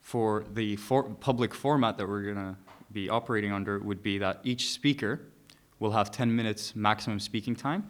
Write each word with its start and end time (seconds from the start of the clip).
for 0.00 0.44
the 0.54 0.76
for 0.76 1.02
public 1.02 1.52
format 1.52 1.96
that 1.98 2.08
we're 2.08 2.22
going 2.22 2.36
to 2.36 2.56
be 2.92 3.08
operating 3.08 3.52
under 3.52 3.78
would 3.80 4.02
be 4.02 4.18
that 4.18 4.40
each 4.44 4.70
speaker 4.70 5.20
will 5.80 5.90
have 5.90 6.10
10 6.10 6.34
minutes 6.34 6.76
maximum 6.76 7.18
speaking 7.18 7.56
time. 7.56 7.86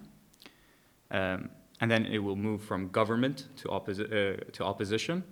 Um, 1.10 1.50
and 1.80 1.90
then 1.90 2.06
it 2.06 2.18
will 2.18 2.36
move 2.36 2.62
from 2.62 2.88
government 2.88 3.48
to, 3.56 3.68
opposi 3.68 4.04
uh, 4.04 4.40
to 4.52 4.64
opposition. 4.64 5.22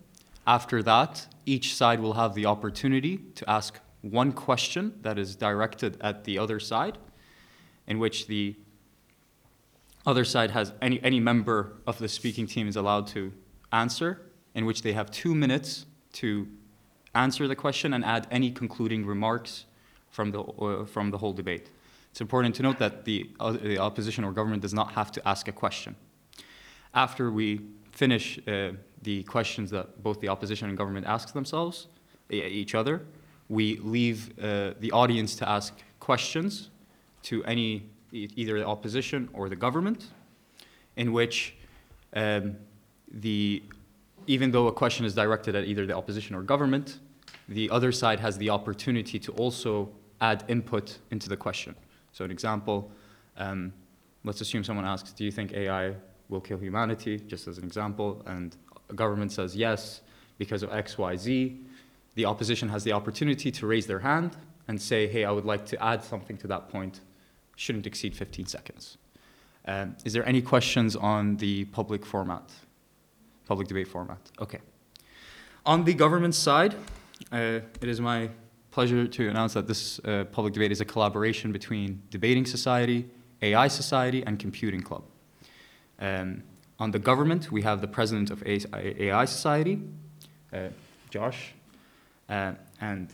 After 0.47 0.83
that, 0.83 1.27
each 1.47 1.75
side 1.75 2.01
will 2.01 2.13
have 2.13 2.35
the 2.35 2.47
opportunity 2.47 3.17
to 3.37 3.49
ask 3.49 3.81
one 4.03 4.33
question 4.33 4.99
that 5.01 5.19
is 5.19 5.35
directed 5.37 5.97
at 6.03 6.25
the 6.25 6.39
other 6.39 6.61
side, 6.61 6.99
in 7.87 7.99
which 7.99 8.27
the 8.27 8.55
other 10.07 10.25
side 10.25 10.51
has 10.51 10.73
any, 10.83 11.03
any 11.03 11.21
member 11.21 11.73
of 11.87 11.99
the 11.99 12.09
speaking 12.09 12.47
team 12.47 12.69
is 12.69 12.77
allowed 12.77 13.07
to 13.09 13.33
answer, 13.73 14.21
in 14.55 14.67
which 14.67 14.83
they 14.83 14.93
have 14.93 15.11
two 15.11 15.35
minutes 15.35 15.87
to 16.13 16.47
answer 17.15 17.49
the 17.49 17.57
question 17.57 17.95
and 17.95 18.05
add 18.05 18.27
any 18.31 18.51
concluding 18.51 19.07
remarks 19.07 19.65
from 20.11 20.31
the, 20.31 20.41
uh, 20.43 20.85
from 20.85 21.11
the 21.11 21.19
whole 21.19 21.33
debate. 21.33 21.71
It's 22.11 22.21
important 22.21 22.55
to 22.57 22.63
note 22.63 22.79
that 22.79 23.05
the, 23.05 23.31
uh, 23.41 23.53
the 23.53 23.79
opposition 23.79 24.25
or 24.25 24.33
government 24.33 24.63
does 24.63 24.75
not 24.75 24.93
have 24.93 25.11
to 25.13 25.29
ask 25.29 25.49
a 25.49 25.53
question. 25.53 25.97
After 26.95 27.31
we 27.31 27.61
finish 27.91 28.39
uh, 28.47 28.73
the 29.03 29.25
questions 29.25 29.71
that 29.71 30.03
both 30.03 30.21
the 30.21 30.29
opposition 30.29 30.69
and 30.69 30.79
government 30.79 31.07
ask 31.07 31.33
themselves, 31.33 31.89
each 32.31 32.75
other, 32.75 33.03
we 33.49 33.77
leave 33.79 34.39
uh, 34.39 34.75
the 34.81 34.91
audience 34.93 35.37
to 35.37 35.49
ask 35.49 35.75
questions 36.01 36.71
to 37.23 37.45
any 37.45 37.85
either 38.15 38.59
the 38.59 38.67
opposition 38.67 39.29
or 39.33 39.49
the 39.49 39.57
government, 39.57 40.07
in 40.97 41.13
which 41.13 41.57
um, 42.15 42.57
the, 43.11 43.63
even 44.27 44.51
though 44.51 44.69
a 44.69 44.73
question 44.73 45.05
is 45.05 45.15
directed 45.15 45.55
at 45.55 45.65
either 45.65 45.87
the 45.87 45.97
opposition 45.97 46.35
or 46.37 46.43
government, 46.43 46.99
the 47.49 47.69
other 47.71 47.93
side 47.93 48.21
has 48.21 48.39
the 48.39 48.51
opportunity 48.51 49.19
to 49.19 49.33
also 49.33 49.91
add 50.21 50.45
input 50.49 50.99
into 51.11 51.29
the 51.29 51.37
question. 51.37 51.75
So 52.13 52.25
an 52.25 52.31
example, 52.31 52.91
um, 53.37 53.73
let's 54.23 54.41
assume 54.41 54.65
someone 54.65 54.87
asks, 54.87 55.13
do 55.13 55.25
you 55.25 55.33
think 55.33 55.53
AI 55.53 55.95
will 56.29 56.41
kill 56.41 56.59
humanity, 56.59 57.19
just 57.19 57.49
as 57.49 57.59
an 57.59 57.65
example, 57.65 58.23
and 58.27 58.57
a 58.89 58.95
government 58.95 59.33
says 59.33 59.57
yes, 59.57 60.01
because 60.39 60.63
of 60.63 60.73
X, 60.73 60.97
Y, 60.97 61.17
Z. 61.17 61.61
The 62.15 62.25
opposition 62.25 62.69
has 62.69 62.85
the 62.85 62.93
opportunity 62.93 63.51
to 63.51 63.67
raise 63.67 63.87
their 63.87 63.99
hand 63.99 64.37
and 64.69 64.81
say, 64.81 65.07
hey, 65.07 65.25
I 65.25 65.31
would 65.31 65.45
like 65.45 65.67
to 65.67 65.85
add 65.85 66.03
something 66.03 66.37
to 66.39 66.47
that 66.47 66.69
point 66.69 67.01
shouldn't 67.57 67.87
exceed 67.87 68.17
15 68.17 68.47
seconds. 68.47 68.99
Um, 69.67 69.97
is 70.05 70.13
there 70.13 70.27
any 70.29 70.43
questions 70.43 70.95
on 70.97 71.37
the 71.37 71.65
public 71.67 72.05
format, 72.05 72.51
public 73.47 73.69
debate 73.69 73.89
format? 73.89 74.19
Okay. 74.41 74.59
On 75.65 75.85
the 75.85 75.95
government 75.95 76.35
side, 76.35 76.75
uh, 77.33 77.61
it 77.81 77.89
is 77.89 78.01
my 78.01 78.29
pleasure 78.71 79.07
to 79.07 79.29
announce 79.29 79.55
that 79.55 79.67
this 79.67 79.99
uh, 80.01 80.25
public 80.33 80.53
debate 80.53 80.73
is 80.73 80.81
a 80.81 80.85
collaboration 80.85 81.53
between 81.53 82.03
Debating 82.11 82.45
Society, 82.45 83.09
AI 83.41 83.69
Society, 83.69 84.23
and 84.27 84.39
Computing 84.39 84.83
Club. 84.83 85.05
Um, 86.01 86.43
on 86.79 86.91
the 86.91 86.99
government, 86.99 87.53
we 87.53 87.63
have 87.63 87.81
the 87.81 87.87
president 87.87 88.31
of 88.31 88.43
AI 88.47 89.25
Society, 89.25 89.81
uh, 90.53 90.69
Josh, 91.09 91.55
uh, 92.29 92.53
and 92.81 93.09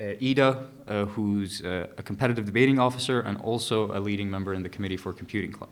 Ida, 0.00 0.66
uh, 0.88 1.04
who's 1.06 1.62
uh, 1.62 1.86
a 1.96 2.02
competitive 2.02 2.44
debating 2.44 2.78
officer 2.78 3.20
and 3.20 3.40
also 3.40 3.92
a 3.96 4.00
leading 4.00 4.30
member 4.30 4.52
in 4.52 4.62
the 4.62 4.68
Committee 4.68 4.96
for 4.96 5.12
Computing 5.12 5.52
Club. 5.52 5.70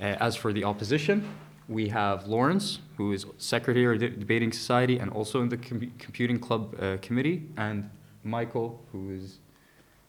as 0.00 0.36
for 0.36 0.52
the 0.52 0.64
opposition, 0.64 1.24
we 1.68 1.88
have 1.88 2.26
Lawrence, 2.26 2.80
who 2.96 3.12
is 3.12 3.26
Secretary 3.38 3.94
of 3.94 4.00
the 4.00 4.08
Debating 4.08 4.52
Society 4.52 4.98
and 4.98 5.10
also 5.10 5.40
in 5.40 5.48
the 5.48 5.56
Com 5.56 5.92
Computing 5.98 6.38
Club 6.38 6.76
uh, 6.80 6.98
Committee, 7.00 7.48
and 7.56 7.88
Michael, 8.22 8.82
who 8.92 9.10
is 9.10 9.38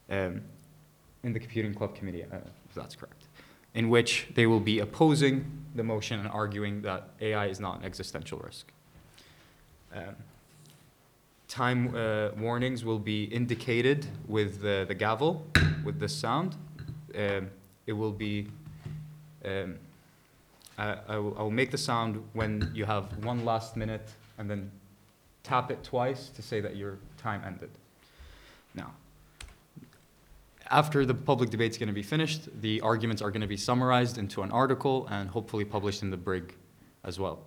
um, 0.09 0.41
in 1.23 1.33
the 1.33 1.39
Computing 1.39 1.73
Club 1.73 1.95
Committee, 1.95 2.23
uh, 2.23 2.37
if 2.69 2.75
that's 2.75 2.95
correct, 2.95 3.23
in 3.73 3.89
which 3.89 4.27
they 4.35 4.45
will 4.45 4.59
be 4.59 4.79
opposing 4.79 5.45
the 5.75 5.83
motion 5.83 6.19
and 6.19 6.29
arguing 6.29 6.81
that 6.81 7.09
AI 7.21 7.47
is 7.47 7.59
not 7.59 7.79
an 7.79 7.85
existential 7.85 8.39
risk. 8.39 8.71
Um, 9.93 10.15
time 11.47 11.95
uh, 11.95 12.29
warnings 12.37 12.83
will 12.83 12.99
be 12.99 13.25
indicated 13.25 14.07
with 14.27 14.61
the, 14.61 14.85
the 14.87 14.95
gavel, 14.95 15.45
with 15.83 15.99
the 15.99 16.09
sound. 16.09 16.55
Um, 17.17 17.49
it 17.87 17.93
will 17.93 18.11
be, 18.11 18.47
um, 19.43 19.75
I, 20.77 20.97
I, 21.07 21.17
will, 21.17 21.37
I 21.37 21.43
will 21.43 21.51
make 21.51 21.71
the 21.71 21.77
sound 21.77 22.23
when 22.33 22.71
you 22.73 22.85
have 22.85 23.23
one 23.23 23.45
last 23.45 23.77
minute 23.77 24.09
and 24.37 24.49
then 24.49 24.71
tap 25.43 25.71
it 25.71 25.83
twice 25.83 26.29
to 26.29 26.41
say 26.41 26.59
that 26.61 26.75
your 26.75 26.97
time 27.17 27.41
ended. 27.45 27.69
Now, 28.73 28.91
after 30.71 31.05
the 31.05 31.13
public 31.13 31.51
debate 31.51 31.71
is 31.71 31.77
going 31.77 31.87
to 31.87 31.93
be 31.93 32.03
finished, 32.03 32.49
the 32.61 32.81
arguments 32.81 33.21
are 33.21 33.29
going 33.29 33.41
to 33.41 33.47
be 33.47 33.57
summarized 33.57 34.17
into 34.17 34.41
an 34.41 34.51
article 34.51 35.07
and 35.11 35.29
hopefully 35.29 35.63
published 35.63 36.01
in 36.01 36.09
the 36.09 36.17
Brig 36.17 36.55
as 37.03 37.19
well. 37.19 37.39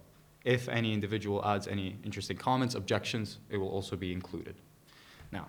If 0.45 0.69
any 0.69 0.93
individual 0.93 1.45
adds 1.45 1.67
any 1.67 1.97
interesting 2.05 2.37
comments, 2.37 2.75
objections, 2.75 3.39
it 3.51 3.57
will 3.57 3.69
also 3.69 3.97
be 3.97 4.13
included. 4.13 4.55
Now, 5.33 5.49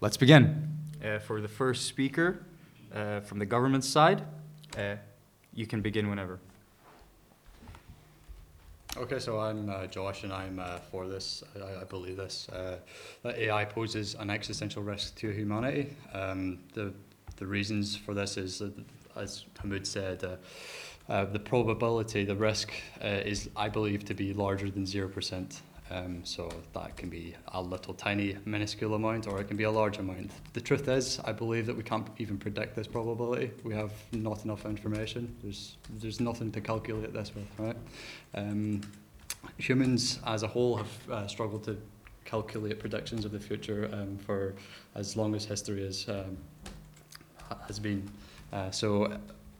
let's 0.00 0.16
begin. 0.16 0.72
Uh, 1.04 1.18
for 1.18 1.40
the 1.40 1.48
first 1.48 1.86
speaker 1.86 2.44
uh, 2.94 3.20
from 3.20 3.38
the 3.38 3.46
government 3.46 3.84
side, 3.84 4.22
uh, 4.78 4.96
you 5.54 5.66
can 5.66 5.80
begin 5.80 6.08
whenever. 6.08 6.38
Okay, 8.96 9.18
so 9.18 9.38
I'm 9.38 9.68
uh, 9.68 9.86
Josh 9.88 10.22
and 10.22 10.32
I'm 10.32 10.58
uh, 10.58 10.78
for 10.90 11.06
this. 11.06 11.44
I, 11.54 11.82
I 11.82 11.84
believe 11.84 12.16
this 12.16 12.48
uh, 12.48 12.78
that 13.22 13.36
AI 13.36 13.66
poses 13.66 14.14
an 14.14 14.30
existential 14.30 14.82
risk 14.82 15.16
to 15.16 15.30
humanity. 15.30 15.94
Um, 16.14 16.60
the 16.72 16.94
the 17.36 17.46
reasons 17.46 17.94
for 17.94 18.14
this 18.14 18.38
is, 18.38 18.62
as 19.14 19.44
Hamoud 19.62 19.86
said, 19.86 20.38
uh, 21.08 21.24
the 21.24 21.38
probability, 21.38 22.24
the 22.24 22.36
risk 22.36 22.72
uh, 23.02 23.06
is, 23.06 23.48
I 23.56 23.68
believe, 23.68 24.04
to 24.06 24.14
be 24.14 24.32
larger 24.32 24.70
than 24.70 24.84
0%. 24.84 25.60
Um, 25.88 26.24
so 26.24 26.50
that 26.74 26.96
can 26.96 27.08
be 27.08 27.36
a 27.52 27.62
little 27.62 27.94
tiny 27.94 28.36
minuscule 28.44 28.94
amount 28.94 29.28
or 29.28 29.40
it 29.40 29.46
can 29.46 29.56
be 29.56 29.62
a 29.64 29.70
large 29.70 29.98
amount. 29.98 30.32
The 30.52 30.60
truth 30.60 30.88
is, 30.88 31.20
I 31.24 31.30
believe 31.30 31.64
that 31.66 31.76
we 31.76 31.84
can't 31.84 32.08
even 32.18 32.38
predict 32.38 32.74
this 32.74 32.88
probability. 32.88 33.52
We 33.62 33.72
have 33.74 33.92
not 34.10 34.44
enough 34.44 34.66
information. 34.66 35.36
There's, 35.42 35.76
there's 36.00 36.18
nothing 36.18 36.50
to 36.52 36.60
calculate 36.60 37.12
this 37.12 37.32
with, 37.36 37.46
right? 37.58 37.76
Um, 38.34 38.80
humans 39.58 40.18
as 40.26 40.42
a 40.42 40.48
whole 40.48 40.76
have 40.76 41.10
uh, 41.10 41.26
struggled 41.28 41.62
to 41.64 41.80
calculate 42.24 42.80
predictions 42.80 43.24
of 43.24 43.30
the 43.30 43.38
future 43.38 43.88
um, 43.92 44.18
for 44.18 44.54
as 44.96 45.16
long 45.16 45.36
as 45.36 45.44
history 45.44 45.84
has, 45.84 46.08
um, 46.08 46.36
has 47.68 47.78
been. 47.78 48.10
Uh, 48.52 48.72
so 48.72 49.16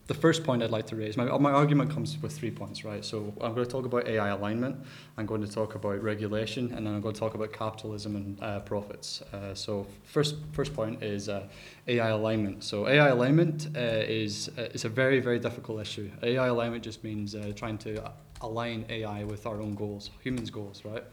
the 0.07 0.15
first 0.15 0.45
point 0.45 0.63
I'd 0.63 0.71
like 0.71 0.87
to 0.87 0.97
raise, 0.97 1.17
my, 1.17 1.25
my 1.39 1.51
argument 1.51 1.91
comes 1.91 2.17
with 2.23 2.33
three 2.33 2.51
points, 2.51 2.85
right? 2.85 3.05
So 3.05 3.35
I'm 3.41 3.55
going 3.55 3.67
to 3.67 3.71
talk 3.71 3.85
about 3.87 4.07
AI 4.07 4.29
alignment, 4.29 4.77
I'm 5.17 5.27
going 5.27 5.41
to 5.45 5.51
talk 5.51 5.75
about 5.75 6.01
regulation, 6.03 6.73
and 6.75 6.87
then 6.87 6.95
I'm 6.95 7.01
going 7.01 7.15
to 7.15 7.21
talk 7.21 7.35
about 7.35 7.53
capitalism 7.53 8.15
and 8.15 8.43
uh, 8.43 8.61
profits. 8.61 9.23
Uh, 9.33 9.55
so 9.55 9.87
first, 10.05 10.37
first 10.53 10.75
point 10.75 11.03
is 11.03 11.29
uh, 11.29 11.49
AI 11.89 12.09
alignment. 12.09 12.63
So 12.63 12.87
AI 12.87 13.09
alignment 13.09 13.69
uh, 13.75 13.81
is, 13.81 14.49
uh, 14.57 14.63
is 14.73 14.85
a 14.85 14.89
very, 14.89 15.19
very 15.19 15.41
difficult 15.41 15.81
issue. 15.81 16.09
AI 16.23 16.47
alignment 16.47 16.85
just 16.85 17.03
means 17.03 17.35
uh, 17.35 17.53
trying 17.57 17.79
to 17.79 18.13
align 18.43 18.85
AI 18.89 19.25
with 19.25 19.45
our 19.45 19.61
own 19.61 19.75
goals, 19.75 20.11
humans' 20.23 20.51
goals, 20.51 20.83
right? 20.85 21.05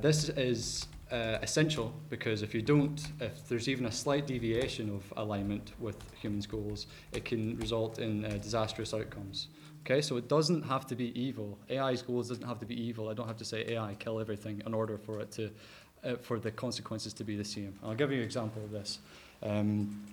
This 0.00 0.30
is 0.30 0.86
uh, 1.10 1.38
essential 1.42 1.92
because 2.08 2.42
if 2.42 2.54
you 2.54 2.62
don't, 2.62 3.06
if 3.20 3.46
there's 3.48 3.68
even 3.68 3.86
a 3.86 3.92
slight 3.92 4.26
deviation 4.26 4.90
of 4.90 5.02
alignment 5.16 5.72
with 5.78 5.96
humans' 6.20 6.46
goals, 6.46 6.86
it 7.12 7.24
can 7.24 7.56
result 7.58 7.98
in 7.98 8.24
uh, 8.24 8.30
disastrous 8.42 8.92
outcomes. 8.92 9.48
Okay, 9.84 10.02
so 10.02 10.16
it 10.16 10.28
doesn't 10.28 10.62
have 10.64 10.84
to 10.88 10.96
be 10.96 11.18
evil. 11.20 11.58
AI's 11.70 12.02
goals 12.02 12.28
doesn't 12.28 12.46
have 12.46 12.58
to 12.58 12.66
be 12.66 12.80
evil. 12.80 13.08
I 13.08 13.14
don't 13.14 13.28
have 13.28 13.36
to 13.36 13.44
say 13.44 13.64
AI 13.68 13.94
kill 14.00 14.18
everything 14.18 14.60
in 14.66 14.74
order 14.74 14.98
for 14.98 15.20
it 15.20 15.30
to, 15.32 15.50
uh, 16.02 16.16
for 16.16 16.40
the 16.40 16.50
consequences 16.50 17.12
to 17.14 17.24
be 17.24 17.36
the 17.36 17.44
same. 17.44 17.78
I'll 17.84 17.94
give 17.94 18.10
you 18.10 18.18
an 18.18 18.24
example 18.24 18.64
of 18.64 18.72
this. 18.72 18.98
Um, 19.44 20.04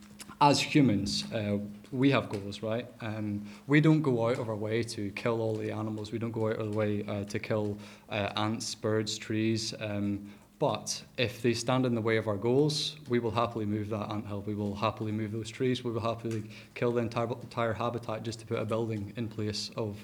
as 0.42 0.62
humans, 0.62 1.24
uh, 1.34 1.57
we 1.92 2.12
have 2.12 2.30
goals, 2.30 2.62
right? 2.62 2.86
Um, 3.01 3.44
we 3.66 3.81
don't 3.81 4.04
go 4.04 4.30
out 4.30 4.38
of 4.38 4.48
our 4.48 4.56
way 4.56 4.84
to 4.84 5.10
kill 5.12 5.42
all 5.42 5.56
the 5.56 5.72
animals. 5.72 6.12
We 6.12 6.19
don't 6.19 6.31
go 6.31 6.50
out 6.50 6.57
of 6.57 6.72
the 6.72 6.78
way 6.78 7.04
uh, 7.07 7.24
to 7.24 7.39
kill 7.39 7.75
uh, 8.12 8.30
ants, 8.36 8.75
birds, 8.75 9.18
trees. 9.18 9.74
Um, 9.80 10.30
but 10.63 11.04
if 11.18 11.42
they 11.42 11.54
stand 11.54 11.86
in 11.86 11.94
the 11.94 12.00
way 12.00 12.15
of 12.15 12.30
our 12.30 12.38
goals, 12.38 12.95
we 13.10 13.19
will 13.19 13.31
happily 13.31 13.65
move 13.65 13.89
that 13.89 14.10
anthill. 14.10 14.44
We 14.48 14.56
will 14.56 14.74
happily 14.74 15.12
move 15.12 15.33
those 15.33 15.50
trees. 15.50 15.83
We 15.83 15.92
will 15.92 16.00
happily 16.00 16.42
kill 16.74 16.94
the 16.94 17.01
entire, 17.01 17.27
entire 17.27 17.74
habitat 17.74 18.24
just 18.24 18.39
to 18.39 18.45
put 18.45 18.60
a 18.60 18.63
building 18.63 19.12
in 19.18 19.27
place 19.27 19.71
of 19.75 19.98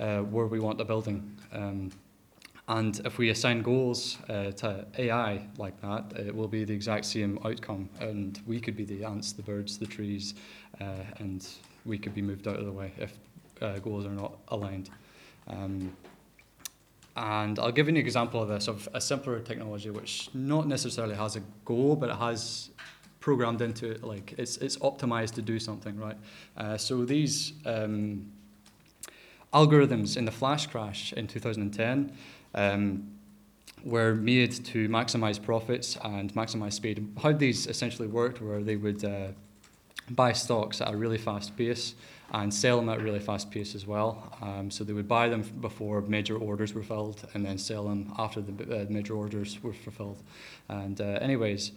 uh, 0.00 0.22
where 0.22 0.48
we 0.48 0.58
want 0.58 0.80
a 0.80 0.84
building. 0.84 1.38
Um, 1.52 1.92
and 2.66 3.00
if 3.04 3.18
we 3.18 3.30
assign 3.30 3.62
goals 3.62 4.18
uh, 4.28 4.50
to 4.62 4.84
AI 4.98 5.46
like 5.58 5.80
that, 5.82 6.12
it 6.18 6.34
will 6.34 6.48
be 6.48 6.64
the 6.64 6.74
exact 6.74 7.04
same 7.04 7.38
outcome. 7.44 7.88
And 8.00 8.40
we 8.48 8.58
could 8.58 8.76
be 8.76 8.84
the 8.84 9.04
ants, 9.04 9.30
the 9.30 9.42
birds, 9.42 9.78
the 9.78 9.86
trees, 9.86 10.34
uh, 10.80 11.04
and 11.20 11.46
we 11.84 11.98
could 11.98 12.16
be 12.16 12.22
moved 12.22 12.48
out 12.48 12.56
of 12.56 12.64
the 12.64 12.72
way 12.72 12.90
if 12.98 13.12
uh, 13.62 13.78
goals 13.78 14.06
are 14.06 14.10
not 14.24 14.38
aligned. 14.48 14.90
Um, 15.46 15.96
and 17.16 17.58
I'll 17.58 17.72
give 17.72 17.86
you 17.86 17.92
an 17.92 17.96
example 17.96 18.42
of 18.42 18.48
this, 18.48 18.66
of 18.66 18.88
a 18.92 19.00
simpler 19.00 19.38
technology 19.40 19.90
which 19.90 20.30
not 20.34 20.66
necessarily 20.66 21.14
has 21.14 21.36
a 21.36 21.42
goal, 21.64 21.94
but 21.94 22.10
it 22.10 22.16
has 22.16 22.70
programmed 23.20 23.62
into 23.62 23.90
it, 23.90 24.02
like 24.02 24.34
it's, 24.36 24.56
it's 24.58 24.76
optimized 24.78 25.34
to 25.34 25.42
do 25.42 25.58
something, 25.58 25.96
right? 25.96 26.16
Uh, 26.56 26.76
so 26.76 27.04
these 27.04 27.52
um, 27.64 28.30
algorithms 29.52 30.16
in 30.16 30.24
the 30.24 30.32
flash 30.32 30.66
crash 30.66 31.12
in 31.12 31.26
2010 31.26 32.12
um, 32.54 33.10
were 33.84 34.14
made 34.14 34.52
to 34.64 34.88
maximize 34.88 35.40
profits 35.40 35.96
and 36.02 36.34
maximize 36.34 36.72
speed. 36.72 37.06
How 37.22 37.32
these 37.32 37.66
essentially 37.66 38.08
worked 38.08 38.40
were 38.40 38.62
they 38.62 38.76
would 38.76 39.04
uh, 39.04 39.28
buy 40.10 40.32
stocks 40.32 40.80
at 40.80 40.92
a 40.92 40.96
really 40.96 41.18
fast 41.18 41.56
pace 41.56 41.94
and 42.32 42.52
sell 42.52 42.76
them 42.78 42.88
at 42.88 43.00
really 43.00 43.20
fast 43.20 43.50
pace 43.50 43.74
as 43.74 43.86
well. 43.86 44.36
Um, 44.42 44.70
so 44.70 44.84
they 44.84 44.92
would 44.92 45.08
buy 45.08 45.28
them 45.28 45.42
before 45.60 46.00
major 46.02 46.36
orders 46.36 46.74
were 46.74 46.82
filled 46.82 47.26
and 47.34 47.44
then 47.44 47.58
sell 47.58 47.84
them 47.84 48.12
after 48.18 48.40
the 48.40 48.82
uh, 48.82 48.86
major 48.88 49.14
orders 49.14 49.62
were 49.62 49.72
fulfilled. 49.72 50.22
And 50.68 51.00
uh, 51.00 51.18
anyways, 51.20 51.72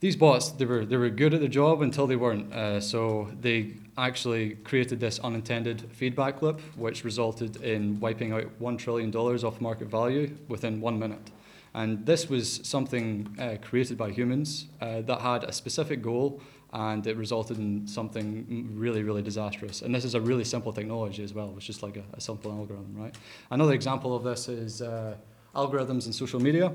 these 0.00 0.16
bots 0.16 0.50
they 0.50 0.64
were 0.64 0.84
they 0.84 0.96
were 0.96 1.10
good 1.10 1.32
at 1.32 1.40
the 1.40 1.48
job 1.48 1.80
until 1.80 2.08
they 2.08 2.16
weren't. 2.16 2.52
Uh, 2.52 2.80
so 2.80 3.30
they 3.40 3.74
actually 3.96 4.56
created 4.64 4.98
this 4.98 5.20
unintended 5.20 5.88
feedback 5.92 6.42
loop, 6.42 6.60
which 6.76 7.04
resulted 7.04 7.62
in 7.62 8.00
wiping 8.00 8.32
out 8.32 8.50
one 8.58 8.76
trillion 8.76 9.12
dollars 9.12 9.44
off 9.44 9.60
market 9.60 9.86
value 9.86 10.36
within 10.48 10.80
one 10.80 10.98
minute. 10.98 11.30
And 11.74 12.04
this 12.04 12.28
was 12.28 12.60
something 12.64 13.34
uh, 13.38 13.56
created 13.62 13.96
by 13.96 14.10
humans 14.10 14.66
uh, 14.80 15.02
that 15.02 15.20
had 15.20 15.44
a 15.44 15.52
specific 15.52 16.02
goal 16.02 16.42
and 16.72 17.06
it 17.06 17.16
resulted 17.16 17.58
in 17.58 17.86
something 17.86 18.70
really, 18.74 19.02
really 19.02 19.22
disastrous. 19.22 19.82
And 19.82 19.94
this 19.94 20.04
is 20.04 20.14
a 20.14 20.20
really 20.20 20.44
simple 20.44 20.72
technology 20.72 21.22
as 21.22 21.34
well. 21.34 21.52
It's 21.56 21.66
just 21.66 21.82
like 21.82 21.96
a, 21.96 22.04
a 22.14 22.20
simple 22.20 22.50
algorithm, 22.50 22.94
right? 22.96 23.14
Another 23.50 23.74
example 23.74 24.16
of 24.16 24.24
this 24.24 24.48
is 24.48 24.80
uh, 24.80 25.14
algorithms 25.54 26.06
in 26.06 26.12
social 26.12 26.40
media. 26.40 26.72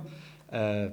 Uh, 0.51 0.89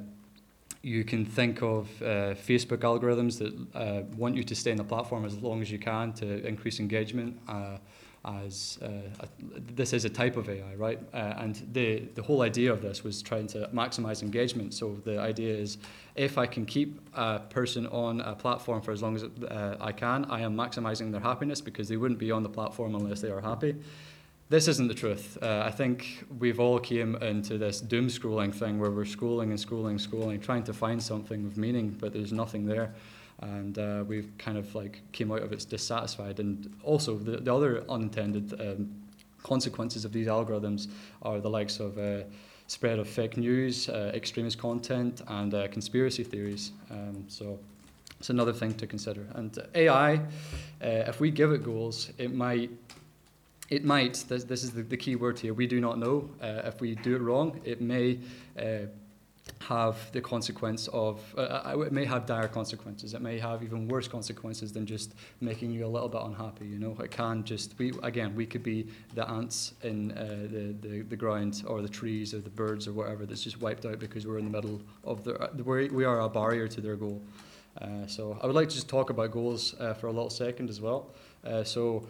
you 0.83 1.05
can 1.05 1.25
think 1.25 1.63
of 1.63 1.89
uh, 2.03 2.35
Facebook 2.35 2.79
algorithms 2.79 3.39
that 3.39 3.55
uh, 3.75 4.03
want 4.17 4.37
you 4.37 4.45
to 4.45 4.55
stay 4.55 4.71
on 4.71 4.77
the 4.79 4.85
platform 4.85 5.25
as 5.25 5.37
long 5.39 5.61
as 5.61 5.71
you 5.71 5.79
can 5.79 6.13
to 6.15 6.47
increase 6.47 6.81
engagement. 6.81 7.39
As 8.25 8.79
uh, 8.83 8.87
a, 9.21 9.29
this 9.75 9.93
is 9.93 10.05
a 10.05 10.09
type 10.09 10.37
of 10.37 10.49
AI, 10.49 10.75
right? 10.77 10.99
Uh, 11.13 11.35
and 11.39 11.67
the, 11.73 12.01
the 12.15 12.23
whole 12.23 12.43
idea 12.43 12.73
of 12.73 12.81
this 12.81 13.05
was 13.05 13.23
trying 13.23 13.47
to 13.49 13.69
maximize 13.73 14.23
engagement. 14.23 14.73
So 14.73 14.97
the 15.05 15.19
idea 15.19 15.55
is 15.55 15.79
if 16.15 16.39
I 16.39 16.47
can 16.47 16.65
keep 16.65 17.01
a 17.15 17.41
person 17.41 17.87
on 17.89 18.23
a 18.23 18.35
platform 18.35 18.81
for 18.81 18.93
as 18.93 19.03
long 19.03 19.17
as 19.17 19.25
uh, 19.25 19.77
I 19.81 19.93
can, 19.93 20.25
I 20.27 20.41
am 20.41 20.57
maximizing 20.57 21.13
their 21.13 21.21
happiness 21.21 21.61
because 21.61 21.89
they 21.89 21.97
wouldn't 21.97 22.19
be 22.19 22.31
on 22.31 22.43
the 22.43 22.49
platform 22.49 22.95
unless 22.95 23.21
they 23.21 23.31
are 23.31 23.43
happy. 23.43 23.77
This 24.49 24.69
isn't 24.69 24.89
the 24.89 24.95
truth. 24.95 25.39
Uh, 25.43 25.63
I 25.65 25.71
think 25.71 26.25
we've 26.39 26.61
all 26.61 26.79
came 26.79 27.17
into 27.17 27.59
this 27.59 27.81
doom 27.81 28.09
scrolling 28.09 28.55
thing 28.55 28.79
where 28.79 28.91
we're 28.91 29.05
scrolling 29.05 29.45
and 29.45 29.59
scrolling, 29.59 30.01
scrolling, 30.01 30.41
trying 30.41 30.65
to 30.65 30.73
find 30.73 31.03
something 31.03 31.47
of 31.47 31.57
meaning, 31.57 31.91
but 31.99 32.13
there's 32.13 32.33
nothing 32.33 32.67
there 32.67 32.95
and 33.41 33.79
uh, 33.79 34.05
we've 34.07 34.31
kind 34.39 34.57
of 34.57 34.75
like 34.75 35.03
came 35.13 35.33
out 35.33 35.43
of 35.43 35.53
it 35.53 35.67
dissatisfied. 35.69 36.41
And 36.41 36.73
also 36.83 37.17
the, 37.17 37.39
the 37.39 37.55
other 37.55 37.85
unintended 37.89 38.61
um, 38.61 38.91
consequences 39.43 40.05
of 40.05 40.13
these 40.13 40.27
algorithms 40.27 40.89
are 41.23 41.41
the 41.41 41.51
likes 41.51 41.81
of 41.81 41.99
uh, 41.99 42.25
spread 42.67 42.99
of 42.99 43.09
fake 43.09 43.37
news, 43.37 43.89
uh, 43.89 44.11
extremist 44.15 44.59
content, 44.59 45.23
and 45.29 45.55
uh, 45.55 45.69
conspiracy 45.69 46.25
theories. 46.25 46.73
Um, 46.91 47.25
so 47.29 47.59
it's 48.19 48.31
another 48.31 48.53
thing 48.53 48.75
to 48.75 48.87
consider. 48.87 49.27
And 49.35 49.57
AI, 49.75 50.15
uh, 50.15 50.21
if 50.81 51.21
we 51.21 51.31
give 51.31 51.53
it 51.53 51.63
goals, 51.63 52.11
it 52.19 52.33
might. 52.35 52.71
It 53.71 53.83
might, 53.83 54.23
this, 54.29 54.45
this 54.45 54.63
is 54.63 54.73
the, 54.73 54.83
the 54.83 54.97
key 54.97 55.17
word 55.17 55.39
here, 55.39 55.55
we 55.55 55.67
do 55.67 55.81
not 55.81 55.99
know. 55.99 56.29
Uh, 56.41 56.61
if 56.67 56.83
we 56.83 56.97
do 56.97 57.17
it 57.17 57.23
wrong, 57.23 57.63
it 57.65 57.81
may 57.81 58.19
have 59.61 60.11
the 60.13 60.21
consequence 60.21 60.89
of, 60.89 61.21
uh, 61.37 61.41
uh, 61.67 61.81
it 61.81 61.93
may 61.93 62.05
have 62.05 62.27
dire 62.27 62.49
consequences. 62.49 63.15
It 63.15 63.23
may 63.23 63.39
have 63.39 63.63
even 63.63 63.89
worse 63.89 64.09
consequences 64.09 64.73
than 64.73 64.87
just 64.87 65.15
making 65.41 65.71
you 65.71 65.87
a 65.87 65.89
little 65.89 66.09
bit 66.09 66.21
unhappy. 66.23 66.67
You 66.67 66.79
know, 66.79 66.97
it 67.03 67.11
can 67.11 67.45
just, 67.45 67.79
we, 67.79 67.93
again, 68.03 68.35
we 68.35 68.47
could 68.47 68.63
be 68.63 68.87
the 69.15 69.29
ants 69.29 69.75
in 69.83 70.13
uh, 70.13 70.49
the, 70.51 70.75
the, 70.81 71.03
the 71.03 71.17
ground 71.17 71.63
or 71.67 71.83
the 71.83 71.89
trees 71.89 72.35
or 72.35 72.39
the 72.39 72.51
birds 72.51 72.87
or 72.87 72.93
whatever 72.93 73.27
that's 73.27 73.43
just 73.43 73.61
wiped 73.61 73.87
out 73.87 73.99
because 73.99 74.27
we're 74.27 74.39
in 74.39 74.45
the 74.45 74.51
middle 74.51 74.81
of 75.03 75.25
the, 75.25 75.35
uh, 75.39 75.49
we 75.93 76.05
are 76.05 76.21
a 76.21 76.29
barrier 76.29 76.69
to 76.69 76.81
their 76.81 76.97
goal. 76.97 77.23
Uh, 77.81 78.07
so 78.07 78.39
I 78.41 78.47
would 78.47 78.55
like 78.55 78.69
to 78.69 78.75
just 78.75 78.89
talk 78.89 79.11
about 79.11 79.33
goals 79.33 79.75
uh, 79.81 79.95
for 79.95 80.07
a 80.07 80.13
little 80.13 80.31
second 80.31 80.71
as 80.71 80.81
well. 80.81 81.11
So 81.65 82.07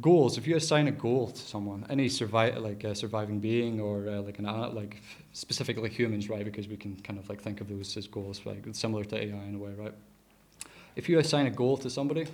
goals 0.00 0.38
if 0.38 0.46
you 0.46 0.56
assign 0.56 0.88
a 0.88 0.90
goal 0.90 1.30
to 1.30 1.40
someone 1.40 1.86
any 1.88 2.08
survive 2.08 2.56
like 2.56 2.82
a 2.82 2.94
surviving 2.96 3.38
being 3.38 3.80
or 3.80 4.00
like 4.22 4.40
an 4.40 4.46
like 4.74 5.00
specifically 5.34 5.90
humans 5.90 6.30
right 6.30 6.44
because 6.44 6.68
we 6.68 6.76
can 6.76 6.96
kind 7.00 7.18
of 7.18 7.28
like 7.28 7.42
think 7.42 7.60
of 7.60 7.68
those 7.68 7.96
as 7.96 8.06
goals 8.06 8.40
like 8.46 8.64
similar 8.72 9.04
to 9.04 9.16
AI 9.16 9.44
in 9.44 9.56
a 9.56 9.58
way 9.58 9.72
right 9.76 9.92
if 10.96 11.08
you 11.08 11.18
assign 11.18 11.46
a 11.46 11.50
goal 11.50 11.76
to 11.76 11.90
somebody 11.90 12.26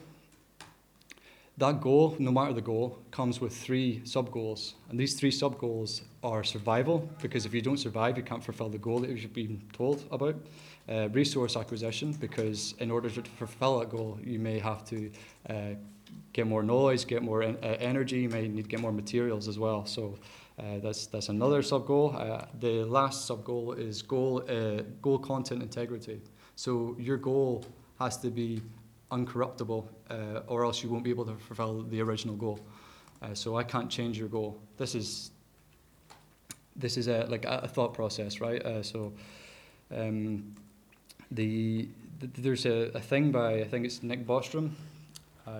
that 1.56 1.80
goal 1.80 2.14
no 2.18 2.30
matter 2.30 2.52
the 2.52 2.60
goal 2.60 2.98
comes 3.10 3.40
with 3.40 3.56
three 3.56 4.02
sub 4.04 4.30
goals 4.30 4.74
and 4.90 5.00
these 5.00 5.14
three 5.18 5.30
sub 5.30 5.58
goals 5.58 6.02
are 6.22 6.44
survival 6.44 7.10
because 7.22 7.46
if 7.46 7.54
you 7.54 7.62
don't 7.62 7.78
survive 7.78 8.18
you 8.18 8.22
can't 8.22 8.44
fulfill 8.44 8.68
the 8.68 8.78
goal 8.78 9.00
that 9.00 9.10
you've 9.10 9.32
been 9.32 9.60
told 9.72 10.04
about 10.12 10.36
uh, 10.90 11.08
resource 11.08 11.56
acquisition 11.56 12.12
because 12.12 12.74
in 12.80 12.90
order 12.90 13.08
to 13.08 13.22
fulfill 13.22 13.80
that 13.80 13.88
goal 13.88 14.18
you 14.22 14.38
may 14.38 14.58
have 14.58 14.84
to 14.84 15.10
uh, 15.48 15.54
get 16.32 16.46
more 16.46 16.62
noise, 16.62 17.04
get 17.04 17.22
more 17.22 17.42
en- 17.42 17.58
uh, 17.62 17.76
energy. 17.80 18.20
You 18.20 18.28
may 18.28 18.48
need 18.48 18.62
to 18.62 18.68
get 18.68 18.80
more 18.80 18.92
materials 18.92 19.48
as 19.48 19.58
well. 19.58 19.84
So 19.86 20.18
uh, 20.58 20.78
that's 20.82 21.06
that's 21.06 21.28
another 21.28 21.62
sub 21.62 21.86
goal. 21.86 22.14
Uh, 22.16 22.44
the 22.58 22.84
last 22.84 23.26
sub 23.26 23.44
goal 23.44 23.72
is 23.72 24.02
goal 24.02 24.42
uh, 24.48 24.82
goal 25.00 25.18
content 25.18 25.62
integrity. 25.62 26.20
So 26.56 26.96
your 26.98 27.16
goal 27.16 27.64
has 27.98 28.18
to 28.18 28.30
be 28.30 28.60
uncorruptible, 29.10 29.86
uh, 30.10 30.14
or 30.46 30.64
else 30.64 30.82
you 30.82 30.90
won't 30.90 31.04
be 31.04 31.10
able 31.10 31.24
to 31.24 31.36
fulfill 31.36 31.82
the 31.82 32.00
original 32.02 32.36
goal. 32.36 32.60
Uh, 33.22 33.34
so 33.34 33.56
I 33.56 33.64
can't 33.64 33.90
change 33.90 34.18
your 34.18 34.28
goal. 34.28 34.60
This 34.76 34.94
is 34.94 35.30
this 36.76 36.96
is 36.96 37.08
a 37.08 37.24
like 37.26 37.44
a, 37.46 37.68
thought 37.68 37.94
process, 37.94 38.40
right? 38.40 38.62
so 38.84 39.12
um, 39.94 40.54
the, 41.30 41.88
the, 42.20 42.26
there's 42.40 42.64
a, 42.64 42.90
a 42.94 43.00
thing 43.00 43.32
by 43.32 43.60
I 43.60 43.64
think 43.64 43.84
it's 43.84 44.02
Nick 44.02 44.26
Bostrom 44.26 44.72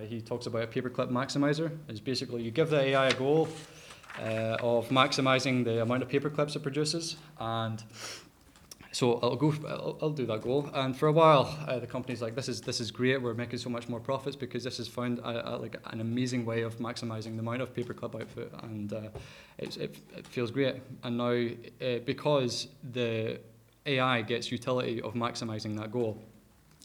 he 0.09 0.20
talks 0.20 0.47
about 0.47 0.62
a 0.62 0.66
paperclip 0.66 1.11
maximizer. 1.11 1.76
It's 1.88 2.00
basically 2.00 2.42
you 2.42 2.52
give 2.52 2.70
the 2.70 2.80
AI 2.80 3.09
a 3.09 3.14
goal 3.14 3.49
uh, 4.18 4.56
of 4.60 4.88
maximizing 4.88 5.64
the 5.64 5.82
amount 5.82 6.02
of 6.02 6.08
paperclips 6.08 6.56
it 6.56 6.62
produces, 6.62 7.16
and 7.38 7.82
so 8.92 9.20
I'll 9.22 9.36
go. 9.36 9.54
I'll, 9.68 9.98
I'll 10.02 10.10
do 10.10 10.26
that 10.26 10.42
goal. 10.42 10.68
And 10.74 10.96
for 10.96 11.06
a 11.06 11.12
while, 11.12 11.56
uh, 11.68 11.78
the 11.78 11.86
company's 11.86 12.20
like, 12.20 12.34
"This 12.34 12.48
is 12.48 12.60
this 12.60 12.80
is 12.80 12.90
great. 12.90 13.22
We're 13.22 13.34
making 13.34 13.60
so 13.60 13.70
much 13.70 13.88
more 13.88 14.00
profits 14.00 14.36
because 14.36 14.64
this 14.64 14.78
has 14.78 14.88
found 14.88 15.20
a, 15.20 15.54
a, 15.54 15.58
like 15.58 15.76
an 15.86 16.00
amazing 16.00 16.44
way 16.44 16.62
of 16.62 16.78
maximizing 16.78 17.34
the 17.34 17.40
amount 17.40 17.62
of 17.62 17.72
paperclip 17.72 18.20
output, 18.20 18.52
and 18.64 18.92
uh, 18.92 19.00
it, 19.58 19.76
it, 19.76 19.96
it 20.16 20.26
feels 20.26 20.50
great. 20.50 20.76
And 21.04 21.18
now, 21.18 21.30
uh, 21.86 21.98
because 22.04 22.66
the 22.92 23.38
AI 23.86 24.22
gets 24.22 24.50
utility 24.50 25.00
of 25.02 25.14
maximizing 25.14 25.78
that 25.78 25.92
goal, 25.92 26.20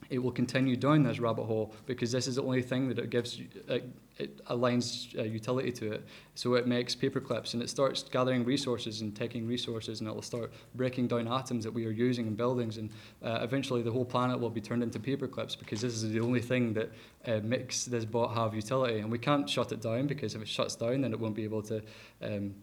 it 0.09 0.19
will 0.19 0.31
continue 0.31 0.75
down 0.75 1.03
this 1.03 1.19
rabbit 1.19 1.45
hole 1.45 1.73
because 1.87 2.11
this 2.11 2.27
is 2.27 2.35
the 2.35 2.43
only 2.43 2.61
thing 2.61 2.87
that 2.89 2.99
it 2.99 3.09
gives 3.09 3.39
it 3.67 3.89
it 4.17 4.45
aligns 4.45 5.17
uh, 5.19 5.23
utility 5.23 5.71
to 5.73 5.91
it. 5.93 6.05
So 6.35 6.53
it 6.53 6.67
makes 6.67 6.95
paper 6.95 7.19
clips 7.19 7.53
and 7.53 7.61
it 7.61 7.69
starts 7.69 8.03
gathering 8.03 8.45
resources 8.45 9.01
and 9.01 9.15
taking 9.15 9.45
resources 9.45 9.99
and 9.99 10.09
it 10.09 10.15
will 10.15 10.21
start 10.21 10.53
breaking 10.73 11.07
down 11.07 11.27
atoms 11.27 11.63
that 11.65 11.73
we 11.73 11.85
are 11.85 11.91
using 11.91 12.27
in 12.27 12.35
buildings 12.35 12.77
and 12.77 12.89
uh, 13.23 13.39
eventually 13.41 13.81
the 13.81 13.91
whole 13.91 14.05
planet 14.05 14.39
will 14.39 14.49
be 14.49 14.61
turned 14.61 14.83
into 14.83 14.99
paper 14.99 15.27
clips 15.27 15.55
because 15.55 15.81
this 15.81 15.93
is 15.93 16.11
the 16.11 16.19
only 16.19 16.41
thing 16.41 16.73
that 16.73 16.91
uh, 17.27 17.39
makes 17.43 17.85
this 17.85 18.05
bot 18.05 18.33
have 18.33 18.53
utility 18.53 18.99
and 18.99 19.11
we 19.11 19.19
can't 19.19 19.49
shut 19.49 19.71
it 19.71 19.81
down 19.81 20.07
because 20.07 20.33
if 20.33 20.41
it 20.41 20.47
shuts 20.47 20.75
down 20.75 21.01
then 21.01 21.11
it 21.11 21.19
won't 21.19 21.35
be 21.35 21.43
able 21.43 21.61
to 21.61 21.81
um, 22.21 22.55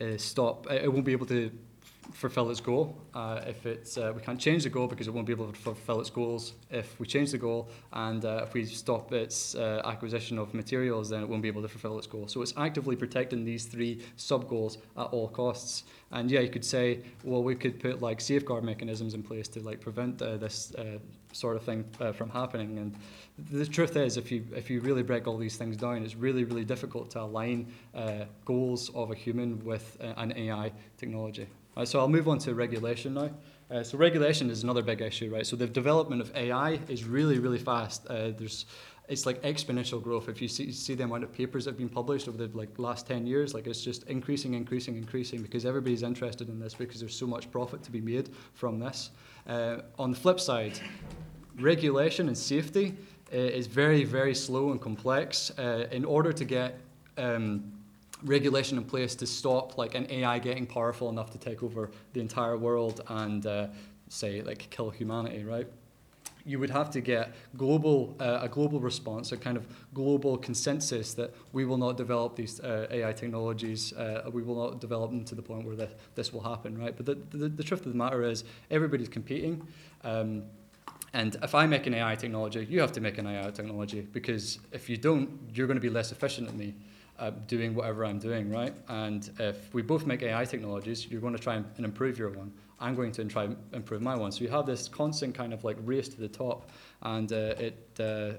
uh, 0.00 0.16
stop, 0.16 0.70
it 0.70 0.90
won't 0.90 1.04
be 1.04 1.12
able 1.12 1.26
to 1.26 1.50
fulfill 2.12 2.50
its 2.50 2.60
goal. 2.60 2.96
Uh, 3.14 3.40
if 3.46 3.66
it's, 3.66 3.96
uh, 3.96 4.12
we 4.14 4.20
can't 4.20 4.40
change 4.40 4.64
the 4.64 4.68
goal 4.68 4.86
because 4.86 5.06
it 5.06 5.14
won't 5.14 5.26
be 5.26 5.32
able 5.32 5.50
to 5.50 5.58
fulfill 5.58 6.00
its 6.00 6.10
goals. 6.10 6.54
If 6.70 6.98
we 6.98 7.06
change 7.06 7.32
the 7.32 7.38
goal 7.38 7.68
and 7.92 8.24
uh, 8.24 8.40
if 8.42 8.54
we 8.54 8.64
stop 8.64 9.12
its 9.12 9.54
uh, 9.54 9.82
acquisition 9.84 10.38
of 10.38 10.52
materials, 10.54 11.10
then 11.10 11.22
it 11.22 11.28
won't 11.28 11.42
be 11.42 11.48
able 11.48 11.62
to 11.62 11.68
fulfill 11.68 11.98
its 11.98 12.06
goal. 12.06 12.28
So 12.28 12.42
it's 12.42 12.54
actively 12.56 12.96
protecting 12.96 13.44
these 13.44 13.64
three 13.64 14.02
sub 14.16 14.48
goals 14.48 14.78
at 14.96 15.04
all 15.04 15.28
costs. 15.28 15.84
And 16.12 16.30
yeah, 16.30 16.40
you 16.40 16.50
could 16.50 16.64
say, 16.64 17.00
well, 17.22 17.42
we 17.42 17.54
could 17.54 17.78
put 17.78 18.02
like 18.02 18.20
safeguard 18.20 18.64
mechanisms 18.64 19.14
in 19.14 19.22
place 19.22 19.48
to 19.48 19.60
like 19.60 19.80
prevent 19.80 20.20
uh, 20.20 20.36
this 20.36 20.74
uh, 20.74 20.98
sort 21.32 21.56
of 21.56 21.62
thing 21.62 21.84
from 22.14 22.28
happening. 22.28 22.78
And 22.78 22.96
the 23.52 23.64
truth 23.64 23.96
is, 23.96 24.16
if 24.16 24.32
you 24.32 24.44
if 24.54 24.68
you 24.68 24.80
really 24.80 25.04
break 25.04 25.28
all 25.28 25.36
these 25.36 25.56
things 25.56 25.76
down, 25.76 26.02
it's 26.02 26.16
really 26.16 26.42
really 26.42 26.64
difficult 26.64 27.10
to 27.12 27.20
align 27.20 27.72
goals 28.44 28.90
of 28.96 29.12
a 29.12 29.14
human 29.14 29.64
with 29.64 29.96
an 30.00 30.32
AI 30.36 30.72
technology. 30.96 31.46
Right, 31.76 31.86
so 31.86 32.00
I'll 32.00 32.08
move 32.08 32.28
on 32.28 32.38
to 32.40 32.54
regulation 32.54 33.14
now. 33.14 33.30
Uh, 33.70 33.84
so 33.84 33.96
regulation 33.96 34.50
is 34.50 34.64
another 34.64 34.82
big 34.82 35.00
issue, 35.00 35.32
right? 35.32 35.46
So 35.46 35.54
the 35.54 35.66
development 35.66 36.20
of 36.20 36.34
AI 36.34 36.80
is 36.88 37.04
really, 37.04 37.38
really 37.38 37.58
fast. 37.58 38.04
Uh, 38.08 38.32
there's, 38.36 38.66
it's 39.08 39.26
like 39.26 39.40
exponential 39.42 40.02
growth. 40.02 40.28
If 40.28 40.42
you 40.42 40.48
see, 40.48 40.72
see 40.72 40.94
the 40.94 41.04
amount 41.04 41.22
of 41.22 41.32
papers 41.32 41.64
that 41.64 41.72
have 41.72 41.78
been 41.78 41.88
published 41.88 42.26
over 42.26 42.36
the 42.36 42.56
like 42.56 42.76
last 42.78 43.06
10 43.06 43.26
years, 43.26 43.54
like 43.54 43.68
it's 43.68 43.82
just 43.82 44.02
increasing, 44.08 44.54
increasing, 44.54 44.96
increasing 44.96 45.40
because 45.42 45.64
everybody's 45.64 46.02
interested 46.02 46.48
in 46.48 46.58
this 46.58 46.74
because 46.74 46.98
there's 46.98 47.14
so 47.14 47.28
much 47.28 47.48
profit 47.52 47.84
to 47.84 47.92
be 47.92 48.00
made 48.00 48.30
from 48.54 48.80
this. 48.80 49.10
Uh, 49.46 49.78
on 49.98 50.10
the 50.10 50.16
flip 50.16 50.40
side, 50.40 50.80
regulation 51.60 52.26
and 52.26 52.36
safety 52.36 52.96
uh, 53.32 53.36
is 53.36 53.68
very, 53.68 54.02
very 54.02 54.34
slow 54.34 54.72
and 54.72 54.80
complex. 54.80 55.52
Uh, 55.56 55.86
in 55.92 56.04
order 56.04 56.32
to 56.32 56.44
get 56.44 56.80
um, 57.16 57.72
regulation 58.22 58.78
in 58.78 58.84
place 58.84 59.14
to 59.16 59.26
stop 59.26 59.78
like 59.78 59.94
an 59.94 60.06
AI 60.10 60.38
getting 60.38 60.66
powerful 60.66 61.08
enough 61.08 61.30
to 61.30 61.38
take 61.38 61.62
over 61.62 61.90
the 62.12 62.20
entire 62.20 62.56
world 62.56 63.02
and 63.08 63.46
uh, 63.46 63.66
say 64.08 64.42
like 64.42 64.68
kill 64.70 64.90
humanity, 64.90 65.44
right? 65.44 65.66
You 66.44 66.58
would 66.58 66.70
have 66.70 66.90
to 66.92 67.00
get 67.00 67.34
global 67.56 68.16
uh, 68.18 68.40
a 68.42 68.48
global 68.48 68.80
response, 68.80 69.32
a 69.32 69.36
kind 69.36 69.56
of 69.56 69.66
global 69.92 70.38
consensus 70.38 71.14
that 71.14 71.34
we 71.52 71.64
will 71.64 71.76
not 71.76 71.96
develop 71.96 72.34
these 72.34 72.60
uh, 72.60 72.86
AI 72.90 73.12
technologies, 73.12 73.92
uh, 73.92 74.28
we 74.32 74.42
will 74.42 74.56
not 74.56 74.80
develop 74.80 75.10
them 75.10 75.24
to 75.24 75.34
the 75.34 75.42
point 75.42 75.66
where 75.66 75.76
the, 75.76 75.88
this 76.14 76.32
will 76.32 76.40
happen, 76.40 76.78
right? 76.78 76.96
But 76.96 77.06
the, 77.06 77.18
the, 77.36 77.48
the 77.48 77.62
truth 77.62 77.84
of 77.84 77.92
the 77.92 77.98
matter 77.98 78.22
is 78.22 78.44
everybody's 78.70 79.08
competing. 79.08 79.66
Um, 80.02 80.44
and 81.12 81.36
if 81.42 81.54
I 81.54 81.66
make 81.66 81.86
an 81.86 81.94
AI 81.94 82.14
technology, 82.14 82.66
you 82.70 82.80
have 82.80 82.92
to 82.92 83.00
make 83.00 83.18
an 83.18 83.26
AI 83.26 83.50
technology 83.50 84.00
because 84.00 84.60
if 84.72 84.88
you 84.88 84.96
don't, 84.96 85.28
you're 85.52 85.66
going 85.66 85.76
to 85.76 85.80
be 85.80 85.90
less 85.90 86.12
efficient 86.12 86.46
than 86.46 86.56
me 86.56 86.74
uh, 87.20 87.30
doing 87.46 87.74
whatever 87.74 88.04
I'm 88.04 88.18
doing, 88.18 88.50
right? 88.50 88.74
And 88.88 89.30
if 89.38 89.72
we 89.74 89.82
both 89.82 90.06
make 90.06 90.22
AI 90.22 90.44
technologies, 90.44 91.06
you're 91.06 91.20
going 91.20 91.36
to 91.36 91.42
try 91.42 91.56
and 91.56 91.66
improve 91.78 92.18
your 92.18 92.30
one. 92.30 92.52
I'm 92.80 92.94
going 92.94 93.12
to 93.12 93.24
try 93.26 93.44
and 93.44 93.56
improve 93.74 94.00
my 94.00 94.16
one. 94.16 94.32
So 94.32 94.40
you 94.40 94.48
have 94.48 94.64
this 94.64 94.88
constant 94.88 95.34
kind 95.34 95.52
of 95.52 95.64
like 95.64 95.76
race 95.84 96.08
to 96.08 96.18
the 96.18 96.28
top, 96.28 96.70
and 97.02 97.30
uh, 97.30 97.54
it 97.58 98.00
uh, 98.00 98.32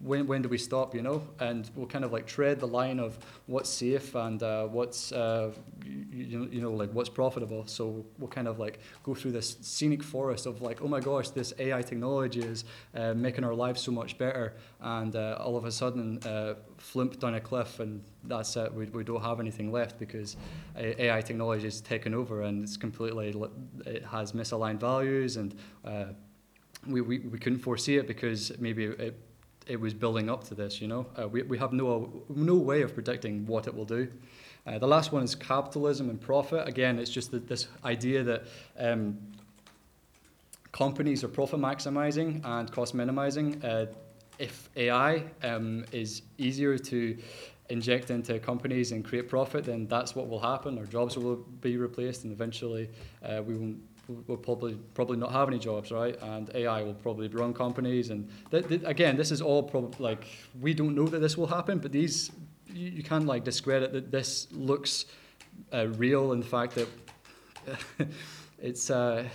when 0.00 0.26
when 0.26 0.42
do 0.42 0.48
we 0.50 0.58
stop? 0.58 0.94
You 0.94 1.00
know, 1.00 1.22
and 1.40 1.70
we'll 1.74 1.86
kind 1.86 2.04
of 2.04 2.12
like 2.12 2.26
tread 2.26 2.60
the 2.60 2.66
line 2.66 3.00
of 3.00 3.18
what's 3.46 3.70
safe 3.70 4.14
and 4.14 4.42
uh, 4.42 4.66
what's 4.66 5.10
uh, 5.10 5.52
you, 5.82 6.48
you 6.52 6.60
know 6.60 6.72
like 6.72 6.90
what's 6.92 7.08
profitable. 7.08 7.66
So 7.66 8.04
we'll 8.18 8.28
kind 8.28 8.46
of 8.46 8.58
like 8.58 8.80
go 9.04 9.14
through 9.14 9.32
this 9.32 9.56
scenic 9.62 10.02
forest 10.02 10.44
of 10.44 10.60
like, 10.60 10.82
oh 10.82 10.88
my 10.88 11.00
gosh, 11.00 11.30
this 11.30 11.54
AI 11.58 11.80
technology 11.80 12.40
is 12.40 12.64
uh, 12.94 13.14
making 13.14 13.42
our 13.42 13.54
lives 13.54 13.80
so 13.80 13.90
much 13.90 14.18
better, 14.18 14.52
and 14.80 15.16
uh, 15.16 15.38
all 15.40 15.56
of 15.56 15.64
a 15.64 15.72
sudden 15.72 16.20
flimp 16.76 17.18
down 17.18 17.34
a 17.34 17.40
cliff 17.40 17.80
and 17.80 18.02
that's 18.28 18.56
it. 18.56 18.72
We, 18.72 18.86
we 18.86 19.04
don't 19.04 19.22
have 19.22 19.40
anything 19.40 19.72
left 19.72 19.98
because 19.98 20.36
AI 20.76 21.20
technology 21.20 21.66
is 21.66 21.80
taken 21.80 22.14
over 22.14 22.42
and 22.42 22.62
it's 22.62 22.76
completely 22.76 23.34
it 23.86 24.04
has 24.04 24.32
misaligned 24.32 24.80
values 24.80 25.36
and 25.36 25.54
uh, 25.84 26.06
we, 26.86 27.00
we, 27.00 27.18
we 27.20 27.38
couldn't 27.38 27.58
foresee 27.58 27.96
it 27.96 28.06
because 28.06 28.52
maybe 28.58 28.84
it, 28.84 29.18
it 29.66 29.80
was 29.80 29.94
building 29.94 30.30
up 30.30 30.44
to 30.44 30.54
this, 30.54 30.80
you 30.80 30.88
know. 30.88 31.06
Uh, 31.20 31.28
we, 31.28 31.42
we 31.42 31.58
have 31.58 31.72
no, 31.72 32.24
no 32.28 32.54
way 32.54 32.82
of 32.82 32.94
predicting 32.94 33.46
what 33.46 33.66
it 33.66 33.74
will 33.74 33.84
do. 33.84 34.08
Uh, 34.66 34.78
the 34.78 34.86
last 34.86 35.12
one 35.12 35.22
is 35.22 35.34
capitalism 35.34 36.10
and 36.10 36.20
profit. 36.20 36.66
Again, 36.68 36.98
it's 36.98 37.10
just 37.10 37.30
that 37.30 37.48
this 37.48 37.68
idea 37.84 38.22
that 38.22 38.44
um, 38.78 39.18
companies 40.72 41.24
are 41.24 41.28
profit 41.28 41.60
maximizing 41.60 42.44
and 42.44 42.70
cost 42.70 42.94
minimizing. 42.94 43.62
Uh, 43.64 43.86
if 44.38 44.68
AI 44.76 45.24
um, 45.42 45.84
is 45.92 46.22
easier 46.38 46.78
to 46.78 47.18
inject 47.70 48.10
into 48.10 48.38
companies 48.38 48.92
and 48.92 49.04
create 49.04 49.28
profit, 49.28 49.64
then 49.64 49.86
that's 49.86 50.14
what 50.14 50.28
will 50.28 50.40
happen. 50.40 50.78
Our 50.78 50.86
jobs 50.86 51.16
will 51.16 51.36
be 51.36 51.76
replaced, 51.76 52.24
and 52.24 52.32
eventually 52.32 52.90
uh, 53.22 53.42
we 53.44 53.54
will 53.56 53.74
we'll 54.26 54.38
probably 54.38 54.74
probably 54.94 55.18
not 55.18 55.32
have 55.32 55.48
any 55.48 55.58
jobs, 55.58 55.90
right? 55.92 56.16
And 56.22 56.50
AI 56.54 56.82
will 56.82 56.94
probably 56.94 57.28
run 57.28 57.52
companies. 57.52 58.10
And 58.10 58.28
th- 58.50 58.66
th- 58.68 58.82
again, 58.84 59.16
this 59.16 59.30
is 59.30 59.42
all 59.42 59.62
prob- 59.62 60.00
like 60.00 60.26
we 60.60 60.74
don't 60.74 60.94
know 60.94 61.06
that 61.06 61.20
this 61.20 61.36
will 61.36 61.46
happen, 61.46 61.78
but 61.78 61.92
these 61.92 62.30
you, 62.66 62.88
you 62.88 63.02
can't 63.02 63.26
like 63.26 63.44
discredit 63.44 63.92
that 63.92 64.10
this 64.10 64.48
looks 64.52 65.06
uh, 65.72 65.88
real 65.88 66.32
in 66.32 66.40
the 66.40 66.46
fact 66.46 66.74
that 66.74 66.88
it's. 68.62 68.90
Uh, 68.90 69.28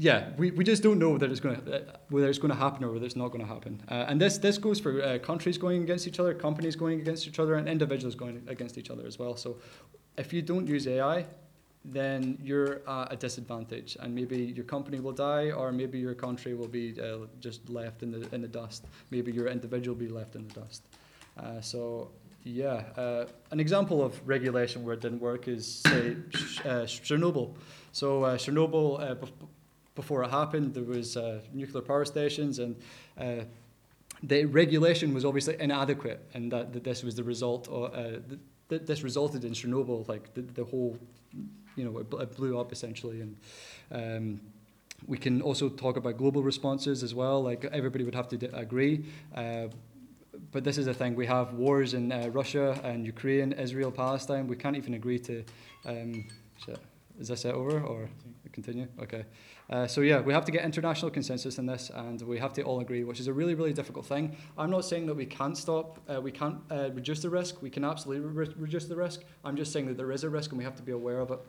yeah, 0.00 0.28
we, 0.36 0.52
we 0.52 0.62
just 0.62 0.84
don't 0.84 1.00
know 1.00 1.10
whether 1.10 1.26
it's 1.26 1.40
going 1.40 1.60
to 1.60 1.74
uh, 1.74 1.96
whether 2.08 2.28
it's 2.28 2.38
going 2.38 2.52
to 2.52 2.56
happen 2.56 2.84
or 2.84 2.92
whether 2.92 3.04
it's 3.04 3.16
not 3.16 3.28
going 3.32 3.40
to 3.40 3.52
happen. 3.52 3.82
Uh, 3.90 4.06
and 4.06 4.20
this 4.20 4.38
this 4.38 4.56
goes 4.56 4.78
for 4.78 5.02
uh, 5.02 5.18
countries 5.18 5.58
going 5.58 5.82
against 5.82 6.06
each 6.06 6.20
other, 6.20 6.32
companies 6.34 6.76
going 6.76 7.00
against 7.00 7.26
each 7.26 7.40
other, 7.40 7.56
and 7.56 7.68
individuals 7.68 8.14
going 8.14 8.40
against 8.46 8.78
each 8.78 8.90
other 8.90 9.04
as 9.06 9.18
well. 9.18 9.36
So, 9.36 9.58
if 10.16 10.32
you 10.32 10.40
don't 10.40 10.68
use 10.68 10.86
AI, 10.86 11.26
then 11.84 12.38
you're 12.40 12.88
at 12.88 13.12
a 13.12 13.16
disadvantage, 13.16 13.96
and 13.98 14.14
maybe 14.14 14.38
your 14.38 14.64
company 14.64 15.00
will 15.00 15.12
die, 15.12 15.50
or 15.50 15.72
maybe 15.72 15.98
your 15.98 16.14
country 16.14 16.54
will 16.54 16.68
be 16.68 16.94
uh, 17.00 17.26
just 17.40 17.68
left 17.68 18.04
in 18.04 18.12
the 18.12 18.32
in 18.32 18.40
the 18.40 18.48
dust. 18.48 18.86
Maybe 19.10 19.32
your 19.32 19.48
individual 19.48 19.96
will 19.96 20.06
be 20.06 20.12
left 20.12 20.36
in 20.36 20.46
the 20.46 20.60
dust. 20.60 20.82
Uh, 21.36 21.60
so 21.60 22.12
yeah, 22.44 22.84
uh, 22.96 23.26
an 23.50 23.58
example 23.58 24.04
of 24.04 24.20
regulation 24.28 24.84
where 24.84 24.94
it 24.94 25.00
didn't 25.00 25.20
work 25.20 25.48
is 25.48 25.80
say 25.88 26.14
Chernobyl. 26.30 27.56
So 27.90 28.22
Chernobyl 28.36 29.18
before 29.98 30.22
it 30.22 30.30
happened, 30.30 30.74
there 30.74 30.90
was 30.98 31.16
uh, 31.16 31.40
nuclear 31.52 31.82
power 31.82 32.04
stations, 32.04 32.60
and 32.60 32.76
uh, 33.18 33.42
the 34.22 34.44
regulation 34.44 35.12
was 35.12 35.24
obviously 35.24 35.56
inadequate, 35.58 36.20
and 36.34 36.52
that, 36.52 36.72
that 36.72 36.84
this 36.84 37.02
was 37.02 37.14
the 37.16 37.24
result. 37.24 37.66
Of, 37.66 37.82
uh, 37.92 38.20
th- 38.68 38.82
this 38.90 39.02
resulted 39.02 39.44
in 39.44 39.52
Chernobyl, 39.52 40.06
like 40.06 40.32
the, 40.34 40.42
the 40.60 40.64
whole, 40.70 40.96
you 41.74 41.84
know, 41.84 41.98
it, 41.98 42.06
it 42.24 42.36
blew 42.36 42.58
up 42.60 42.72
essentially, 42.72 43.20
and. 43.24 43.36
Um, 43.90 44.40
we 45.06 45.16
can 45.16 45.40
also 45.42 45.68
talk 45.68 45.96
about 45.96 46.16
global 46.16 46.42
responses 46.42 47.04
as 47.04 47.14
well. 47.14 47.40
Like 47.40 47.64
everybody 47.66 48.02
would 48.02 48.16
have 48.16 48.28
to 48.30 48.36
d- 48.36 48.48
agree, 48.52 49.04
uh, 49.36 49.68
but 50.50 50.64
this 50.64 50.76
is 50.76 50.86
the 50.86 50.94
thing: 51.00 51.14
we 51.14 51.26
have 51.26 51.54
wars 51.54 51.94
in 51.94 52.10
uh, 52.10 52.30
Russia 52.32 52.66
and 52.82 53.06
Ukraine, 53.06 53.52
Israel, 53.52 53.92
Palestine. 53.92 54.48
We 54.48 54.56
can't 54.56 54.76
even 54.76 54.94
agree 54.94 55.20
to. 55.20 55.44
Um, 55.86 56.26
is 57.20 57.28
this 57.28 57.44
it 57.44 57.54
over 57.54 57.80
or 57.80 58.08
continue? 58.52 58.88
Okay. 59.02 59.24
Uh, 59.70 59.86
so 59.86 60.00
yeah, 60.00 60.18
we 60.20 60.32
have 60.32 60.46
to 60.46 60.52
get 60.52 60.64
international 60.64 61.10
consensus 61.10 61.58
in 61.58 61.66
this, 61.66 61.90
and 61.94 62.22
we 62.22 62.38
have 62.38 62.54
to 62.54 62.62
all 62.62 62.80
agree, 62.80 63.04
which 63.04 63.20
is 63.20 63.26
a 63.26 63.32
really, 63.32 63.54
really 63.54 63.74
difficult 63.74 64.06
thing. 64.06 64.34
I'm 64.56 64.70
not 64.70 64.86
saying 64.86 65.06
that 65.06 65.14
we 65.14 65.26
can't 65.26 65.56
stop, 65.56 65.98
uh, 66.08 66.20
we 66.20 66.32
can't 66.32 66.56
uh, 66.70 66.90
reduce 66.92 67.20
the 67.20 67.28
risk. 67.28 67.60
We 67.60 67.68
can 67.68 67.84
absolutely 67.84 68.26
re- 68.26 68.54
reduce 68.56 68.86
the 68.86 68.96
risk. 68.96 69.24
I'm 69.44 69.56
just 69.56 69.70
saying 69.70 69.86
that 69.86 69.98
there 69.98 70.10
is 70.10 70.24
a 70.24 70.30
risk, 70.30 70.52
and 70.52 70.58
we 70.58 70.64
have 70.64 70.76
to 70.76 70.82
be 70.82 70.92
aware 70.92 71.20
of 71.20 71.32
it. 71.32 71.40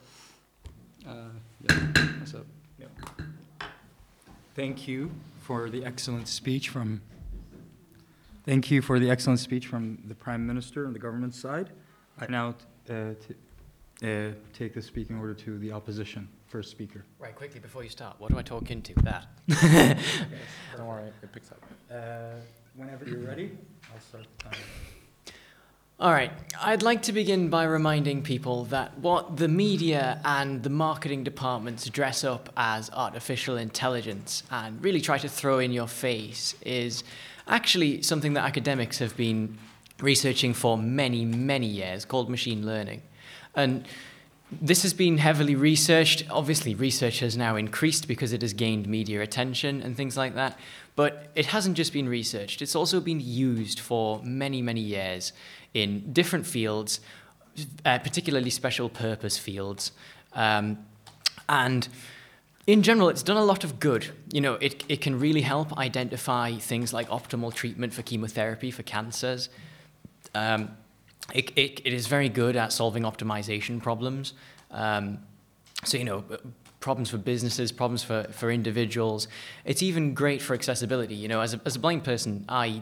Uh, 1.07 1.13
yeah, 1.61 1.87
that's 2.19 2.33
it. 2.33 2.45
Yeah. 2.77 2.87
Thank 4.53 4.85
you 4.85 5.11
for 5.39 5.69
the 5.69 5.85
excellent 5.85 6.27
speech 6.27 6.67
from. 6.67 7.01
Thank 8.45 8.69
you 8.69 8.81
for 8.81 8.99
the 8.99 9.09
excellent 9.09 9.39
speech 9.39 9.67
from 9.67 9.99
the 10.05 10.15
Prime 10.15 10.45
Minister 10.45 10.85
and 10.85 10.93
the 10.93 10.99
government 10.99 11.35
side. 11.35 11.69
I 12.19 12.25
now 12.27 12.55
uh, 12.89 13.13
t- 13.27 13.35
uh, 14.03 14.31
take 14.53 14.73
the 14.73 14.81
speaking 14.81 15.17
order 15.19 15.33
to 15.35 15.57
the 15.59 15.71
opposition 15.71 16.27
first 16.49 16.71
speaker. 16.71 17.05
Right, 17.19 17.35
quickly 17.35 17.59
before 17.59 17.83
you 17.83 17.89
start, 17.89 18.15
what 18.17 18.31
do 18.31 18.37
I 18.37 18.41
talk 18.41 18.71
into? 18.71 18.93
That. 19.03 19.27
Don't 20.77 20.87
worry, 20.87 21.07
it 21.21 21.31
picks 21.31 21.51
up. 21.51 21.63
Uh, 21.91 22.39
whenever 22.75 23.05
you're 23.05 23.19
ready, 23.19 23.51
I'll 23.93 24.01
start 24.01 24.25
the 24.37 24.43
timer. 24.45 24.57
All 25.99 26.11
right, 26.11 26.31
I'd 26.59 26.81
like 26.81 27.03
to 27.03 27.11
begin 27.13 27.49
by 27.49 27.65
reminding 27.65 28.23
people 28.23 28.63
that 28.65 28.97
what 28.99 29.37
the 29.37 29.49
media 29.49 30.21
and 30.23 30.63
the 30.63 30.69
marketing 30.69 31.23
departments 31.23 31.87
dress 31.89 32.23
up 32.23 32.49
as 32.55 32.89
artificial 32.91 33.57
intelligence 33.57 34.43
and 34.49 34.81
really 34.83 35.01
try 35.01 35.17
to 35.17 35.27
throw 35.27 35.59
in 35.59 35.71
your 35.71 35.87
face 35.87 36.55
is 36.65 37.03
actually 37.47 38.01
something 38.01 38.33
that 38.33 38.45
academics 38.45 38.99
have 38.99 39.15
been 39.17 39.57
researching 39.99 40.53
for 40.53 40.77
many, 40.77 41.25
many 41.25 41.67
years 41.67 42.05
called 42.05 42.29
machine 42.29 42.65
learning. 42.65 43.01
And 43.55 43.85
this 44.51 44.81
has 44.81 44.93
been 44.93 45.19
heavily 45.19 45.55
researched. 45.55 46.23
Obviously, 46.29 46.73
research 46.73 47.19
has 47.19 47.37
now 47.37 47.55
increased 47.55 48.07
because 48.07 48.33
it 48.33 48.41
has 48.41 48.53
gained 48.53 48.87
media 48.87 49.21
attention 49.21 49.81
and 49.81 49.95
things 49.95 50.17
like 50.17 50.35
that. 50.35 50.57
But 50.95 51.29
it 51.35 51.47
hasn't 51.47 51.77
just 51.77 51.93
been 51.93 52.09
researched, 52.09 52.61
it's 52.61 52.75
also 52.75 52.99
been 52.99 53.21
used 53.21 53.79
for 53.79 54.21
many, 54.23 54.61
many 54.61 54.81
years 54.81 55.33
in 55.73 56.11
different 56.11 56.47
fields, 56.47 56.99
uh, 57.85 57.99
particularly 57.99 58.49
special 58.49 58.89
purpose 58.89 59.37
fields. 59.37 59.91
Um, 60.33 60.79
and 61.47 61.87
in 62.65 62.83
general, 62.83 63.09
it's 63.09 63.23
done 63.23 63.37
a 63.37 63.43
lot 63.43 63.63
of 63.63 63.79
good. 63.79 64.09
You 64.31 64.41
know, 64.41 64.55
it, 64.55 64.83
it 64.89 65.01
can 65.01 65.19
really 65.19 65.41
help 65.41 65.77
identify 65.77 66.55
things 66.55 66.91
like 66.91 67.07
optimal 67.09 67.53
treatment 67.53 67.93
for 67.93 68.01
chemotherapy 68.01 68.71
for 68.71 68.83
cancers. 68.83 69.49
Um, 70.35 70.77
it, 71.33 71.51
it, 71.55 71.81
it 71.85 71.93
is 71.93 72.07
very 72.07 72.29
good 72.29 72.55
at 72.55 72.71
solving 72.73 73.03
optimization 73.03 73.81
problems. 73.81 74.33
Um, 74.71 75.19
so, 75.83 75.97
you 75.97 76.03
know, 76.03 76.23
problems 76.79 77.09
for 77.09 77.17
businesses, 77.17 77.71
problems 77.71 78.03
for, 78.03 78.23
for 78.31 78.51
individuals. 78.51 79.27
It's 79.65 79.83
even 79.83 80.13
great 80.13 80.41
for 80.41 80.53
accessibility. 80.53 81.15
You 81.15 81.27
know, 81.27 81.41
as 81.41 81.53
a, 81.53 81.61
as 81.65 81.75
a 81.75 81.79
blind 81.79 82.03
person, 82.03 82.45
I, 82.49 82.81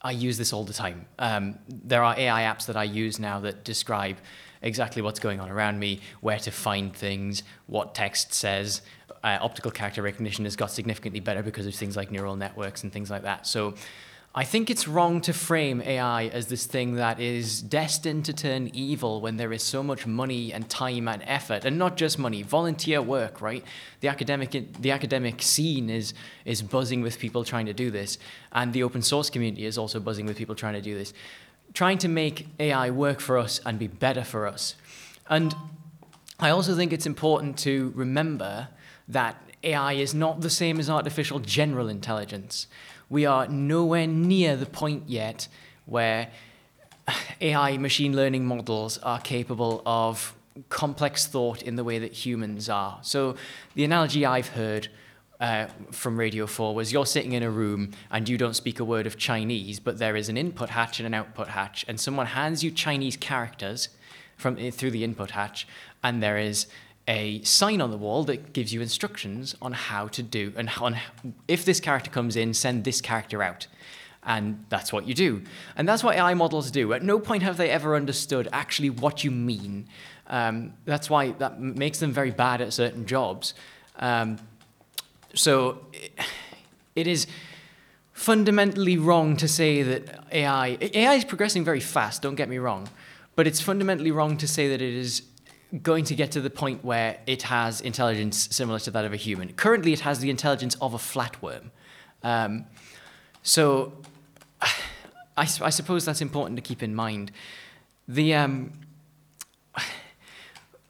I 0.00 0.12
use 0.12 0.38
this 0.38 0.52
all 0.52 0.64
the 0.64 0.72
time. 0.72 1.06
Um, 1.18 1.58
there 1.68 2.02
are 2.02 2.18
AI 2.18 2.42
apps 2.42 2.66
that 2.66 2.76
I 2.76 2.84
use 2.84 3.18
now 3.18 3.40
that 3.40 3.64
describe 3.64 4.16
exactly 4.60 5.02
what's 5.02 5.20
going 5.20 5.40
on 5.40 5.50
around 5.50 5.78
me, 5.78 6.00
where 6.20 6.38
to 6.38 6.50
find 6.50 6.94
things, 6.94 7.42
what 7.66 7.94
text 7.94 8.32
says. 8.32 8.82
Uh, 9.24 9.38
optical 9.40 9.70
character 9.70 10.02
recognition 10.02 10.44
has 10.44 10.56
got 10.56 10.70
significantly 10.70 11.20
better 11.20 11.42
because 11.42 11.66
of 11.66 11.74
things 11.74 11.96
like 11.96 12.10
neural 12.10 12.34
networks 12.34 12.82
and 12.82 12.92
things 12.92 13.10
like 13.10 13.22
that. 13.22 13.46
So 13.46 13.74
I 14.34 14.44
think 14.44 14.70
it's 14.70 14.88
wrong 14.88 15.20
to 15.22 15.34
frame 15.34 15.82
AI 15.82 16.24
as 16.28 16.46
this 16.46 16.64
thing 16.64 16.94
that 16.94 17.20
is 17.20 17.60
destined 17.60 18.24
to 18.24 18.32
turn 18.32 18.70
evil 18.72 19.20
when 19.20 19.36
there 19.36 19.52
is 19.52 19.62
so 19.62 19.82
much 19.82 20.06
money 20.06 20.54
and 20.54 20.70
time 20.70 21.06
and 21.06 21.22
effort, 21.26 21.66
and 21.66 21.78
not 21.78 21.98
just 21.98 22.18
money, 22.18 22.42
volunteer 22.42 23.02
work, 23.02 23.42
right? 23.42 23.62
The 24.00 24.08
academic 24.08 24.50
the 24.80 24.90
academic 24.90 25.42
scene 25.42 25.90
is 25.90 26.14
is 26.46 26.62
buzzing 26.62 27.02
with 27.02 27.18
people 27.18 27.44
trying 27.44 27.66
to 27.66 27.74
do 27.74 27.90
this, 27.90 28.16
and 28.52 28.72
the 28.72 28.82
open 28.82 29.02
source 29.02 29.28
community 29.28 29.66
is 29.66 29.76
also 29.76 30.00
buzzing 30.00 30.24
with 30.24 30.38
people 30.38 30.54
trying 30.54 30.74
to 30.74 30.80
do 30.80 30.94
this, 30.94 31.12
trying 31.74 31.98
to 31.98 32.08
make 32.08 32.48
AI 32.58 32.88
work 32.88 33.20
for 33.20 33.36
us 33.36 33.60
and 33.66 33.78
be 33.78 33.86
better 33.86 34.24
for 34.24 34.46
us. 34.46 34.76
And 35.28 35.54
I 36.40 36.48
also 36.48 36.74
think 36.74 36.94
it's 36.94 37.06
important 37.06 37.58
to 37.58 37.92
remember 37.94 38.68
that 39.08 39.36
AI 39.62 39.92
is 39.92 40.14
not 40.14 40.40
the 40.40 40.50
same 40.50 40.80
as 40.80 40.88
artificial 40.88 41.38
general 41.38 41.88
intelligence 41.88 42.66
we 43.12 43.26
are 43.26 43.46
nowhere 43.46 44.06
near 44.06 44.56
the 44.56 44.64
point 44.64 45.02
yet 45.06 45.46
where 45.84 46.30
AI 47.42 47.76
machine 47.76 48.16
learning 48.16 48.46
models 48.46 48.96
are 48.98 49.20
capable 49.20 49.82
of 49.84 50.34
complex 50.70 51.26
thought 51.26 51.60
in 51.62 51.76
the 51.76 51.84
way 51.84 51.98
that 51.98 52.12
humans 52.12 52.70
are. 52.70 52.98
So 53.02 53.36
the 53.74 53.84
analogy 53.84 54.24
I've 54.24 54.48
heard 54.48 54.88
uh, 55.40 55.66
from 55.90 56.18
Radio 56.18 56.46
4 56.46 56.74
was 56.74 56.90
you're 56.90 57.04
sitting 57.04 57.32
in 57.32 57.42
a 57.42 57.50
room 57.50 57.90
and 58.10 58.30
you 58.30 58.38
don't 58.38 58.54
speak 58.54 58.80
a 58.80 58.84
word 58.84 59.06
of 59.06 59.18
Chinese, 59.18 59.78
but 59.78 59.98
there 59.98 60.16
is 60.16 60.30
an 60.30 60.38
input 60.38 60.70
hatch 60.70 60.98
and 60.98 61.06
an 61.06 61.12
output 61.12 61.48
hatch, 61.48 61.84
and 61.86 62.00
someone 62.00 62.26
hands 62.26 62.64
you 62.64 62.70
Chinese 62.70 63.18
characters 63.18 63.90
from 64.38 64.56
through 64.70 64.90
the 64.90 65.04
input 65.04 65.32
hatch, 65.32 65.68
and 66.02 66.22
there 66.22 66.38
is 66.38 66.66
a 67.08 67.42
sign 67.42 67.80
on 67.80 67.90
the 67.90 67.96
wall 67.96 68.24
that 68.24 68.52
gives 68.52 68.72
you 68.72 68.80
instructions 68.80 69.56
on 69.60 69.72
how 69.72 70.06
to 70.08 70.22
do 70.22 70.52
and 70.56 70.70
on 70.80 70.96
if 71.48 71.64
this 71.64 71.80
character 71.80 72.10
comes 72.10 72.36
in, 72.36 72.54
send 72.54 72.84
this 72.84 73.00
character 73.00 73.42
out. 73.42 73.66
And 74.24 74.64
that's 74.68 74.92
what 74.92 75.08
you 75.08 75.14
do. 75.14 75.42
And 75.76 75.88
that's 75.88 76.04
what 76.04 76.14
AI 76.14 76.34
models 76.34 76.70
do. 76.70 76.92
At 76.92 77.02
no 77.02 77.18
point 77.18 77.42
have 77.42 77.56
they 77.56 77.70
ever 77.70 77.96
understood 77.96 78.48
actually 78.52 78.90
what 78.90 79.24
you 79.24 79.32
mean. 79.32 79.88
Um, 80.28 80.74
that's 80.84 81.10
why 81.10 81.32
that 81.32 81.60
makes 81.60 81.98
them 81.98 82.12
very 82.12 82.30
bad 82.30 82.60
at 82.60 82.72
certain 82.72 83.04
jobs. 83.04 83.54
Um, 83.96 84.38
so 85.34 85.84
it 86.94 87.06
is 87.08 87.26
fundamentally 88.12 88.96
wrong 88.96 89.36
to 89.38 89.48
say 89.48 89.82
that 89.82 90.24
AI 90.30 90.78
AI 90.80 91.14
is 91.14 91.24
progressing 91.24 91.64
very 91.64 91.80
fast. 91.80 92.22
Don't 92.22 92.36
get 92.36 92.48
me 92.48 92.58
wrong, 92.58 92.88
but 93.34 93.46
it's 93.48 93.60
fundamentally 93.60 94.12
wrong 94.12 94.36
to 94.36 94.46
say 94.46 94.68
that 94.68 94.80
it 94.80 94.94
is 94.94 95.22
going 95.80 96.04
to 96.04 96.14
get 96.14 96.32
to 96.32 96.40
the 96.40 96.50
point 96.50 96.84
where 96.84 97.18
it 97.26 97.42
has 97.44 97.80
intelligence 97.80 98.48
similar 98.50 98.78
to 98.80 98.90
that 98.90 99.04
of 99.04 99.12
a 99.12 99.16
human. 99.16 99.52
Currently, 99.54 99.92
it 99.92 100.00
has 100.00 100.18
the 100.18 100.28
intelligence 100.28 100.76
of 100.80 100.92
a 100.92 100.98
flatworm. 100.98 101.70
Um, 102.22 102.66
so 103.42 103.92
I, 104.60 104.76
I, 105.36 105.70
suppose 105.70 106.04
that's 106.04 106.20
important 106.20 106.56
to 106.56 106.62
keep 106.62 106.82
in 106.82 106.94
mind. 106.94 107.32
The, 108.06 108.34
um, 108.34 108.72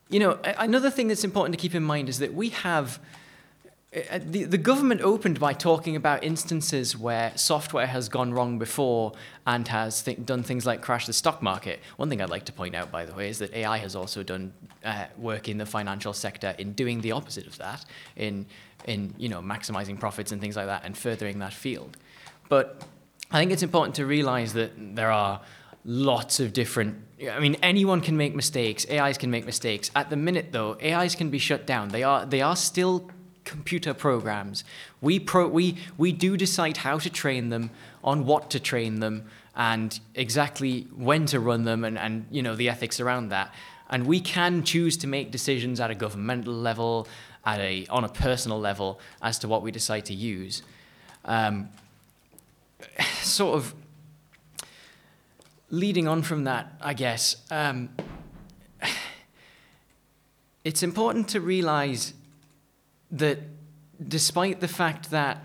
you 0.08 0.18
know, 0.18 0.38
another 0.44 0.90
thing 0.90 1.06
that's 1.06 1.24
important 1.24 1.56
to 1.56 1.62
keep 1.62 1.76
in 1.76 1.84
mind 1.84 2.08
is 2.08 2.18
that 2.18 2.34
we 2.34 2.48
have 2.48 2.98
the, 3.92 4.44
the 4.44 4.58
government 4.58 5.02
opened 5.02 5.38
by 5.38 5.52
talking 5.52 5.96
about 5.96 6.24
instances 6.24 6.96
where 6.96 7.30
software 7.36 7.86
has 7.86 8.08
gone 8.08 8.32
wrong 8.32 8.58
before 8.58 9.12
and 9.46 9.68
has 9.68 10.02
th- 10.02 10.24
done 10.24 10.42
things 10.42 10.64
like 10.64 10.80
crash 10.80 11.06
the 11.06 11.12
stock 11.12 11.42
market. 11.42 11.78
One 11.98 12.08
thing 12.08 12.22
I'd 12.22 12.30
like 12.30 12.46
to 12.46 12.52
point 12.52 12.74
out, 12.74 12.90
by 12.90 13.04
the 13.04 13.14
way, 13.14 13.28
is 13.28 13.38
that 13.40 13.52
AI 13.52 13.76
has 13.76 13.94
also 13.94 14.22
done 14.22 14.54
uh, 14.82 15.06
work 15.18 15.46
in 15.46 15.58
the 15.58 15.66
financial 15.66 16.14
sector 16.14 16.54
in 16.56 16.72
doing 16.72 17.02
the 17.02 17.12
opposite 17.12 17.46
of 17.46 17.58
that, 17.58 17.84
in, 18.16 18.46
in 18.86 19.14
you 19.18 19.28
know, 19.28 19.42
maximizing 19.42 20.00
profits 20.00 20.32
and 20.32 20.40
things 20.40 20.56
like 20.56 20.66
that 20.66 20.84
and 20.86 20.96
furthering 20.96 21.40
that 21.40 21.52
field. 21.52 21.98
But 22.48 22.82
I 23.30 23.38
think 23.38 23.52
it's 23.52 23.62
important 23.62 23.96
to 23.96 24.06
realize 24.06 24.54
that 24.54 24.72
there 24.96 25.10
are 25.10 25.42
lots 25.84 26.38
of 26.38 26.52
different 26.52 26.96
I 27.28 27.40
mean 27.40 27.56
anyone 27.60 28.00
can 28.00 28.16
make 28.16 28.36
mistakes 28.36 28.86
AIs 28.88 29.18
can 29.18 29.32
make 29.32 29.44
mistakes 29.44 29.90
at 29.96 30.10
the 30.10 30.16
minute 30.16 30.52
though 30.52 30.78
AIs 30.80 31.16
can 31.16 31.28
be 31.28 31.38
shut 31.38 31.66
down 31.66 31.88
they 31.88 32.04
are 32.04 32.24
they 32.24 32.40
are 32.40 32.54
still 32.54 33.10
computer 33.44 33.94
programs. 33.94 34.64
We, 35.00 35.18
pro, 35.18 35.48
we, 35.48 35.76
we 35.96 36.12
do 36.12 36.36
decide 36.36 36.78
how 36.78 36.98
to 36.98 37.10
train 37.10 37.48
them, 37.48 37.70
on 38.04 38.26
what 38.26 38.50
to 38.50 38.60
train 38.60 39.00
them, 39.00 39.28
and 39.54 39.98
exactly 40.14 40.86
when 40.96 41.26
to 41.26 41.40
run 41.40 41.64
them, 41.64 41.84
and, 41.84 41.98
and 41.98 42.26
you 42.30 42.42
know, 42.42 42.56
the 42.56 42.68
ethics 42.68 43.00
around 43.00 43.28
that. 43.28 43.52
And 43.90 44.06
we 44.06 44.20
can 44.20 44.64
choose 44.64 44.96
to 44.98 45.06
make 45.06 45.30
decisions 45.30 45.78
at 45.80 45.90
a 45.90 45.94
governmental 45.94 46.54
level, 46.54 47.06
at 47.44 47.60
a, 47.60 47.86
on 47.88 48.04
a 48.04 48.08
personal 48.08 48.58
level, 48.58 49.00
as 49.20 49.38
to 49.40 49.48
what 49.48 49.62
we 49.62 49.70
decide 49.70 50.06
to 50.06 50.14
use. 50.14 50.62
Um, 51.24 51.68
sort 53.20 53.56
of 53.56 53.74
leading 55.70 56.06
on 56.06 56.22
from 56.22 56.44
that, 56.44 56.72
I 56.80 56.94
guess, 56.94 57.36
um, 57.50 57.90
it's 60.64 60.82
important 60.82 61.28
to 61.28 61.40
realize 61.40 62.14
that 63.12 63.38
despite 64.08 64.60
the 64.60 64.68
fact 64.68 65.10
that 65.10 65.44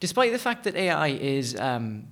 despite 0.00 0.32
the 0.32 0.38
fact 0.38 0.64
that 0.64 0.74
AI 0.74 1.08
is 1.08 1.58
um, 1.58 2.08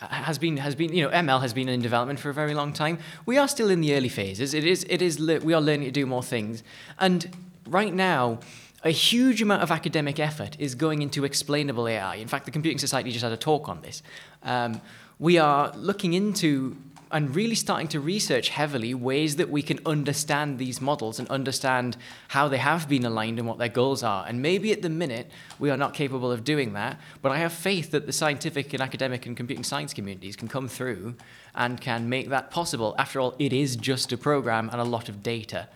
has 0.00 0.38
been 0.38 0.56
has 0.58 0.74
been 0.74 0.92
you 0.92 1.04
know 1.04 1.10
ML 1.10 1.40
has 1.40 1.52
been 1.52 1.68
in 1.68 1.80
development 1.80 2.18
for 2.18 2.30
a 2.30 2.34
very 2.34 2.54
long 2.54 2.72
time. 2.72 2.98
We 3.26 3.38
are 3.38 3.48
still 3.48 3.70
in 3.70 3.80
the 3.80 3.94
early 3.94 4.08
phases. 4.08 4.54
It 4.54 4.64
is 4.64 4.84
it 4.88 5.02
is 5.02 5.18
we 5.18 5.54
are 5.54 5.60
learning 5.60 5.86
to 5.86 5.92
do 5.92 6.06
more 6.06 6.22
things, 6.22 6.62
and 6.98 7.34
right 7.66 7.94
now. 7.94 8.40
A 8.82 8.90
huge 8.90 9.42
amount 9.42 9.62
of 9.62 9.70
academic 9.70 10.18
effort 10.18 10.56
is 10.58 10.74
going 10.74 11.02
into 11.02 11.26
explainable 11.26 11.86
AI. 11.86 12.14
In 12.14 12.28
fact, 12.28 12.46
the 12.46 12.50
Computing 12.50 12.78
Society 12.78 13.12
just 13.12 13.22
had 13.22 13.30
a 13.30 13.36
talk 13.36 13.68
on 13.68 13.82
this. 13.82 14.02
Um, 14.42 14.80
we 15.18 15.36
are 15.36 15.70
looking 15.76 16.14
into 16.14 16.78
and 17.12 17.34
really 17.34 17.54
starting 17.54 17.88
to 17.88 17.98
research 17.98 18.50
heavily 18.50 18.94
ways 18.94 19.36
that 19.36 19.50
we 19.50 19.62
can 19.62 19.80
understand 19.84 20.58
these 20.58 20.80
models 20.80 21.18
and 21.18 21.28
understand 21.28 21.96
how 22.28 22.46
they 22.46 22.58
have 22.58 22.88
been 22.88 23.04
aligned 23.04 23.38
and 23.38 23.48
what 23.48 23.58
their 23.58 23.68
goals 23.68 24.02
are. 24.02 24.24
And 24.26 24.40
maybe 24.40 24.70
at 24.70 24.82
the 24.82 24.88
minute 24.88 25.30
we 25.58 25.70
are 25.70 25.76
not 25.76 25.92
capable 25.92 26.30
of 26.30 26.44
doing 26.44 26.72
that, 26.74 27.00
but 27.20 27.32
I 27.32 27.38
have 27.38 27.52
faith 27.52 27.90
that 27.90 28.06
the 28.06 28.12
scientific 28.12 28.72
and 28.72 28.80
academic 28.80 29.26
and 29.26 29.36
computing 29.36 29.64
science 29.64 29.92
communities 29.92 30.36
can 30.36 30.46
come 30.46 30.68
through 30.68 31.16
and 31.54 31.80
can 31.80 32.08
make 32.08 32.28
that 32.28 32.50
possible. 32.50 32.94
After 32.96 33.18
all, 33.18 33.34
it 33.38 33.52
is 33.52 33.74
just 33.74 34.12
a 34.12 34.16
program 34.16 34.68
and 34.70 34.80
a 34.80 34.84
lot 34.84 35.08
of 35.08 35.22
data. 35.22 35.68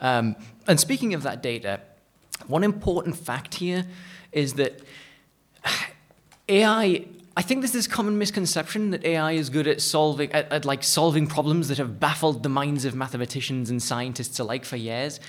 Um, 0.00 0.36
and 0.66 0.78
speaking 0.78 1.14
of 1.14 1.22
that 1.22 1.42
data, 1.42 1.80
one 2.48 2.64
important 2.64 3.16
fact 3.16 3.54
here 3.54 3.86
is 4.32 4.54
that 4.54 4.82
AI 6.48 7.06
I 7.36 7.42
think 7.42 7.60
there's 7.60 7.72
this 7.72 7.86
common 7.86 8.16
misconception 8.16 8.90
that 8.92 9.04
AI 9.04 9.32
is 9.32 9.50
good 9.50 9.66
at 9.66 9.82
solving 9.82 10.32
at, 10.32 10.50
at, 10.50 10.64
like 10.64 10.82
solving 10.82 11.26
problems 11.26 11.68
that 11.68 11.76
have 11.76 12.00
baffled 12.00 12.42
the 12.42 12.48
minds 12.48 12.86
of 12.86 12.94
mathematicians 12.94 13.68
and 13.68 13.82
scientists 13.82 14.38
alike 14.38 14.64
for 14.64 14.76
years. 14.76 15.20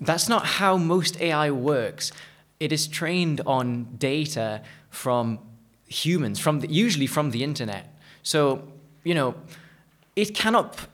That's 0.00 0.28
not 0.28 0.46
how 0.46 0.76
most 0.76 1.20
AI 1.20 1.50
works. 1.50 2.12
It 2.60 2.72
is 2.72 2.86
trained 2.86 3.40
on 3.46 3.96
data 3.98 4.62
from 4.90 5.40
humans, 5.88 6.38
from 6.38 6.60
the, 6.60 6.70
usually 6.70 7.08
from 7.08 7.32
the 7.32 7.42
internet. 7.42 7.92
So 8.22 8.68
you 9.02 9.14
know, 9.14 9.34
it 10.14 10.34
cannot 10.36 10.86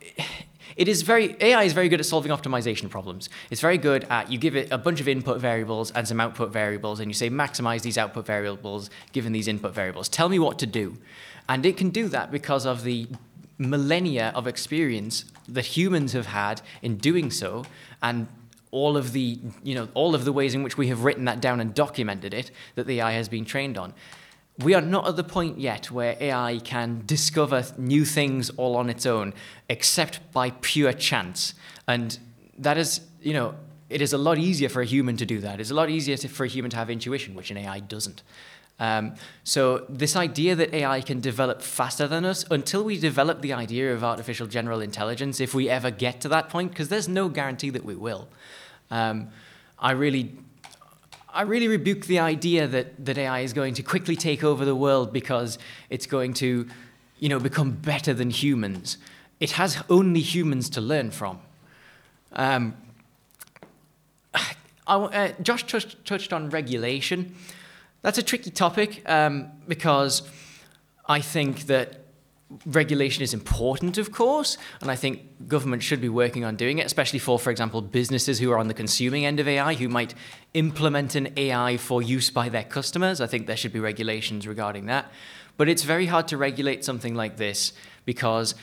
it 0.80 0.88
is 0.88 1.02
very 1.02 1.36
AI 1.40 1.64
is 1.64 1.74
very 1.74 1.90
good 1.90 2.00
at 2.00 2.06
solving 2.06 2.32
optimization 2.32 2.88
problems. 2.88 3.28
It's 3.50 3.60
very 3.60 3.76
good 3.76 4.04
at 4.04 4.32
you 4.32 4.38
give 4.38 4.56
it 4.56 4.68
a 4.70 4.78
bunch 4.78 4.98
of 4.98 5.08
input 5.08 5.38
variables 5.38 5.90
and 5.90 6.08
some 6.08 6.18
output 6.20 6.54
variables, 6.54 7.00
and 7.00 7.10
you 7.10 7.14
say 7.14 7.28
maximize 7.28 7.82
these 7.82 7.98
output 7.98 8.24
variables 8.24 8.88
given 9.12 9.32
these 9.32 9.46
input 9.46 9.74
variables. 9.74 10.08
Tell 10.08 10.30
me 10.30 10.38
what 10.38 10.58
to 10.60 10.66
do, 10.66 10.96
and 11.50 11.66
it 11.66 11.76
can 11.76 11.90
do 11.90 12.08
that 12.08 12.30
because 12.30 12.64
of 12.64 12.82
the 12.82 13.08
millennia 13.58 14.32
of 14.34 14.46
experience 14.46 15.26
that 15.46 15.66
humans 15.66 16.14
have 16.14 16.26
had 16.26 16.62
in 16.80 16.96
doing 16.96 17.30
so, 17.30 17.66
and 18.02 18.26
all 18.70 18.96
of 18.96 19.12
the 19.12 19.38
you 19.62 19.74
know 19.74 19.86
all 19.92 20.14
of 20.14 20.24
the 20.24 20.32
ways 20.32 20.54
in 20.54 20.62
which 20.62 20.78
we 20.78 20.86
have 20.86 21.04
written 21.04 21.26
that 21.26 21.42
down 21.42 21.60
and 21.60 21.74
documented 21.74 22.32
it 22.32 22.50
that 22.74 22.86
the 22.86 23.00
AI 23.00 23.12
has 23.12 23.28
been 23.28 23.44
trained 23.44 23.76
on. 23.76 23.92
We 24.62 24.74
are 24.74 24.80
not 24.80 25.06
at 25.08 25.16
the 25.16 25.24
point 25.24 25.58
yet 25.58 25.90
where 25.90 26.16
AI 26.20 26.60
can 26.64 27.02
discover 27.06 27.64
new 27.78 28.04
things 28.04 28.50
all 28.50 28.76
on 28.76 28.90
its 28.90 29.06
own, 29.06 29.32
except 29.68 30.32
by 30.32 30.50
pure 30.60 30.92
chance. 30.92 31.54
And 31.86 32.18
that 32.58 32.76
is, 32.76 33.00
you 33.22 33.32
know, 33.32 33.54
it 33.88 34.02
is 34.02 34.12
a 34.12 34.18
lot 34.18 34.38
easier 34.38 34.68
for 34.68 34.82
a 34.82 34.86
human 34.86 35.16
to 35.16 35.26
do 35.26 35.40
that. 35.40 35.60
It's 35.60 35.70
a 35.70 35.74
lot 35.74 35.90
easier 35.90 36.16
to, 36.16 36.28
for 36.28 36.44
a 36.44 36.48
human 36.48 36.70
to 36.70 36.76
have 36.76 36.90
intuition, 36.90 37.34
which 37.34 37.50
an 37.50 37.56
AI 37.56 37.80
doesn't. 37.80 38.22
Um, 38.78 39.14
so 39.44 39.84
this 39.88 40.16
idea 40.16 40.54
that 40.54 40.72
AI 40.72 41.02
can 41.02 41.20
develop 41.20 41.60
faster 41.60 42.08
than 42.08 42.24
us, 42.24 42.44
until 42.50 42.82
we 42.82 42.98
develop 42.98 43.42
the 43.42 43.52
idea 43.52 43.92
of 43.92 44.02
artificial 44.02 44.46
general 44.46 44.80
intelligence, 44.80 45.38
if 45.38 45.54
we 45.54 45.68
ever 45.68 45.90
get 45.90 46.20
to 46.22 46.28
that 46.30 46.48
point, 46.48 46.70
because 46.70 46.88
there's 46.88 47.08
no 47.08 47.28
guarantee 47.28 47.70
that 47.70 47.84
we 47.84 47.94
will, 47.94 48.28
um, 48.90 49.28
I 49.78 49.92
really, 49.92 50.32
I 51.32 51.42
really 51.42 51.68
rebuke 51.68 52.06
the 52.06 52.18
idea 52.18 52.66
that, 52.66 53.04
that 53.04 53.16
AI 53.16 53.40
is 53.40 53.52
going 53.52 53.74
to 53.74 53.82
quickly 53.82 54.16
take 54.16 54.42
over 54.42 54.64
the 54.64 54.74
world 54.74 55.12
because 55.12 55.58
it's 55.88 56.06
going 56.06 56.34
to, 56.34 56.66
you 57.18 57.28
know, 57.28 57.38
become 57.38 57.72
better 57.72 58.12
than 58.12 58.30
humans. 58.30 58.98
It 59.38 59.52
has 59.52 59.82
only 59.88 60.20
humans 60.20 60.68
to 60.70 60.80
learn 60.80 61.10
from. 61.10 61.38
Um, 62.32 62.76
I, 64.34 64.96
uh, 64.96 65.32
Josh 65.42 65.64
touched, 65.66 66.32
on 66.32 66.50
regulation. 66.50 67.34
That's 68.02 68.18
a 68.18 68.22
tricky 68.22 68.50
topic 68.50 69.08
um, 69.08 69.50
because 69.68 70.22
I 71.08 71.20
think 71.20 71.66
that 71.66 71.99
regulation 72.66 73.22
is 73.22 73.32
important, 73.32 73.96
of 73.98 74.12
course, 74.12 74.58
and 74.80 74.90
I 74.90 74.96
think 74.96 75.48
government 75.48 75.82
should 75.82 76.00
be 76.00 76.08
working 76.08 76.44
on 76.44 76.56
doing 76.56 76.78
it, 76.78 76.86
especially 76.86 77.20
for, 77.20 77.38
for 77.38 77.50
example, 77.50 77.80
businesses 77.80 78.38
who 78.38 78.50
are 78.50 78.58
on 78.58 78.68
the 78.68 78.74
consuming 78.74 79.24
end 79.24 79.38
of 79.38 79.46
AI, 79.46 79.74
who 79.74 79.88
might 79.88 80.14
implement 80.54 81.14
an 81.14 81.32
AI 81.36 81.76
for 81.76 82.02
use 82.02 82.30
by 82.30 82.48
their 82.48 82.64
customers. 82.64 83.20
I 83.20 83.26
think 83.26 83.46
there 83.46 83.56
should 83.56 83.72
be 83.72 83.80
regulations 83.80 84.46
regarding 84.46 84.86
that. 84.86 85.10
But 85.56 85.68
it's 85.68 85.84
very 85.84 86.06
hard 86.06 86.26
to 86.28 86.36
regulate 86.36 86.84
something 86.84 87.14
like 87.14 87.36
this 87.36 87.72
because 88.04 88.54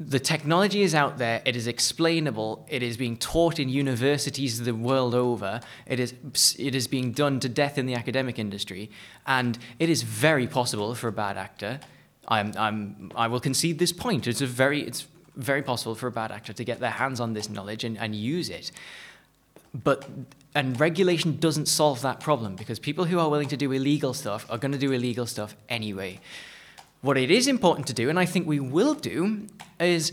the 0.00 0.18
technology 0.18 0.82
is 0.82 0.94
out 0.94 1.18
there, 1.18 1.42
it 1.44 1.54
is 1.54 1.68
explainable, 1.68 2.66
it 2.68 2.82
is 2.82 2.96
being 2.96 3.16
taught 3.16 3.60
in 3.60 3.68
universities 3.68 4.60
the 4.60 4.74
world 4.74 5.14
over, 5.14 5.60
it 5.86 6.00
is, 6.00 6.14
it 6.58 6.74
is 6.74 6.88
being 6.88 7.12
done 7.12 7.38
to 7.38 7.48
death 7.48 7.78
in 7.78 7.86
the 7.86 7.94
academic 7.94 8.38
industry, 8.38 8.90
and 9.26 9.58
it 9.78 9.88
is 9.88 10.02
very 10.02 10.48
possible 10.48 10.94
for 10.96 11.06
a 11.06 11.12
bad 11.12 11.36
actor 11.36 11.78
I'm, 12.28 12.52
I'm, 12.56 13.12
I 13.14 13.26
will 13.28 13.40
concede 13.40 13.78
this 13.78 13.92
point. 13.92 14.26
It's 14.26 14.40
a 14.40 14.46
very, 14.46 14.82
it's 14.82 15.06
very 15.36 15.62
possible 15.62 15.94
for 15.94 16.06
a 16.06 16.12
bad 16.12 16.30
actor 16.30 16.52
to 16.52 16.64
get 16.64 16.80
their 16.80 16.90
hands 16.90 17.20
on 17.20 17.32
this 17.32 17.48
knowledge 17.48 17.84
and, 17.84 17.98
and 17.98 18.14
use 18.14 18.48
it. 18.48 18.70
But 19.74 20.08
and 20.54 20.78
regulation 20.78 21.38
doesn't 21.38 21.66
solve 21.66 22.02
that 22.02 22.20
problem 22.20 22.56
because 22.56 22.78
people 22.78 23.06
who 23.06 23.18
are 23.18 23.28
willing 23.30 23.48
to 23.48 23.56
do 23.56 23.72
illegal 23.72 24.12
stuff 24.12 24.46
are 24.50 24.58
going 24.58 24.72
to 24.72 24.78
do 24.78 24.92
illegal 24.92 25.26
stuff 25.26 25.56
anyway. 25.68 26.20
What 27.00 27.16
it 27.16 27.30
is 27.30 27.48
important 27.48 27.86
to 27.86 27.94
do, 27.94 28.10
and 28.10 28.18
I 28.18 28.26
think 28.26 28.46
we 28.46 28.60
will 28.60 28.94
do, 28.94 29.46
is 29.80 30.12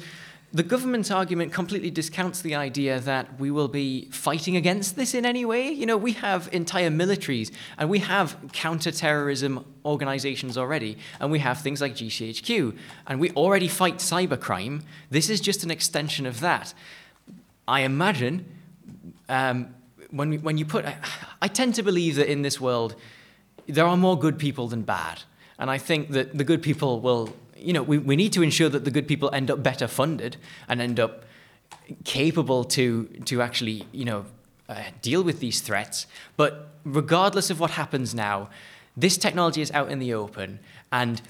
the 0.52 0.64
government's 0.64 1.12
argument 1.12 1.54
completely 1.54 1.92
discounts 1.92 2.42
the 2.42 2.56
idea 2.56 3.00
that 3.02 3.40
we 3.40 3.52
will 3.52 3.68
be 3.68 4.06
fighting 4.12 4.56
against 4.56 4.96
this 4.96 5.14
in 5.14 5.24
any 5.26 5.46
way. 5.46 5.70
You 5.70 5.86
know, 5.86 5.98
we 5.98 6.14
have 6.14 6.50
entire 6.52 6.90
militaries 6.90 7.52
and 7.78 7.88
we 7.90 8.00
have 8.00 8.36
counterterrorism 8.52 9.64
organizations 9.86 10.58
already, 10.58 10.98
and 11.20 11.32
we 11.32 11.40
have 11.40 11.62
things 11.62 11.82
like 11.82 11.94
GCHQ, 11.94 12.76
and 13.08 13.20
we 13.20 13.32
already 13.32 13.68
fight 13.68 13.98
cybercrime. 13.98 14.82
This 15.10 15.30
is 15.30 15.40
just 15.40 15.64
an 15.64 15.72
extension 15.72 16.26
of 16.26 16.40
that. 16.40 16.74
I 17.68 17.82
imagine 17.82 18.46
um, 19.28 19.76
when, 20.10 20.42
when 20.42 20.58
you 20.58 20.66
put, 20.66 20.86
I 21.42 21.48
tend 21.48 21.76
to 21.76 21.84
believe 21.84 22.16
that 22.16 22.30
in 22.32 22.42
this 22.42 22.60
world, 22.60 22.96
there 23.68 23.86
are 23.86 23.98
more 23.98 24.18
good 24.18 24.40
people 24.40 24.68
than 24.68 24.82
bad. 24.82 25.22
And 25.60 25.70
I 25.70 25.78
think 25.78 26.10
that 26.12 26.38
the 26.38 26.44
good 26.44 26.64
people 26.64 27.02
will 27.02 27.36
you 27.60 27.74
know, 27.74 27.84
we, 27.84 27.98
we 27.98 28.16
need 28.16 28.34
to 28.34 28.42
ensure 28.42 28.70
that 28.70 28.86
the 28.86 28.92
good 28.92 29.08
people 29.08 29.30
end 29.34 29.52
up 29.52 29.62
better 29.62 29.88
funded 29.88 30.38
and 30.68 30.82
end 30.82 31.00
up 31.00 31.26
capable 32.04 32.64
to, 32.64 33.06
to 33.26 33.42
actually, 33.42 33.86
you 33.92 34.06
know, 34.06 34.26
uh, 34.68 34.84
deal 35.02 35.24
with 35.24 35.40
these 35.40 35.62
threats. 35.62 36.08
But 36.38 36.70
regardless 36.84 37.50
of 37.50 37.60
what 37.60 37.72
happens 37.72 38.14
now, 38.14 38.50
this 38.96 39.18
technology 39.18 39.62
is 39.62 39.72
out 39.72 39.90
in 39.90 40.00
the 40.00 40.14
open, 40.14 40.60
and 40.92 41.22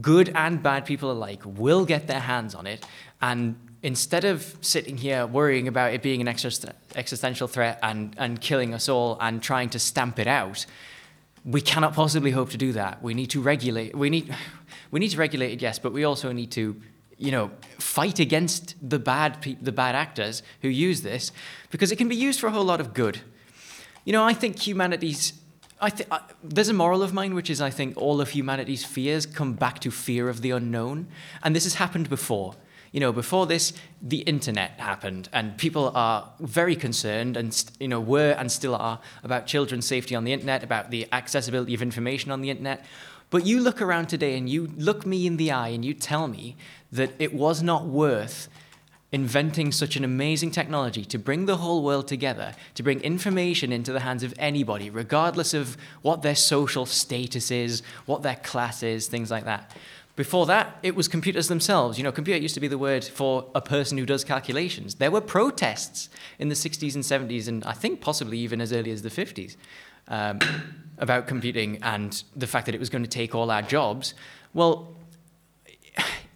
good 0.00 0.30
and 0.34 0.62
bad 0.62 0.84
people 0.84 1.10
alike 1.10 1.40
will 1.44 1.84
get 1.84 2.06
their 2.06 2.20
hands 2.20 2.54
on 2.54 2.66
it. 2.66 2.86
And 3.20 3.56
instead 3.82 4.24
of 4.24 4.56
sitting 4.60 4.98
here 4.98 5.26
worrying 5.26 5.66
about 5.66 5.92
it 5.94 6.02
being 6.02 6.20
an 6.20 6.28
existential 6.28 7.48
threat 7.48 7.78
and, 7.82 8.14
and 8.18 8.40
killing 8.40 8.74
us 8.74 8.88
all 8.88 9.16
and 9.20 9.42
trying 9.42 9.70
to 9.70 9.78
stamp 9.78 10.18
it 10.18 10.26
out, 10.26 10.66
we 11.44 11.60
cannot 11.60 11.94
possibly 11.94 12.30
hope 12.30 12.50
to 12.50 12.58
do 12.58 12.72
that. 12.72 13.02
We 13.02 13.14
need 13.14 13.30
to 13.30 13.40
regulate. 13.40 13.96
We 13.96 14.10
need 14.10 14.34
we 14.90 15.00
need 15.00 15.10
to 15.10 15.16
regulate 15.16 15.52
it, 15.52 15.62
yes, 15.62 15.78
but 15.78 15.92
we 15.92 16.04
also 16.04 16.32
need 16.32 16.50
to, 16.52 16.80
you 17.16 17.30
know, 17.30 17.50
fight 17.78 18.18
against 18.18 18.74
the 18.88 18.98
bad 18.98 19.40
pe- 19.40 19.56
the 19.60 19.72
bad 19.72 19.94
actors 19.94 20.42
who 20.62 20.68
use 20.68 21.02
this 21.02 21.32
because 21.70 21.92
it 21.92 21.96
can 21.96 22.08
be 22.08 22.16
used 22.16 22.40
for 22.40 22.46
a 22.48 22.50
whole 22.50 22.64
lot 22.64 22.80
of 22.80 22.94
good. 22.94 23.20
You 24.04 24.12
know, 24.12 24.24
I 24.24 24.32
think 24.32 24.58
humanity's 24.58 25.34
I 25.80 25.90
th- 25.90 26.08
I, 26.10 26.20
there's 26.42 26.68
a 26.68 26.74
moral 26.74 27.02
of 27.02 27.14
mine, 27.14 27.34
which 27.34 27.48
is 27.48 27.60
I 27.60 27.70
think 27.70 27.96
all 27.96 28.20
of 28.20 28.30
humanity's 28.30 28.84
fears 28.84 29.24
come 29.24 29.54
back 29.54 29.78
to 29.80 29.90
fear 29.90 30.28
of 30.28 30.42
the 30.42 30.50
unknown, 30.50 31.08
and 31.42 31.56
this 31.56 31.64
has 31.64 31.74
happened 31.74 32.08
before. 32.08 32.54
You 32.92 32.98
know, 32.98 33.12
before 33.12 33.46
this, 33.46 33.72
the 34.02 34.18
internet 34.18 34.72
happened, 34.72 35.28
and 35.32 35.56
people 35.56 35.92
are 35.94 36.28
very 36.40 36.76
concerned, 36.76 37.36
and 37.36 37.64
you 37.78 37.88
know, 37.88 38.00
were 38.00 38.32
and 38.32 38.52
still 38.52 38.74
are 38.74 39.00
about 39.22 39.46
children's 39.46 39.86
safety 39.86 40.14
on 40.14 40.24
the 40.24 40.32
internet, 40.32 40.62
about 40.62 40.90
the 40.90 41.06
accessibility 41.12 41.72
of 41.72 41.82
information 41.82 42.30
on 42.30 42.42
the 42.42 42.50
internet. 42.50 42.84
But 43.30 43.46
you 43.46 43.60
look 43.60 43.80
around 43.80 44.08
today 44.08 44.36
and 44.36 44.48
you 44.48 44.68
look 44.76 45.06
me 45.06 45.26
in 45.26 45.36
the 45.36 45.52
eye 45.52 45.68
and 45.68 45.84
you 45.84 45.94
tell 45.94 46.26
me 46.26 46.56
that 46.90 47.12
it 47.18 47.32
was 47.32 47.62
not 47.62 47.86
worth 47.86 48.48
inventing 49.12 49.72
such 49.72 49.96
an 49.96 50.04
amazing 50.04 50.50
technology 50.50 51.04
to 51.04 51.18
bring 51.18 51.46
the 51.46 51.56
whole 51.56 51.82
world 51.82 52.06
together, 52.06 52.54
to 52.74 52.82
bring 52.82 53.00
information 53.00 53.72
into 53.72 53.92
the 53.92 54.00
hands 54.00 54.22
of 54.22 54.34
anybody, 54.38 54.88
regardless 54.88 55.52
of 55.54 55.76
what 56.02 56.22
their 56.22 56.34
social 56.34 56.86
status 56.86 57.50
is, 57.50 57.82
what 58.06 58.22
their 58.22 58.36
class 58.36 58.82
is, 58.82 59.08
things 59.08 59.30
like 59.30 59.44
that. 59.44 59.76
Before 60.16 60.44
that, 60.46 60.78
it 60.82 60.94
was 60.94 61.08
computers 61.08 61.48
themselves. 61.48 61.98
You 61.98 62.04
know, 62.04 62.12
computer 62.12 62.40
used 62.40 62.54
to 62.54 62.60
be 62.60 62.68
the 62.68 62.78
word 62.78 63.04
for 63.04 63.46
a 63.54 63.60
person 63.60 63.96
who 63.96 64.04
does 64.04 64.22
calculations. 64.22 64.96
There 64.96 65.10
were 65.10 65.20
protests 65.20 66.08
in 66.38 66.48
the 66.48 66.54
60s 66.54 66.94
and 66.94 67.04
70s, 67.04 67.48
and 67.48 67.64
I 67.64 67.72
think 67.72 68.00
possibly 68.00 68.38
even 68.38 68.60
as 68.60 68.72
early 68.72 68.90
as 68.90 69.02
the 69.02 69.08
50s 69.08 69.56
um, 70.10 70.38
about 70.98 71.26
computing 71.26 71.78
and 71.82 72.22
the 72.36 72.46
fact 72.46 72.66
that 72.66 72.74
it 72.74 72.78
was 72.78 72.90
going 72.90 73.02
to 73.02 73.08
take 73.08 73.34
all 73.34 73.50
our 73.50 73.62
jobs. 73.62 74.14
Well, 74.52 74.94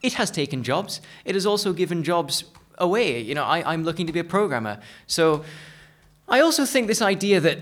it 0.02 0.14
has 0.14 0.30
taken 0.30 0.62
jobs. 0.62 1.00
It 1.24 1.34
has 1.34 1.44
also 1.44 1.72
given 1.72 2.02
jobs 2.02 2.44
away. 2.78 3.20
You 3.20 3.34
know, 3.34 3.44
I, 3.44 3.72
I'm 3.72 3.84
looking 3.84 4.06
to 4.06 4.12
be 4.12 4.20
a 4.20 4.24
programmer. 4.24 4.80
So 5.06 5.44
I 6.28 6.40
also 6.40 6.64
think 6.64 6.86
this 6.86 7.02
idea 7.02 7.40
that 7.40 7.58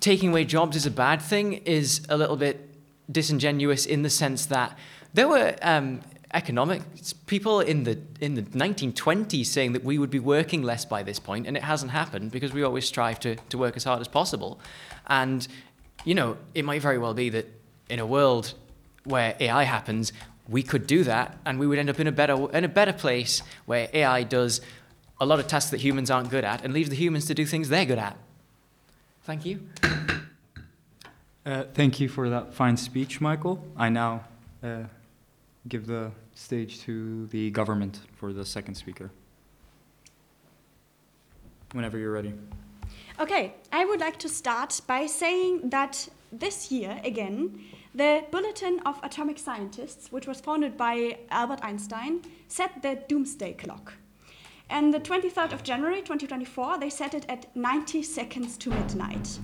taking 0.00 0.30
away 0.30 0.44
jobs 0.44 0.76
is 0.76 0.86
a 0.86 0.90
bad 0.90 1.22
thing 1.22 1.54
is 1.64 2.04
a 2.08 2.16
little 2.16 2.36
bit 2.36 2.68
disingenuous 3.10 3.86
in 3.86 4.02
the 4.02 4.10
sense 4.10 4.46
that 4.46 4.76
there 5.14 5.28
were 5.28 5.54
um, 5.62 6.00
economics 6.34 7.12
people 7.12 7.60
in 7.60 7.84
the 7.84 7.98
in 8.20 8.34
the 8.34 8.42
1920s 8.42 9.46
saying 9.46 9.72
that 9.72 9.84
we 9.84 9.98
would 9.98 10.10
be 10.10 10.18
working 10.18 10.62
less 10.62 10.84
by 10.84 11.02
this 11.02 11.18
point, 11.18 11.46
and 11.46 11.56
it 11.56 11.62
hasn't 11.62 11.92
happened 11.92 12.30
because 12.30 12.52
we 12.52 12.62
always 12.62 12.86
strive 12.86 13.20
to, 13.20 13.36
to 13.50 13.58
work 13.58 13.76
as 13.76 13.84
hard 13.84 14.00
as 14.00 14.08
possible. 14.08 14.58
And, 15.06 15.46
you 16.04 16.14
know, 16.14 16.36
it 16.54 16.64
might 16.64 16.80
very 16.80 16.98
well 16.98 17.14
be 17.14 17.28
that 17.30 17.46
in 17.88 17.98
a 17.98 18.06
world 18.06 18.54
where 19.04 19.36
AI 19.40 19.64
happens, 19.64 20.12
we 20.48 20.62
could 20.62 20.86
do 20.86 21.04
that 21.04 21.38
and 21.44 21.58
we 21.58 21.66
would 21.66 21.78
end 21.78 21.90
up 21.90 22.00
in 22.00 22.06
a 22.06 22.12
better, 22.12 22.50
in 22.50 22.64
a 22.64 22.68
better 22.68 22.92
place 22.92 23.42
where 23.66 23.88
AI 23.92 24.22
does 24.22 24.60
a 25.20 25.26
lot 25.26 25.38
of 25.38 25.46
tasks 25.46 25.70
that 25.70 25.80
humans 25.80 26.10
aren't 26.10 26.30
good 26.30 26.44
at 26.44 26.64
and 26.64 26.72
leaves 26.72 26.88
the 26.88 26.96
humans 26.96 27.26
to 27.26 27.34
do 27.34 27.44
things 27.46 27.68
they're 27.68 27.84
good 27.84 27.98
at. 27.98 28.16
Thank 29.24 29.44
you. 29.44 29.68
Uh, 31.44 31.64
thank 31.74 32.00
you 32.00 32.08
for 32.08 32.28
that 32.30 32.54
fine 32.54 32.76
speech, 32.76 33.20
Michael. 33.20 33.64
I 33.76 33.88
now 33.88 34.24
uh, 34.62 34.84
give 35.68 35.86
the 35.86 36.12
stage 36.42 36.80
to 36.80 37.26
the 37.28 37.50
government 37.50 38.00
for 38.14 38.32
the 38.32 38.44
second 38.44 38.74
speaker. 38.74 39.10
Whenever 41.72 41.98
you're 41.98 42.12
ready. 42.12 42.34
Okay, 43.18 43.54
I 43.72 43.84
would 43.84 44.00
like 44.00 44.18
to 44.18 44.28
start 44.28 44.80
by 44.86 45.06
saying 45.06 45.70
that 45.70 46.08
this 46.30 46.70
year, 46.72 47.00
again, 47.04 47.60
the 47.94 48.24
Bulletin 48.30 48.80
of 48.86 48.98
Atomic 49.02 49.38
Scientists, 49.38 50.10
which 50.10 50.26
was 50.26 50.40
founded 50.40 50.76
by 50.76 51.18
Albert 51.30 51.60
Einstein, 51.62 52.22
set 52.48 52.82
the 52.82 53.02
doomsday 53.08 53.52
clock. 53.52 53.94
and 54.72 54.92
the 54.94 55.00
23rd 55.00 55.52
of 55.52 55.62
January 55.62 56.00
2024, 56.00 56.78
they 56.78 56.88
set 56.88 57.12
it 57.14 57.26
at 57.28 57.54
90 57.54 58.02
seconds 58.02 58.56
to 58.56 58.70
midnight. 58.70 59.38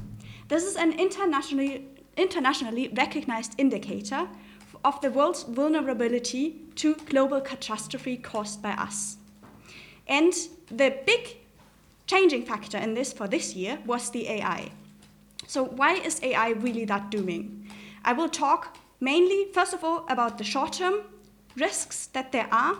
This 0.49 0.65
is 0.65 0.77
an 0.77 0.99
internationally, 0.99 1.87
internationally 2.17 2.89
recognized 2.97 3.55
indicator 3.59 4.27
of 4.85 5.01
the 5.01 5.11
world's 5.11 5.43
vulnerability 5.43 6.63
to 6.77 6.95
global 6.95 7.41
catastrophe 7.41 8.17
caused 8.17 8.63
by 8.63 8.71
us. 8.71 9.17
And 10.07 10.33
the 10.69 10.99
big 11.07 11.37
changing 12.07 12.45
factor 12.45 12.79
in 12.79 12.95
this 12.95 13.13
for 13.13 13.29
this 13.29 13.55
year 13.55 13.79
was 13.85 14.11
the 14.11 14.29
AI. 14.29 14.71
So, 15.47 15.65
why 15.65 15.95
is 15.95 16.23
AI 16.23 16.51
really 16.51 16.85
that 16.87 17.11
dooming? 17.11 17.71
I 18.05 18.13
will 18.13 18.29
talk 18.29 18.77
mainly, 19.01 19.49
first 19.53 19.75
of 19.75 19.85
all, 19.85 20.07
about 20.09 20.39
the 20.39 20.45
short 20.45 20.73
term 20.75 21.03
risks 21.57 22.07
that 22.09 22.33
there 22.33 22.49
are 22.53 22.77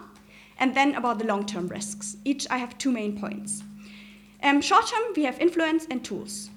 and 0.59 0.75
then 0.75 0.95
about 0.95 1.19
the 1.19 1.25
long 1.25 1.47
term 1.47 1.69
risks. 1.69 2.17
Each 2.25 2.47
I 2.51 2.59
have 2.59 2.79
two 2.79 2.91
main 2.91 3.19
points. 3.19 3.63
Um, 4.43 4.61
short 4.61 4.87
term, 4.87 5.13
we 5.17 5.25
have 5.25 5.41
influence 5.41 5.87
and 5.91 6.05
tools. 6.05 6.51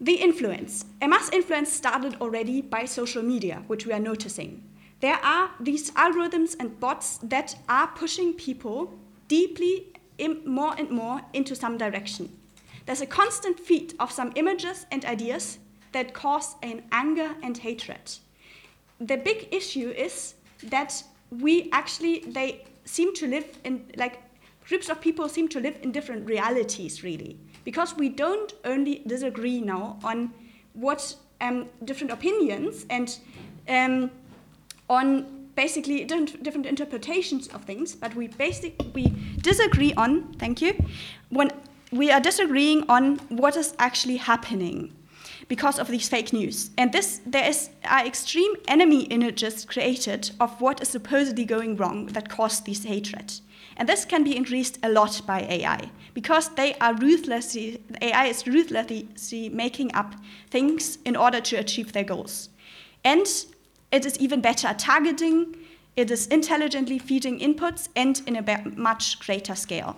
The 0.00 0.14
influence. 0.14 0.84
A 1.00 1.08
mass 1.08 1.30
influence 1.32 1.72
started 1.72 2.16
already 2.20 2.60
by 2.60 2.84
social 2.84 3.22
media, 3.22 3.62
which 3.68 3.86
we 3.86 3.92
are 3.92 4.00
noticing. 4.00 4.62
There 5.02 5.18
are 5.24 5.50
these 5.58 5.90
algorithms 5.90 6.54
and 6.60 6.78
bots 6.78 7.18
that 7.24 7.56
are 7.68 7.88
pushing 7.88 8.34
people 8.34 8.94
deeply 9.26 9.88
more 10.46 10.74
and 10.78 10.90
more 10.90 11.22
into 11.32 11.56
some 11.56 11.76
direction. 11.76 12.30
There's 12.86 13.00
a 13.00 13.06
constant 13.06 13.58
feed 13.58 13.94
of 13.98 14.12
some 14.12 14.32
images 14.36 14.86
and 14.92 15.04
ideas 15.04 15.58
that 15.90 16.14
cause 16.14 16.54
an 16.62 16.84
anger 16.92 17.34
and 17.42 17.58
hatred. 17.58 18.12
The 19.00 19.16
big 19.16 19.48
issue 19.50 19.90
is 19.90 20.34
that 20.62 21.02
we 21.30 21.68
actually, 21.72 22.20
they 22.20 22.64
seem 22.84 23.12
to 23.14 23.26
live 23.26 23.58
in 23.64 23.84
like 23.96 24.22
groups 24.68 24.88
of 24.88 25.00
people 25.00 25.28
seem 25.28 25.48
to 25.48 25.58
live 25.58 25.78
in 25.82 25.90
different 25.90 26.24
realities 26.26 27.02
really 27.02 27.36
because 27.64 27.96
we 27.96 28.08
don't 28.08 28.54
only 28.64 29.02
disagree 29.06 29.60
now 29.60 29.98
on 30.04 30.32
what 30.74 31.16
um, 31.40 31.66
different 31.84 32.12
opinions 32.12 32.86
and 32.88 33.18
um, 33.68 34.10
on 34.92 35.26
basically 35.54 36.04
different, 36.04 36.66
interpretations 36.66 37.48
of 37.48 37.64
things 37.64 37.94
but 37.94 38.14
we 38.14 38.28
basically 38.28 38.90
we 38.94 39.12
disagree 39.40 39.92
on 39.94 40.32
thank 40.34 40.62
you 40.62 40.72
when 41.28 41.50
we 41.92 42.10
are 42.10 42.20
disagreeing 42.20 42.84
on 42.88 43.16
what 43.28 43.56
is 43.56 43.74
actually 43.78 44.16
happening 44.16 44.92
because 45.48 45.78
of 45.78 45.88
these 45.88 46.08
fake 46.08 46.32
news. 46.32 46.70
And 46.78 46.92
this, 46.92 47.20
there 47.26 47.48
is 47.48 47.70
are 47.84 48.06
extreme 48.06 48.54
enemy 48.68 49.02
images 49.04 49.64
created 49.64 50.30
of 50.40 50.60
what 50.60 50.80
is 50.80 50.88
supposedly 50.88 51.44
going 51.44 51.76
wrong 51.76 52.06
that 52.06 52.28
cause 52.28 52.60
this 52.60 52.84
hatred. 52.84 53.34
And 53.76 53.88
this 53.88 54.04
can 54.04 54.24
be 54.24 54.36
increased 54.36 54.78
a 54.82 54.88
lot 54.88 55.20
by 55.26 55.40
AI 55.42 55.90
because 56.14 56.48
they 56.54 56.74
are 56.74 56.94
ruthlessly, 56.94 57.82
AI 58.00 58.26
is 58.26 58.46
ruthlessly 58.46 59.48
making 59.50 59.94
up 59.94 60.14
things 60.50 60.98
in 61.04 61.16
order 61.16 61.40
to 61.40 61.56
achieve 61.56 61.92
their 61.92 62.04
goals. 62.04 62.48
And 63.04 63.26
it 63.92 64.06
is 64.06 64.18
even 64.18 64.40
better 64.40 64.68
at 64.68 64.78
targeting, 64.78 65.54
it 65.94 66.10
is 66.10 66.26
intelligently 66.28 66.98
feeding 66.98 67.38
inputs 67.38 67.88
and 67.94 68.22
in 68.26 68.36
a 68.36 68.72
much 68.74 69.20
greater 69.20 69.54
scale. 69.54 69.96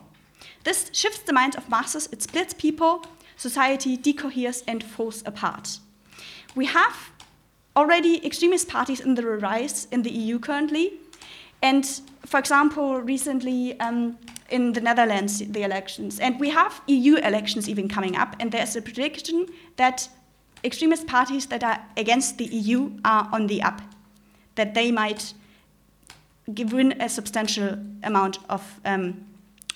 This 0.64 0.90
shifts 0.92 1.20
the 1.20 1.32
mind 1.32 1.56
of 1.56 1.68
masses, 1.70 2.08
it 2.12 2.20
splits 2.22 2.52
people, 2.52 3.04
society 3.36 3.96
decoheres 3.96 4.64
and 4.66 4.82
falls 4.82 5.22
apart. 5.24 5.78
We 6.54 6.66
have 6.66 7.12
already 7.76 8.24
extremist 8.24 8.68
parties 8.68 9.00
in 9.00 9.14
the 9.14 9.24
rise 9.24 9.86
in 9.90 10.02
the 10.02 10.10
EU 10.10 10.38
currently. 10.38 10.94
And 11.62 11.84
for 12.26 12.38
example, 12.38 13.00
recently 13.00 13.78
um, 13.80 14.18
in 14.50 14.72
the 14.72 14.80
Netherlands, 14.80 15.38
the 15.38 15.62
elections. 15.62 16.20
And 16.20 16.38
we 16.38 16.50
have 16.50 16.82
EU 16.86 17.16
elections 17.16 17.68
even 17.68 17.88
coming 17.88 18.16
up, 18.16 18.36
and 18.38 18.52
there's 18.52 18.76
a 18.76 18.82
prediction 18.82 19.46
that 19.76 20.08
extremist 20.64 21.06
parties 21.06 21.46
that 21.46 21.62
are 21.62 21.80
against 21.96 22.38
the 22.38 22.46
EU 22.46 22.90
are 23.04 23.28
on 23.32 23.46
the 23.46 23.62
up, 23.62 23.80
that 24.54 24.74
they 24.74 24.90
might 24.90 25.34
win 26.46 27.00
a 27.00 27.08
substantial 27.08 27.78
amount 28.02 28.38
of, 28.48 28.80
um, 28.84 29.26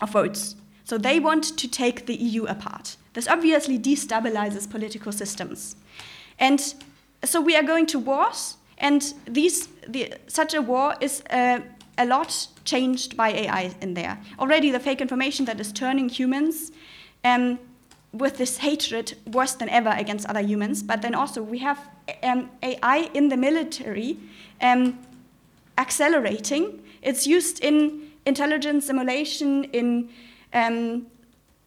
of 0.01 0.11
votes. 0.11 0.57
So 0.85 0.98
they 0.98 1.20
want 1.20 1.57
to 1.59 1.68
take 1.68 2.07
the 2.07 2.14
EU 2.14 2.44
apart. 2.44 2.96
This 3.12 3.29
obviously 3.29 3.79
destabilizes 3.79 4.70
political 4.70 5.12
systems. 5.12 5.77
And 6.38 6.74
so 7.24 7.40
we 7.40 7.57
are 7.57 7.62
going 7.62 7.87
to 7.87 7.98
wars, 7.98 8.57
and 8.79 9.12
these, 9.27 9.68
the, 9.87 10.14
such 10.29 10.55
a 10.55 10.62
war 10.62 10.94
is 11.01 11.22
uh, 11.31 11.61
a 11.98 12.07
lot 12.07 12.46
changed 12.64 13.16
by 13.16 13.31
AI 13.31 13.74
in 13.81 13.94
there. 13.94 14.18
Already, 14.38 14.70
the 14.70 14.79
fake 14.79 15.01
information 15.01 15.44
that 15.46 15.61
is 15.61 15.72
turning 15.72 16.09
humans 16.09 16.70
um, 17.24 17.59
with 18.12 18.38
this 18.38 18.59
hatred 18.59 19.14
worse 19.27 19.55
than 19.55 19.68
ever 19.68 19.90
against 19.90 20.27
other 20.27 20.40
humans, 20.40 20.83
but 20.83 21.03
then 21.03 21.14
also 21.14 21.42
we 21.42 21.59
have 21.59 21.79
um, 22.23 22.51
AI 22.62 23.11
in 23.14 23.29
the 23.29 23.37
military 23.37 24.16
um, 24.61 24.99
accelerating. 25.77 26.83
It's 27.03 27.27
used 27.27 27.62
in 27.62 28.11
intelligence 28.25 28.87
simulation, 28.87 29.64
in 29.64 30.09
um, 30.53 31.07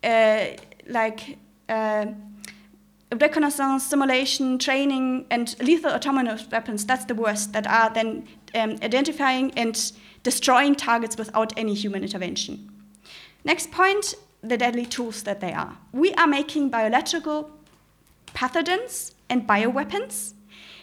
uh, 0.04 0.45
like 0.88 1.38
uh, 1.69 2.08
reconnaissance, 3.19 3.86
simulation, 3.86 4.58
training, 4.58 5.25
and 5.30 5.56
lethal 5.62 5.91
autonomous 5.91 6.47
weapons, 6.51 6.86
that's 6.86 7.06
the 7.06 7.15
worst, 7.15 7.54
that 7.54 7.67
are 7.67 7.93
then 7.93 8.27
um, 8.56 8.71
identifying 8.82 9.51
and 9.51 9.91
destroying 10.23 10.75
targets 10.75 11.17
without 11.17 11.58
any 11.58 11.73
human 11.73 12.04
intervention. 12.04 12.69
Next 13.43 13.71
point 13.71 14.15
the 14.43 14.58
deadly 14.58 14.86
tools 14.86 15.23
that 15.23 15.39
they 15.39 15.54
are. 15.54 15.77
We 15.91 16.13
are 16.13 16.27
making 16.27 16.69
biological 16.69 17.51
pathogens 18.34 19.13
and 19.30 19.47
bioweapons, 19.47 20.34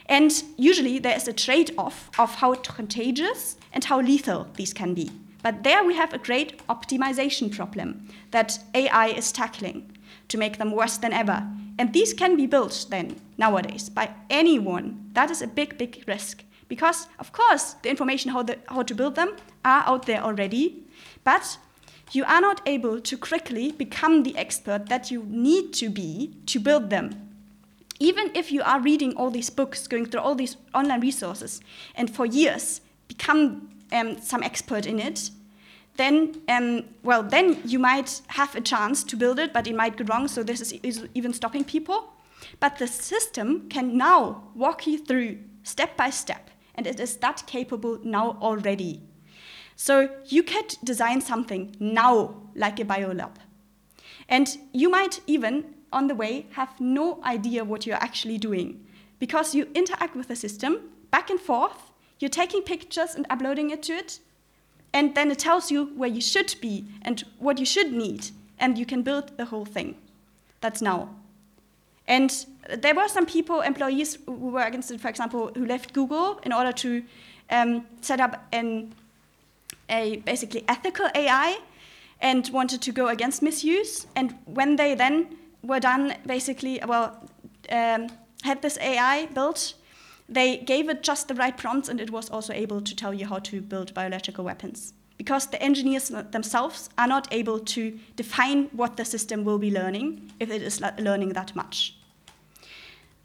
and 0.07 0.43
usually 0.57 0.99
there 0.99 1.17
is 1.17 1.29
a 1.29 1.33
trade 1.33 1.73
off 1.77 2.11
of 2.19 2.37
how 2.37 2.55
contagious 2.55 3.57
and 3.73 3.85
how 3.85 4.01
lethal 4.01 4.49
these 4.57 4.73
can 4.73 4.95
be. 4.95 5.11
But 5.43 5.63
there 5.63 5.85
we 5.85 5.95
have 5.95 6.13
a 6.13 6.19
great 6.19 6.67
optimization 6.67 7.55
problem 7.55 8.09
that 8.31 8.59
AI 8.75 9.09
is 9.09 9.33
tackling 9.33 9.97
to 10.29 10.39
make 10.39 10.59
them 10.59 10.73
worse 10.73 10.99
than 10.99 11.13
ever. 11.13 11.47
And 11.79 11.93
these 11.93 12.13
can 12.13 12.37
be 12.37 12.47
built 12.47 12.87
then, 12.91 13.21
nowadays, 13.37 13.89
by 13.89 14.11
anyone. 14.31 15.11
That 15.13 15.31
is 15.31 15.43
a 15.43 15.47
big, 15.47 15.79
big 15.79 16.05
risk. 16.09 16.43
Because, 16.67 17.07
of 17.19 17.33
course, 17.33 17.75
the 17.83 17.89
information 17.89 18.31
how, 18.33 18.43
the, 18.43 18.59
how 18.67 18.83
to 18.83 18.95
build 18.95 19.15
them 19.15 19.37
are 19.65 19.85
out 19.87 20.07
there 20.07 20.23
already, 20.23 20.85
but 21.25 21.57
you 22.13 22.25
are 22.25 22.41
not 22.41 22.61
able 22.67 23.01
to 23.01 23.17
quickly 23.17 23.73
become 23.73 24.23
the 24.23 24.37
expert 24.37 24.87
that 24.87 25.11
you 25.11 25.25
need 25.29 25.73
to 25.75 25.91
be 25.91 26.35
to 26.47 26.59
build 26.59 26.91
them. 26.91 27.31
Even 28.01 28.31
if 28.35 28.53
you 28.53 28.63
are 28.63 28.81
reading 28.81 29.15
all 29.17 29.31
these 29.31 29.51
books, 29.51 29.87
going 29.87 30.07
through 30.07 30.21
all 30.21 30.35
these 30.35 30.57
online 30.75 31.01
resources, 31.01 31.61
and 31.95 32.15
for 32.15 32.25
years 32.25 32.81
become 33.09 33.71
um, 33.93 34.21
some 34.21 34.43
expert 34.43 34.87
in 34.87 35.01
it, 35.01 35.31
then, 35.97 36.41
um, 36.49 36.85
well, 37.03 37.25
then 37.25 37.61
you 37.65 37.81
might 37.81 38.23
have 38.29 38.55
a 38.55 38.61
chance 38.61 39.03
to 39.03 39.17
build 39.17 39.41
it, 39.41 39.53
but 39.53 39.67
it 39.67 39.75
might 39.75 39.97
go 39.97 40.05
wrong, 40.05 40.29
so 40.29 40.45
this 40.45 40.61
is, 40.61 40.73
is 40.85 41.09
even 41.15 41.33
stopping 41.33 41.65
people. 41.65 42.13
But 42.61 42.79
the 42.79 42.87
system 42.87 43.69
can 43.69 43.97
now 43.97 44.45
walk 44.55 44.87
you 44.87 44.99
through 44.99 45.39
step 45.65 45.97
by 45.97 46.11
step, 46.11 46.51
and 46.77 46.87
it 46.87 47.01
is 47.01 47.17
that 47.17 47.43
capable 47.49 47.99
now 48.05 48.39
already. 48.41 49.03
So 49.81 50.11
you 50.27 50.43
could 50.43 50.77
design 50.83 51.21
something 51.21 51.77
now 51.79 52.35
like 52.57 52.81
a 52.81 52.85
biolab. 52.85 53.37
And 54.29 54.59
you 54.73 54.91
might 54.91 55.21
even, 55.29 55.73
on 55.93 56.09
the 56.09 56.17
way, 56.17 56.47
have 56.51 56.81
no 56.81 57.23
idea 57.23 57.65
what 57.65 57.87
you're 57.87 58.03
actually 58.03 58.39
doing 58.39 58.85
because 59.21 59.55
you 59.55 59.69
interact 59.77 60.17
with 60.17 60.27
the 60.27 60.35
system 60.35 60.81
back 61.13 61.31
and 61.31 61.41
forth, 61.41 61.93
you're 62.19 62.29
taking 62.29 62.63
pictures 62.63 63.15
and 63.15 63.25
uploading 63.31 63.71
it 63.71 63.85
to 63.85 63.93
it, 63.93 64.19
and 64.93 65.15
then 65.15 65.31
it 65.31 65.39
tells 65.39 65.71
you 65.71 65.87
where 65.97 66.11
you 66.11 66.21
should 66.21 66.57
be 66.61 66.85
and 67.03 67.23
what 67.39 67.59
you 67.59 67.65
should 67.65 67.93
need, 67.93 68.31
and 68.59 68.77
you 68.77 68.85
can 68.85 69.03
build 69.03 69.37
the 69.37 69.45
whole 69.45 69.65
thing. 69.65 69.95
That's 70.61 70.83
now. 70.83 71.15
And 72.09 72.35
there 72.69 72.97
were 72.97 73.07
some 73.07 73.27
people, 73.27 73.61
employees 73.61 74.19
who 74.27 74.51
were 74.51 74.63
against 74.63 74.91
it, 74.91 75.01
for 75.01 75.09
example, 75.09 75.53
who 75.55 75.67
left 75.67 75.93
Google 75.93 76.41
in 76.43 76.53
order 76.53 76.73
to 76.73 77.05
um, 77.51 77.87
set 78.01 78.21
up 78.21 78.45
an, 78.53 78.93
a 79.89 80.17
basically 80.19 80.65
ethical 80.69 81.09
AI 81.15 81.59
and 82.21 82.49
wanted 82.51 82.83
to 82.83 82.93
go 82.93 83.09
against 83.09 83.43
misuse. 83.43 84.07
And 84.17 84.35
when 84.45 84.77
they 84.77 84.95
then 84.95 85.37
were 85.63 85.81
done, 85.81 86.15
basically, 86.27 86.81
well, 86.87 87.29
um, 87.71 88.09
had 88.43 88.63
this 88.63 88.79
AI 88.79 89.27
built, 89.27 89.75
they 90.29 90.59
gave 90.59 90.89
it 90.89 91.03
just 91.03 91.29
the 91.29 91.35
right 91.35 91.57
prompts 91.57 91.89
and 91.89 92.01
it 92.01 92.11
was 92.11 92.29
also 92.31 92.53
able 92.53 92.81
to 92.81 92.95
tell 92.95 93.15
you 93.15 93.27
how 93.27 93.39
to 93.39 93.61
build 93.61 93.95
biological 93.95 94.45
weapons. 94.45 94.93
Because 95.17 95.47
the 95.47 95.61
engineers 95.61 96.13
themselves 96.31 96.91
are 96.97 97.09
not 97.09 97.27
able 97.33 97.59
to 97.59 97.99
define 98.15 98.65
what 98.67 98.97
the 98.97 99.05
system 99.05 99.45
will 99.45 99.59
be 99.59 99.71
learning 99.71 100.31
if 100.39 100.51
it 100.51 100.63
is 100.63 100.81
learning 100.99 101.31
that 101.31 101.57
much. 101.57 101.97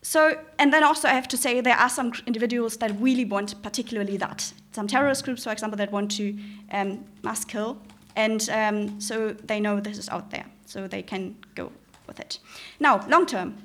So, 0.02 0.38
and 0.60 0.74
then 0.74 0.84
also 0.84 1.08
I 1.08 1.14
have 1.14 1.28
to 1.30 1.38
say 1.38 1.62
there 1.62 1.78
are 1.78 1.90
some 1.90 2.14
individuals 2.26 2.78
that 2.78 2.92
really 3.00 3.26
want 3.26 3.62
particularly 3.62 4.18
that. 4.18 4.52
Some 4.74 4.88
terrorist 4.88 5.24
groups, 5.24 5.44
for 5.44 5.52
example, 5.52 5.78
that 5.78 5.92
want 5.92 6.12
to 6.12 6.36
um, 6.72 7.06
mass 7.24 7.46
kill 7.46 7.78
And 8.16 8.50
um, 8.50 9.00
so 9.00 9.32
they 9.32 9.60
know 9.60 9.80
this 9.80 9.98
is 9.98 10.10
out 10.10 10.30
there, 10.32 10.46
so 10.66 10.88
they 10.88 11.02
can 11.02 11.36
go 11.56 11.72
with 12.08 12.20
it. 12.20 12.40
Now, 12.80 13.06
long 13.08 13.26
term. 13.26 13.58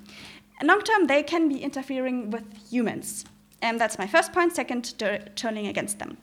Long 0.62 0.83
term, 0.83 1.07
they 1.07 1.23
can 1.23 1.49
be 1.49 1.62
interfering 1.62 2.31
with 2.31 2.44
humans. 2.71 3.25
And 3.62 3.81
that's 3.81 3.99
my 3.99 4.07
first 4.07 4.33
point. 4.33 4.55
Second, 4.55 4.94
turning 5.37 5.66
against 5.66 5.99
them. 5.99 6.16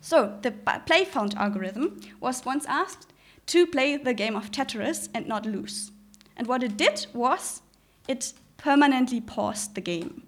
So, 0.00 0.38
the 0.42 0.52
Playfun 0.52 1.34
algorithm 1.36 2.00
was 2.20 2.44
once 2.44 2.66
asked 2.66 3.12
to 3.46 3.66
play 3.66 3.96
the 3.96 4.14
game 4.14 4.36
of 4.36 4.50
Tetris 4.50 5.08
and 5.14 5.26
not 5.26 5.46
lose. 5.46 5.90
And 6.36 6.46
what 6.46 6.62
it 6.62 6.76
did 6.76 7.06
was 7.12 7.62
it 8.06 8.32
permanently 8.56 9.20
paused 9.20 9.74
the 9.74 9.80
game. 9.80 10.27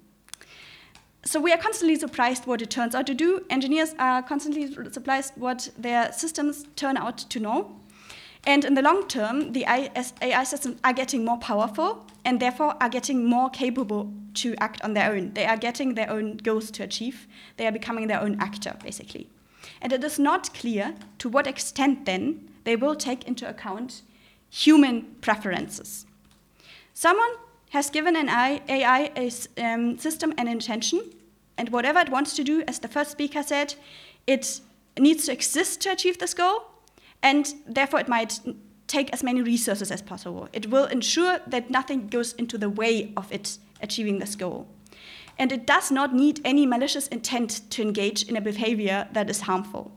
So 1.24 1.38
we 1.38 1.52
are 1.52 1.59
constantly 1.59 1.96
surprised 1.96 2.46
what 2.46 2.62
it 2.62 2.70
turns 2.70 2.94
out 2.94 3.06
to 3.06 3.14
do. 3.14 3.44
Engineers 3.50 3.94
are 3.98 4.22
constantly 4.22 4.72
surprised 4.90 5.35
what 5.37 5.68
their 5.76 6.12
systems 6.12 6.64
turn 6.76 6.96
out 6.96 7.18
to 7.18 7.38
know. 7.38 7.76
And 8.44 8.64
in 8.64 8.72
the 8.72 8.80
long 8.80 9.06
term, 9.06 9.52
the 9.52 9.64
AI 9.66 10.44
systems 10.44 10.80
are 10.83 10.94
getting 10.94 11.24
more 11.26 11.37
powerful 11.37 12.06
and 12.24 12.40
therefore 12.40 12.74
are 12.80 12.88
getting 12.88 13.26
more 13.26 13.50
capable 13.50 14.11
to 14.33 14.54
act 14.61 14.80
on 14.83 14.94
their 14.94 15.12
own. 15.12 15.35
They 15.35 15.44
are 15.44 15.59
getting 15.59 15.94
their 15.94 16.09
own 16.09 16.38
goals 16.38 16.70
to 16.70 16.85
achieve. 16.85 17.26
They 17.59 17.66
are 17.66 17.72
becoming 17.72 18.06
their 18.06 18.20
own 18.20 18.40
actor, 18.40 18.76
basically. 18.83 19.28
And 19.83 19.92
it 19.92 20.02
is 20.02 20.18
not 20.18 20.54
clear 20.54 20.94
to 21.18 21.28
what 21.28 21.46
extent 21.46 22.06
then 22.06 22.48
they 22.64 22.76
will 22.76 22.94
take 22.94 23.24
into 23.24 23.46
account 23.46 24.00
human 24.48 25.02
preferences. 25.20 26.06
Someone 26.94 27.30
has 27.70 27.90
given 27.90 28.16
an 28.16 28.28
AI 28.28 29.11
a 29.16 29.30
um, 29.64 29.98
system 29.98 30.35
an 30.38 30.48
intention, 30.48 31.00
and 31.56 31.68
whatever 31.70 32.00
it 32.00 32.11
wants 32.11 32.35
to 32.37 32.44
do, 32.44 32.62
as 32.68 32.78
the 32.78 32.88
first 32.88 33.11
speaker 33.11 33.42
said, 33.42 33.74
it 34.26 34.61
needs 34.98 35.26
to 35.26 35.33
exist 35.33 35.80
to 35.83 35.92
achieve 35.92 36.18
this 36.18 36.35
goal, 36.35 36.62
and 37.22 37.54
therefore 37.66 38.00
it 38.00 38.09
might 38.09 38.40
take 38.87 39.12
as 39.12 39.22
many 39.22 39.40
resources 39.40 39.90
as 39.90 40.02
possible. 40.02 40.48
It 40.52 40.68
will 40.68 40.87
ensure 40.87 41.38
that 41.46 41.70
nothing 41.70 42.09
goes 42.09 42.33
into 42.35 42.59
the 42.59 42.68
way 42.68 43.12
of 43.16 43.30
it 43.33 43.59
achieving 43.80 44.18
this 44.18 44.35
goal. 44.35 44.66
And 45.38 45.52
it 45.52 45.64
does 45.64 45.90
not 45.90 46.12
need 46.12 46.40
any 46.44 46.66
malicious 46.66 47.06
intent 47.09 47.62
to 47.70 47.83
engage 47.83 48.24
in 48.24 48.37
a 48.37 48.40
behavior 48.40 49.09
that 49.12 49.30
is 49.30 49.42
harmful. 49.42 49.92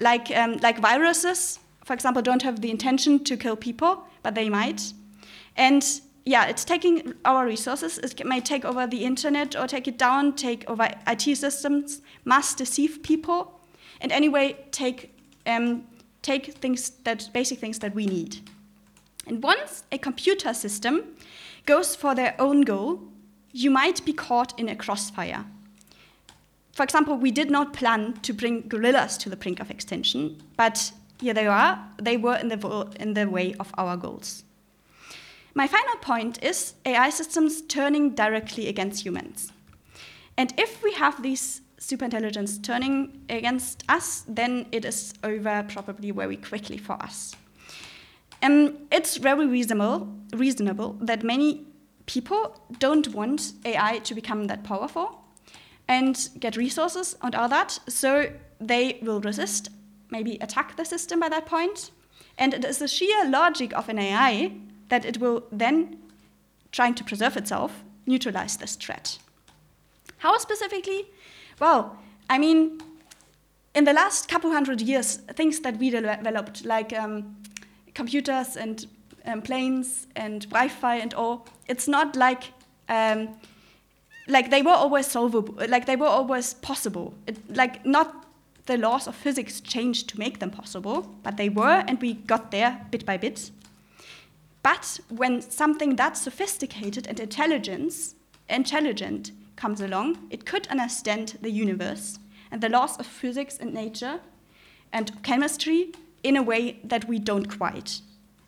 Like, 0.00 0.30
um, 0.36 0.58
like 0.58 0.80
viruses, 0.80 1.60
for 1.84 1.94
example, 1.94 2.22
don't 2.22 2.42
have 2.42 2.60
the 2.60 2.70
intention 2.70 3.22
to 3.24 3.36
kill 3.36 3.56
people, 3.56 4.04
but 4.22 4.34
they 4.34 4.48
might. 4.48 4.92
And 5.56 5.82
yeah, 6.26 6.46
it's 6.46 6.64
taking 6.64 7.14
our 7.24 7.46
resources. 7.46 7.98
It 7.98 8.26
may 8.26 8.40
take 8.40 8.64
over 8.64 8.84
the 8.86 9.04
internet 9.04 9.54
or 9.54 9.68
take 9.68 9.86
it 9.86 9.96
down, 9.96 10.34
take 10.34 10.68
over 10.68 10.88
IT 11.06 11.36
systems, 11.36 12.02
mass 12.24 12.52
deceive 12.52 13.04
people, 13.04 13.60
and 14.00 14.10
anyway, 14.10 14.56
take, 14.72 15.16
um, 15.46 15.84
take 16.22 16.54
things 16.54 16.90
that, 17.04 17.30
basic 17.32 17.60
things 17.60 17.78
that 17.78 17.94
we 17.94 18.06
need. 18.06 18.40
And 19.28 19.40
once 19.40 19.84
a 19.92 19.98
computer 19.98 20.52
system 20.52 21.14
goes 21.64 21.94
for 21.94 22.16
their 22.16 22.34
own 22.40 22.62
goal, 22.62 23.02
you 23.52 23.70
might 23.70 24.04
be 24.04 24.12
caught 24.12 24.58
in 24.58 24.68
a 24.68 24.74
crossfire. 24.74 25.44
For 26.72 26.82
example, 26.82 27.16
we 27.16 27.30
did 27.30 27.52
not 27.52 27.72
plan 27.72 28.14
to 28.22 28.32
bring 28.32 28.62
gorillas 28.68 29.16
to 29.18 29.30
the 29.30 29.36
brink 29.36 29.60
of 29.60 29.70
extinction, 29.70 30.42
but 30.56 30.90
here 31.20 31.34
they 31.34 31.46
are. 31.46 31.88
They 32.02 32.16
were 32.16 32.36
in 32.36 32.48
the, 32.48 32.96
in 32.98 33.14
the 33.14 33.26
way 33.30 33.54
of 33.60 33.72
our 33.78 33.96
goals. 33.96 34.42
My 35.56 35.66
final 35.66 35.96
point 36.02 36.42
is 36.42 36.74
AI 36.84 37.08
systems 37.08 37.62
turning 37.62 38.10
directly 38.10 38.68
against 38.68 39.06
humans. 39.06 39.54
And 40.36 40.52
if 40.58 40.82
we 40.82 40.92
have 40.92 41.22
these 41.22 41.62
superintelligence 41.80 42.62
turning 42.62 43.24
against 43.30 43.82
us, 43.88 44.24
then 44.28 44.66
it 44.70 44.84
is 44.84 45.14
over 45.24 45.64
probably 45.66 46.10
very 46.10 46.36
quickly 46.36 46.76
for 46.76 47.02
us. 47.02 47.34
Um, 48.42 48.76
it's 48.92 49.16
very 49.16 49.46
reasonable, 49.46 50.06
reasonable 50.34 50.98
that 51.00 51.24
many 51.24 51.66
people 52.04 52.60
don't 52.78 53.14
want 53.14 53.54
AI 53.64 54.00
to 54.00 54.14
become 54.14 54.48
that 54.48 54.62
powerful 54.62 55.24
and 55.88 56.28
get 56.38 56.58
resources 56.58 57.16
and 57.22 57.34
all 57.34 57.48
that, 57.48 57.78
so 57.88 58.30
they 58.60 58.98
will 59.00 59.22
resist, 59.22 59.70
maybe 60.10 60.36
attack 60.42 60.76
the 60.76 60.84
system 60.84 61.18
by 61.18 61.30
that 61.30 61.46
point. 61.46 61.92
And 62.36 62.52
it 62.52 62.62
is 62.62 62.76
the 62.76 62.88
sheer 62.88 63.24
logic 63.24 63.72
of 63.72 63.88
an 63.88 63.98
AI 63.98 64.52
that 64.88 65.04
it 65.04 65.18
will 65.18 65.44
then, 65.52 65.98
trying 66.72 66.94
to 66.94 67.04
preserve 67.04 67.36
itself, 67.36 67.84
neutralize 68.06 68.56
this 68.56 68.76
threat. 68.76 69.18
How 70.18 70.38
specifically? 70.38 71.06
Well, 71.60 71.98
I 72.28 72.38
mean, 72.38 72.80
in 73.74 73.84
the 73.84 73.92
last 73.92 74.28
couple 74.28 74.50
hundred 74.50 74.80
years, 74.80 75.16
things 75.34 75.60
that 75.60 75.78
we 75.78 75.90
developed, 75.90 76.64
like 76.64 76.92
um, 76.92 77.36
computers 77.94 78.56
and 78.56 78.86
um, 79.26 79.42
planes 79.42 80.06
and 80.16 80.48
Wi-Fi 80.50 80.96
and 80.96 81.14
all, 81.14 81.46
it's 81.68 81.88
not 81.88 82.16
like 82.16 82.52
um, 82.88 83.28
like 84.28 84.50
they 84.50 84.62
were 84.62 84.72
always 84.72 85.06
solvable, 85.06 85.54
like 85.68 85.86
they 85.86 85.96
were 85.96 86.06
always 86.06 86.54
possible. 86.54 87.14
It, 87.26 87.36
like 87.54 87.84
not 87.84 88.26
the 88.66 88.76
laws 88.76 89.06
of 89.06 89.14
physics 89.14 89.60
changed 89.60 90.08
to 90.08 90.18
make 90.18 90.40
them 90.40 90.50
possible, 90.50 91.08
but 91.22 91.36
they 91.36 91.48
were, 91.48 91.84
and 91.86 92.00
we 92.00 92.14
got 92.14 92.50
there 92.50 92.80
bit 92.90 93.06
by 93.06 93.16
bit. 93.16 93.50
But 94.66 94.98
when 95.10 95.42
something 95.42 95.94
that 95.94 96.16
sophisticated 96.16 97.06
and 97.06 97.20
intelligence, 97.20 98.16
intelligent 98.48 99.30
comes 99.54 99.80
along, 99.80 100.26
it 100.28 100.44
could 100.44 100.66
understand 100.66 101.38
the 101.40 101.52
universe 101.52 102.18
and 102.50 102.60
the 102.60 102.68
laws 102.68 102.96
of 102.98 103.06
physics 103.06 103.58
and 103.58 103.72
nature 103.72 104.18
and 104.92 105.22
chemistry 105.22 105.92
in 106.24 106.36
a 106.36 106.42
way 106.42 106.80
that 106.82 107.04
we 107.04 107.20
don't 107.20 107.46
quite, 107.46 108.00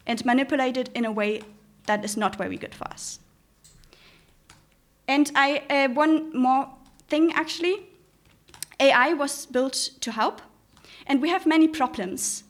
and 0.09 0.25
manipulate 0.25 0.77
it 0.77 0.91
in 0.93 1.05
a 1.05 1.13
way 1.13 1.43
that 1.87 2.05
is 2.05 2.17
not 2.17 2.35
very 2.35 2.57
good 2.57 2.75
for 2.75 2.89
us. 2.89 3.21
And 5.07 5.31
I, 5.37 5.63
uh, 5.71 5.89
one 5.95 6.37
more 6.37 6.69
thing 7.07 7.33
actually 7.33 7.87
AI 8.81 9.13
was 9.13 9.47
built 9.47 9.91
to 10.01 10.11
help, 10.11 10.43
and 11.07 11.23
we 11.23 11.29
have 11.29 11.47
many 11.47 11.69
problems 11.69 12.43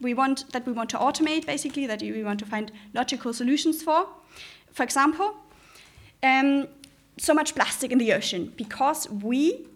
we 0.00 0.14
want 0.14 0.52
that 0.52 0.66
we 0.66 0.72
want 0.72 0.90
to 0.90 0.98
automate 0.98 1.46
basically 1.46 1.86
that 1.86 2.02
we 2.02 2.22
want 2.22 2.38
to 2.38 2.46
find 2.46 2.72
logical 2.94 3.32
solutions 3.32 3.82
for. 3.82 4.06
For 4.72 4.82
example 4.82 5.36
um, 6.22 6.68
so 7.18 7.34
much 7.34 7.54
plastic 7.54 7.92
in 7.92 7.98
the 7.98 8.12
ocean. 8.12 8.52
Because 8.56 9.08
we 9.10 9.66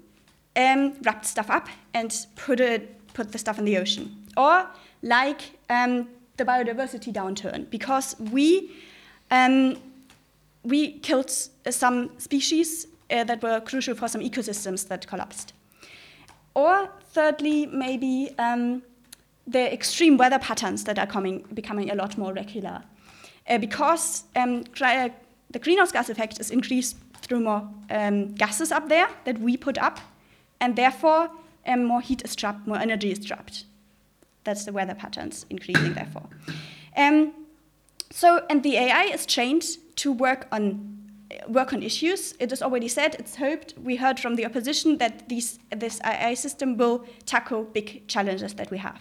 um, 0.56 0.94
wrapped 1.02 1.26
stuff 1.26 1.50
up 1.50 1.68
and 1.94 2.26
put 2.36 2.60
it 2.60 2.96
put 3.14 3.32
the 3.32 3.38
stuff 3.38 3.58
in 3.58 3.64
the 3.64 3.76
ocean. 3.78 4.28
Or 4.36 4.66
like 5.02 5.58
um, 5.68 6.08
the 6.36 6.44
biodiversity 6.44 7.12
downturn. 7.12 7.68
Because 7.70 8.16
we 8.18 8.70
um, 9.30 9.76
we 10.62 10.98
killed 11.00 11.30
some 11.30 12.10
species 12.18 12.86
uh, 13.10 13.24
that 13.24 13.42
were 13.42 13.60
crucial 13.60 13.94
for 13.94 14.08
some 14.08 14.20
ecosystems 14.20 14.88
that 14.88 15.06
collapsed. 15.06 15.52
Or 16.54 16.90
thirdly 17.12 17.66
maybe 17.66 18.34
um, 18.38 18.82
the 19.46 19.72
extreme 19.72 20.16
weather 20.16 20.38
patterns 20.38 20.84
that 20.84 20.98
are 20.98 21.06
coming, 21.06 21.44
becoming 21.54 21.90
a 21.90 21.94
lot 21.94 22.16
more 22.16 22.32
regular. 22.32 22.82
Uh, 23.48 23.58
because 23.58 24.24
um, 24.36 24.62
the 24.62 25.58
greenhouse 25.58 25.92
gas 25.92 26.08
effect 26.08 26.38
is 26.38 26.50
increased 26.50 26.96
through 27.22 27.40
more 27.40 27.68
um, 27.90 28.28
gases 28.34 28.70
up 28.70 28.88
there 28.88 29.08
that 29.24 29.40
we 29.40 29.56
put 29.56 29.78
up, 29.78 29.98
and 30.60 30.76
therefore 30.76 31.30
um, 31.66 31.84
more 31.84 32.00
heat 32.00 32.22
is 32.24 32.36
trapped, 32.36 32.66
more 32.66 32.78
energy 32.78 33.10
is 33.10 33.24
trapped. 33.24 33.64
That's 34.44 34.64
the 34.64 34.72
weather 34.72 34.94
patterns 34.94 35.46
increasing, 35.50 35.94
therefore. 35.94 36.28
Um, 36.96 37.32
so, 38.10 38.44
and 38.48 38.62
the 38.62 38.76
AI 38.76 39.04
is 39.04 39.26
trained 39.26 39.64
to 39.96 40.12
work 40.12 40.46
on 40.52 40.96
work 41.48 41.72
on 41.72 41.82
issues. 41.82 42.34
It 42.40 42.52
is 42.52 42.62
already 42.62 42.88
said, 42.88 43.14
it's 43.18 43.36
hoped, 43.36 43.74
we 43.78 43.96
heard 43.96 44.18
from 44.18 44.34
the 44.34 44.44
opposition 44.44 44.98
that 44.98 45.28
these, 45.28 45.60
this 45.70 46.00
AI 46.04 46.34
system 46.34 46.76
will 46.76 47.04
tackle 47.24 47.64
big 47.64 48.06
challenges 48.08 48.54
that 48.54 48.70
we 48.70 48.78
have. 48.78 49.00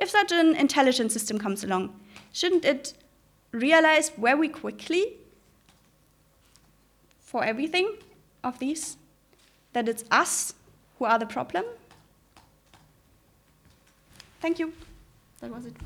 If 0.00 0.08
such 0.08 0.32
an 0.32 0.56
intelligent 0.56 1.12
system 1.12 1.38
comes 1.38 1.62
along, 1.62 1.94
shouldn't 2.32 2.64
it 2.64 2.94
realize 3.52 4.08
very 4.10 4.48
quickly 4.48 5.18
for 7.20 7.44
everything 7.44 7.96
of 8.42 8.58
these 8.58 8.96
that 9.74 9.88
it's 9.88 10.04
us 10.10 10.54
who 10.98 11.04
are 11.04 11.18
the 11.18 11.26
problem? 11.26 11.64
Thank 14.40 14.58
you. 14.58 14.72
That 15.40 15.50
was 15.50 15.66
it. 15.66 15.76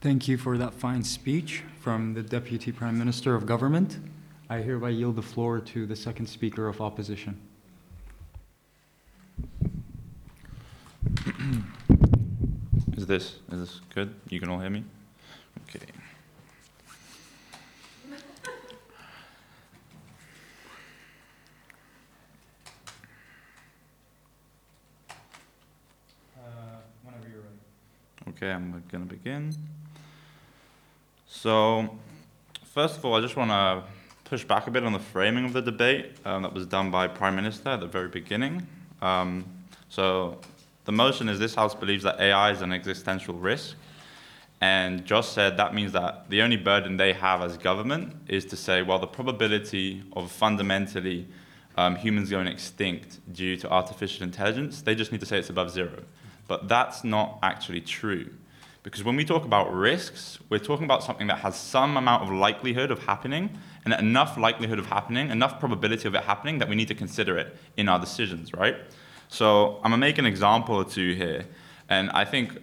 Thank 0.00 0.26
you 0.26 0.38
for 0.38 0.56
that 0.56 0.72
fine 0.72 1.04
speech 1.04 1.64
from 1.80 2.14
the 2.14 2.22
Deputy 2.22 2.72
Prime 2.72 2.98
Minister 2.98 3.34
of 3.34 3.44
Government. 3.44 3.98
I 4.48 4.58
hereby 4.58 4.90
yield 4.90 5.16
the 5.16 5.22
floor 5.22 5.60
to 5.60 5.84
the 5.84 5.96
second 5.96 6.26
Speaker 6.28 6.66
of 6.66 6.80
Opposition. 6.80 7.38
Is 12.96 13.06
this 13.06 13.36
is 13.52 13.60
this 13.60 13.80
good? 13.94 14.14
You 14.30 14.40
can 14.40 14.48
all 14.48 14.58
hear 14.58 14.70
me? 14.70 14.82
Okay. 15.68 15.84
Uh, 26.38 26.78
whenever 27.04 27.28
you're 27.28 27.42
ready. 27.42 28.30
Okay, 28.30 28.50
I'm 28.50 28.82
going 28.90 29.06
to 29.06 29.14
begin. 29.14 29.54
So, 31.28 31.98
first 32.64 32.96
of 32.96 33.04
all, 33.04 33.14
I 33.14 33.20
just 33.20 33.36
want 33.36 33.50
to 33.50 33.82
push 34.24 34.44
back 34.44 34.68
a 34.68 34.70
bit 34.70 34.84
on 34.84 34.94
the 34.94 34.98
framing 34.98 35.44
of 35.44 35.52
the 35.52 35.60
debate 35.60 36.16
um, 36.24 36.42
that 36.42 36.54
was 36.54 36.64
done 36.64 36.90
by 36.90 37.08
Prime 37.08 37.36
Minister 37.36 37.68
at 37.68 37.80
the 37.80 37.86
very 37.86 38.08
beginning. 38.08 38.66
Um, 39.02 39.44
so, 39.90 40.40
the 40.86 40.92
motion 40.92 41.28
is 41.28 41.38
this 41.38 41.54
House 41.54 41.74
believes 41.74 42.04
that 42.04 42.20
AI 42.20 42.52
is 42.52 42.62
an 42.62 42.72
existential 42.72 43.34
risk. 43.34 43.76
And 44.60 45.04
Josh 45.04 45.28
said 45.28 45.58
that 45.58 45.74
means 45.74 45.92
that 45.92 46.30
the 46.30 46.40
only 46.40 46.56
burden 46.56 46.96
they 46.96 47.12
have 47.12 47.42
as 47.42 47.58
government 47.58 48.16
is 48.28 48.46
to 48.46 48.56
say, 48.56 48.82
well, 48.82 48.98
the 48.98 49.06
probability 49.06 50.02
of 50.14 50.30
fundamentally 50.30 51.26
um, 51.76 51.96
humans 51.96 52.30
going 52.30 52.46
extinct 52.46 53.18
due 53.32 53.56
to 53.58 53.70
artificial 53.70 54.22
intelligence, 54.22 54.80
they 54.80 54.94
just 54.94 55.12
need 55.12 55.20
to 55.20 55.26
say 55.26 55.38
it's 55.38 55.50
above 55.50 55.70
zero. 55.70 56.04
But 56.48 56.68
that's 56.68 57.04
not 57.04 57.38
actually 57.42 57.80
true. 57.82 58.30
Because 58.84 59.02
when 59.02 59.16
we 59.16 59.24
talk 59.24 59.44
about 59.44 59.74
risks, 59.74 60.38
we're 60.48 60.60
talking 60.60 60.84
about 60.84 61.02
something 61.02 61.26
that 61.26 61.40
has 61.40 61.56
some 61.56 61.96
amount 61.96 62.22
of 62.22 62.30
likelihood 62.30 62.92
of 62.92 63.00
happening, 63.00 63.58
and 63.84 63.92
enough 63.92 64.38
likelihood 64.38 64.78
of 64.78 64.86
happening, 64.86 65.30
enough 65.30 65.58
probability 65.58 66.06
of 66.06 66.14
it 66.14 66.22
happening 66.22 66.58
that 66.58 66.68
we 66.68 66.76
need 66.76 66.88
to 66.88 66.94
consider 66.94 67.36
it 67.36 67.56
in 67.76 67.88
our 67.88 67.98
decisions, 67.98 68.52
right? 68.52 68.76
So 69.28 69.76
I'm 69.76 69.90
gonna 69.90 69.98
make 69.98 70.18
an 70.18 70.26
example 70.26 70.76
or 70.76 70.84
two 70.84 71.14
here, 71.14 71.44
and 71.88 72.10
I 72.10 72.24
think, 72.24 72.58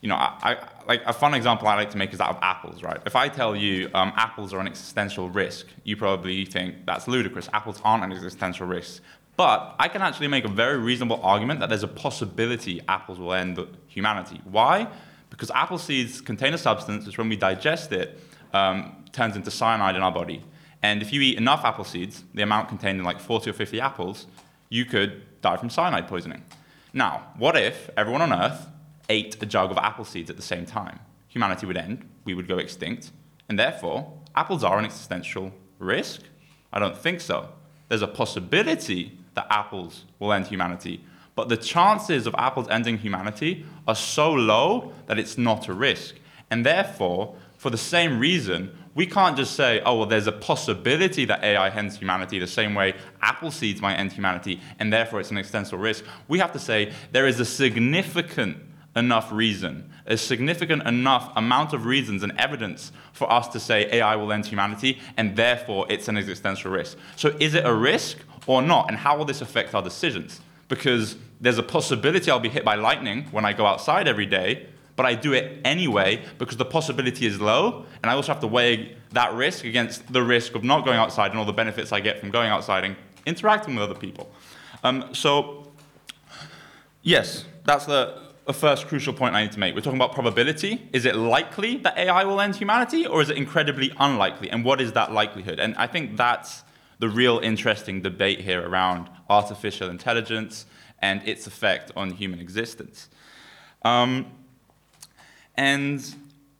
you 0.00 0.08
know, 0.08 0.16
I, 0.16 0.34
I 0.42 0.56
like 0.86 1.02
a 1.06 1.12
fun 1.12 1.34
example 1.34 1.68
I 1.68 1.76
like 1.76 1.90
to 1.90 1.98
make 1.98 2.12
is 2.12 2.18
that 2.18 2.30
of 2.30 2.38
apples, 2.42 2.82
right? 2.82 3.00
If 3.06 3.16
I 3.16 3.28
tell 3.28 3.54
you 3.54 3.90
um, 3.94 4.12
apples 4.16 4.52
are 4.52 4.60
an 4.60 4.66
existential 4.66 5.30
risk, 5.30 5.66
you 5.84 5.96
probably 5.96 6.44
think 6.44 6.86
that's 6.86 7.08
ludicrous. 7.08 7.48
Apples 7.52 7.80
aren't 7.84 8.04
an 8.04 8.12
existential 8.12 8.66
risk. 8.66 9.02
But 9.36 9.74
I 9.78 9.88
can 9.88 10.02
actually 10.02 10.28
make 10.28 10.44
a 10.44 10.48
very 10.48 10.78
reasonable 10.78 11.20
argument 11.22 11.60
that 11.60 11.68
there's 11.68 11.82
a 11.82 11.88
possibility 11.88 12.80
apples 12.88 13.18
will 13.18 13.32
end 13.32 13.58
humanity. 13.88 14.40
Why? 14.44 14.88
Because 15.30 15.50
apple 15.50 15.78
seeds 15.78 16.20
contain 16.20 16.52
a 16.52 16.58
substance 16.58 17.06
which, 17.06 17.16
when 17.16 17.28
we 17.28 17.36
digest 17.36 17.92
it, 17.92 18.20
um, 18.52 19.04
turns 19.12 19.36
into 19.36 19.50
cyanide 19.50 19.96
in 19.96 20.02
our 20.02 20.12
body. 20.12 20.44
And 20.82 21.00
if 21.00 21.12
you 21.12 21.20
eat 21.22 21.38
enough 21.38 21.64
apple 21.64 21.84
seeds, 21.84 22.24
the 22.34 22.42
amount 22.42 22.68
contained 22.68 22.98
in 22.98 23.04
like 23.04 23.20
40 23.20 23.50
or 23.50 23.52
50 23.52 23.80
apples, 23.80 24.26
you 24.68 24.84
could 24.84 25.22
die 25.42 25.56
from 25.58 25.68
cyanide 25.68 26.08
poisoning. 26.08 26.42
Now, 26.94 27.32
what 27.36 27.56
if 27.56 27.90
everyone 27.96 28.22
on 28.22 28.32
Earth 28.32 28.66
ate 29.08 29.42
a 29.42 29.46
jug 29.46 29.70
of 29.70 29.78
apple 29.78 30.04
seeds 30.04 30.30
at 30.30 30.36
the 30.36 30.42
same 30.42 30.64
time? 30.64 31.00
Humanity 31.28 31.66
would 31.66 31.76
end, 31.76 32.08
we 32.24 32.34
would 32.34 32.48
go 32.48 32.58
extinct, 32.58 33.10
and 33.48 33.58
therefore, 33.58 34.12
apples 34.34 34.64
are 34.64 34.78
an 34.78 34.84
existential 34.84 35.52
risk? 35.78 36.22
I 36.72 36.78
don't 36.78 36.96
think 36.96 37.20
so. 37.20 37.48
There's 37.88 38.02
a 38.02 38.08
possibility 38.08 39.18
that 39.34 39.46
apples 39.50 40.04
will 40.18 40.32
end 40.32 40.46
humanity. 40.46 41.04
But 41.34 41.48
the 41.48 41.56
chances 41.56 42.26
of 42.26 42.34
apples 42.36 42.68
ending 42.68 42.98
humanity 42.98 43.64
are 43.88 43.94
so 43.94 44.32
low 44.32 44.92
that 45.06 45.18
it's 45.18 45.38
not 45.38 45.68
a 45.68 45.72
risk. 45.72 46.16
And 46.50 46.64
therefore, 46.64 47.34
for 47.56 47.70
the 47.70 47.78
same 47.78 48.18
reason, 48.18 48.76
we 48.94 49.06
can't 49.06 49.36
just 49.36 49.54
say, 49.54 49.80
oh, 49.84 49.98
well, 49.98 50.06
there's 50.06 50.26
a 50.26 50.32
possibility 50.32 51.24
that 51.24 51.42
AI 51.42 51.70
ends 51.70 51.96
humanity 51.96 52.38
the 52.38 52.46
same 52.46 52.74
way 52.74 52.94
apple 53.22 53.50
seeds 53.50 53.80
might 53.80 53.96
end 53.96 54.12
humanity, 54.12 54.60
and 54.78 54.92
therefore 54.92 55.20
it's 55.20 55.30
an 55.30 55.38
existential 55.38 55.78
risk. 55.78 56.04
We 56.28 56.38
have 56.38 56.52
to 56.52 56.58
say 56.58 56.92
there 57.10 57.26
is 57.26 57.40
a 57.40 57.44
significant 57.44 58.58
enough 58.94 59.32
reason, 59.32 59.90
a 60.06 60.16
significant 60.16 60.86
enough 60.86 61.32
amount 61.36 61.72
of 61.72 61.86
reasons 61.86 62.22
and 62.22 62.32
evidence 62.38 62.92
for 63.12 63.30
us 63.32 63.48
to 63.48 63.60
say 63.60 63.88
AI 63.90 64.16
will 64.16 64.32
end 64.32 64.44
humanity, 64.44 65.00
and 65.16 65.36
therefore 65.36 65.86
it's 65.88 66.08
an 66.08 66.18
existential 66.18 66.70
risk. 66.70 66.98
So 67.16 67.34
is 67.40 67.54
it 67.54 67.64
a 67.64 67.74
risk 67.74 68.18
or 68.46 68.60
not? 68.60 68.88
And 68.88 68.98
how 68.98 69.16
will 69.16 69.24
this 69.24 69.40
affect 69.40 69.74
our 69.74 69.82
decisions? 69.82 70.40
Because 70.68 71.16
there's 71.40 71.58
a 71.58 71.62
possibility 71.62 72.30
I'll 72.30 72.40
be 72.40 72.48
hit 72.48 72.64
by 72.64 72.74
lightning 72.74 73.24
when 73.30 73.44
I 73.44 73.52
go 73.54 73.64
outside 73.64 74.06
every 74.06 74.26
day, 74.26 74.66
but 74.96 75.06
I 75.06 75.14
do 75.14 75.32
it 75.32 75.60
anyway 75.64 76.24
because 76.38 76.56
the 76.56 76.64
possibility 76.64 77.26
is 77.26 77.40
low, 77.40 77.86
and 78.02 78.10
I 78.10 78.14
also 78.14 78.32
have 78.32 78.40
to 78.40 78.46
weigh 78.46 78.96
that 79.12 79.34
risk 79.34 79.64
against 79.64 80.12
the 80.12 80.22
risk 80.22 80.54
of 80.54 80.64
not 80.64 80.84
going 80.84 80.98
outside 80.98 81.30
and 81.30 81.38
all 81.38 81.44
the 81.44 81.52
benefits 81.52 81.92
I 81.92 82.00
get 82.00 82.20
from 82.20 82.30
going 82.30 82.50
outside 82.50 82.84
and 82.84 82.96
interacting 83.26 83.74
with 83.74 83.84
other 83.84 83.98
people. 83.98 84.30
Um, 84.84 85.14
so, 85.14 85.70
yes, 87.02 87.44
that's 87.64 87.86
the, 87.86 88.20
the 88.46 88.52
first 88.52 88.88
crucial 88.88 89.12
point 89.12 89.34
I 89.34 89.42
need 89.42 89.52
to 89.52 89.60
make. 89.60 89.74
We're 89.74 89.80
talking 89.80 89.98
about 89.98 90.12
probability. 90.12 90.88
Is 90.92 91.04
it 91.04 91.14
likely 91.14 91.76
that 91.78 91.96
AI 91.96 92.24
will 92.24 92.40
end 92.40 92.56
humanity, 92.56 93.06
or 93.06 93.22
is 93.22 93.30
it 93.30 93.36
incredibly 93.36 93.92
unlikely? 93.98 94.50
And 94.50 94.64
what 94.64 94.80
is 94.80 94.92
that 94.92 95.12
likelihood? 95.12 95.60
And 95.60 95.74
I 95.76 95.86
think 95.86 96.16
that's 96.16 96.64
the 96.98 97.08
real 97.08 97.38
interesting 97.38 98.02
debate 98.02 98.40
here 98.40 98.66
around 98.66 99.08
artificial 99.28 99.88
intelligence 99.88 100.66
and 101.00 101.26
its 101.26 101.46
effect 101.46 101.90
on 101.96 102.10
human 102.10 102.38
existence. 102.38 103.08
Um, 103.84 104.26
and 105.56 106.14